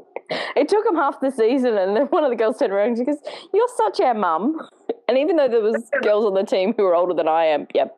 it 0.56 0.68
took 0.70 0.86
him 0.86 0.96
half 0.96 1.20
the 1.20 1.32
season, 1.32 1.78
and 1.78 1.96
then 1.96 2.04
one 2.08 2.24
of 2.24 2.30
the 2.30 2.36
girls 2.36 2.58
turned 2.58 2.72
around 2.74 2.90
and 2.90 2.98
she 2.98 3.04
goes, 3.06 3.18
"You're 3.54 3.68
such 3.78 4.00
our 4.02 4.14
mum." 4.14 4.60
And 5.10 5.18
even 5.18 5.36
though 5.36 5.50
there 5.50 5.60
was 5.62 5.90
girls 6.02 6.24
on 6.26 6.34
the 6.34 6.44
team 6.46 6.74
who 6.78 6.84
were 6.84 6.96
older 6.96 7.14
than 7.14 7.28
I 7.28 7.44
am, 7.48 7.68
yep, 7.76 7.94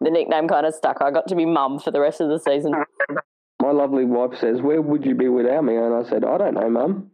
the 0.00 0.10
nickname 0.10 0.48
kind 0.48 0.66
of 0.66 0.74
stuck. 0.74 1.00
I 1.00 1.12
got 1.12 1.28
to 1.28 1.36
be 1.36 1.46
mum 1.46 1.78
for 1.78 1.92
the 1.92 2.00
rest 2.00 2.20
of 2.20 2.28
the 2.28 2.40
season. 2.40 2.72
My 3.62 3.70
lovely 3.70 4.04
wife 4.04 4.36
says, 4.40 4.60
"Where 4.60 4.82
would 4.82 5.06
you 5.06 5.14
be 5.14 5.28
without 5.28 5.62
me?" 5.62 5.76
And 5.76 5.94
I 5.94 6.02
said, 6.08 6.24
"I 6.24 6.36
don't 6.36 6.54
know, 6.54 6.68
Mum." 6.68 7.10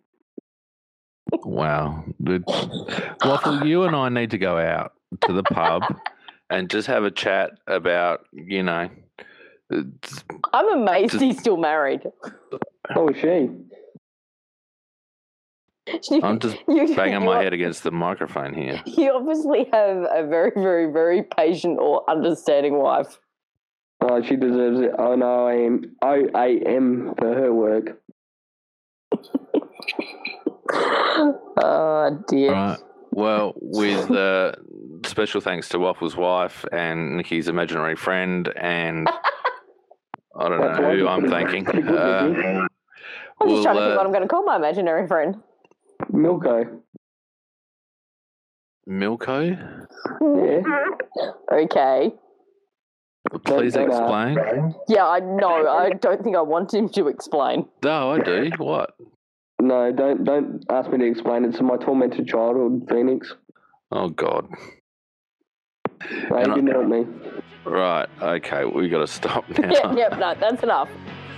Wow. 1.45 2.05
The- 2.20 2.43
Waffle, 3.24 3.66
you 3.66 3.82
and 3.84 3.95
I 3.95 4.09
need 4.09 4.30
to 4.30 4.38
go 4.38 4.57
out 4.59 4.93
to 5.26 5.32
the 5.34 5.43
pub 5.43 5.82
and 6.51 6.70
just 6.70 6.86
have 6.88 7.05
a 7.05 7.11
chat 7.11 7.51
about, 7.66 8.20
you 8.32 8.62
know, 8.62 8.82
it's- 8.84 9.01
I'm 10.53 10.68
amazed 10.73 11.12
Just- 11.12 11.25
he's 11.25 11.39
still 11.39 11.57
married. 11.57 12.03
Oh, 12.95 13.09
is 13.09 13.16
she? 13.20 13.49
I'm 16.23 16.39
just 16.39 16.57
You- 16.68 16.95
banging 16.95 17.20
you 17.20 17.27
my 17.27 17.43
head 17.43 17.53
against 17.53 17.83
the 17.83 17.91
microphone 17.91 18.55
here. 18.55 18.81
You 18.87 19.12
obviously 19.12 19.68
have 19.73 19.97
a 19.99 20.27
very, 20.29 20.53
very, 20.55 20.93
very 20.93 21.23
patient 21.23 21.79
or 21.81 22.09
understanding 22.09 22.79
wife. 22.79 23.18
Oh, 24.01 24.20
she 24.23 24.37
deserves 24.37 24.81
it. 24.81 24.91
Oh 24.99 25.14
no, 25.14 25.47
I 25.47 25.55
am. 25.55 25.97
I 26.03 26.25
I 26.35 26.47
am 26.66 27.14
for 27.18 27.35
her 27.35 27.53
work. 27.53 27.99
Oh 30.75 32.25
dear. 32.29 32.53
Right. 32.53 32.79
Well, 33.11 33.53
with 33.57 34.11
uh, 34.11 34.53
special 35.05 35.41
thanks 35.43 35.68
to 35.70 35.79
Waffle's 35.79 36.16
wife 36.16 36.64
and 36.73 37.16
Nikki's 37.16 37.47
imaginary 37.49 37.95
friend, 37.95 38.51
and 38.57 39.09
I 40.39 40.49
don't 40.49 40.61
That's 40.61 40.78
know 40.78 40.97
who 40.97 41.09
I'm 41.09 41.20
put 41.20 41.28
it- 41.28 41.30
thanking. 41.51 41.89
Uh, 41.89 42.66
I'm 43.41 43.49
we'll, 43.49 43.57
just 43.57 43.62
trying 43.64 43.76
to 43.76 43.83
think 43.83 43.93
uh, 43.93 43.97
what 43.97 44.07
I'm 44.07 44.12
going 44.12 44.22
to 44.22 44.28
call 44.28 44.45
my 44.45 44.57
imaginary 44.57 45.07
friend. 45.09 45.37
Milko. 46.12 46.80
Milko, 48.89 49.57
Yeah. 50.20 51.57
Okay. 51.57 52.12
please 53.45 53.74
Don't- 53.74 53.89
don't 53.89 53.91
explain. 53.91 54.74
Yeah, 54.89 55.07
I 55.07 55.20
know. 55.20 55.68
I 55.68 55.91
don't 55.91 56.22
think 56.22 56.37
I 56.37 56.43
want 56.43 56.74
him 56.74 56.89
to 56.91 57.09
explain. 57.09 57.66
No, 57.85 58.12
I 58.12 58.18
do. 58.18 58.51
What? 58.59 58.95
No, 59.61 59.93
don't 59.93 60.24
don't 60.24 60.64
ask 60.70 60.91
me 60.91 60.99
to 60.99 61.05
explain. 61.07 61.45
It's 61.45 61.61
my 61.61 61.76
tormented 61.76 62.26
childhood, 62.26 62.87
Phoenix. 62.91 63.33
Oh 63.93 64.09
God. 64.09 64.49
And 66.11 66.68
you 66.68 66.80
I- 66.80 66.84
me. 66.84 67.07
Right. 67.64 68.09
Okay. 68.20 68.64
We 68.64 68.88
got 68.88 68.98
to 69.00 69.07
stop 69.07 69.48
now. 69.59 69.70
Yeah, 69.70 69.94
yep, 69.94 70.18
no, 70.18 70.34
that's 70.34 70.62
enough. 70.62 70.88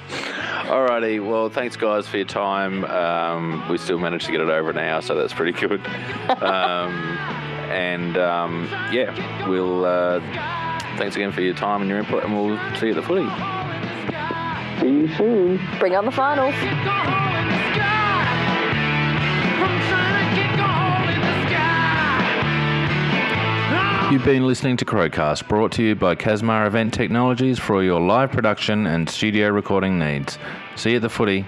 Alrighty. 0.08 1.26
Well, 1.26 1.50
thanks 1.50 1.76
guys 1.76 2.06
for 2.08 2.16
your 2.16 2.26
time. 2.26 2.84
Um, 2.86 3.68
we 3.68 3.76
still 3.78 3.98
managed 3.98 4.26
to 4.26 4.32
get 4.32 4.40
it 4.40 4.48
over 4.48 4.70
an 4.70 4.78
hour, 4.78 5.02
so 5.02 5.14
that's 5.14 5.32
pretty 5.34 5.52
good. 5.52 5.80
Um, 6.40 6.92
and 7.70 8.16
um, 8.16 8.68
yeah, 8.92 9.46
we'll. 9.48 9.84
Uh, 9.84 10.20
thanks 10.96 11.16
again 11.16 11.32
for 11.32 11.40
your 11.42 11.54
time 11.54 11.80
and 11.82 11.90
your 11.90 11.98
input, 11.98 12.24
and 12.24 12.34
we'll 12.34 12.56
see 12.76 12.86
you 12.86 12.92
at 12.92 12.96
the 12.96 13.02
footy. 13.02 13.28
See 14.80 14.88
you 14.88 15.08
soon. 15.16 15.60
Bring 15.78 15.94
on 15.96 16.04
the 16.04 16.10
finals. 16.12 16.54
You've 24.14 24.24
been 24.24 24.46
listening 24.46 24.76
to 24.76 24.84
Crowcast, 24.84 25.48
brought 25.48 25.72
to 25.72 25.82
you 25.82 25.96
by 25.96 26.14
Casmar 26.14 26.68
Event 26.68 26.94
Technologies 26.94 27.58
for 27.58 27.82
your 27.82 28.00
live 28.00 28.30
production 28.30 28.86
and 28.86 29.10
studio 29.10 29.48
recording 29.48 29.98
needs. 29.98 30.38
See 30.76 30.90
you 30.90 30.96
at 30.96 31.02
the 31.02 31.08
footy. 31.08 31.44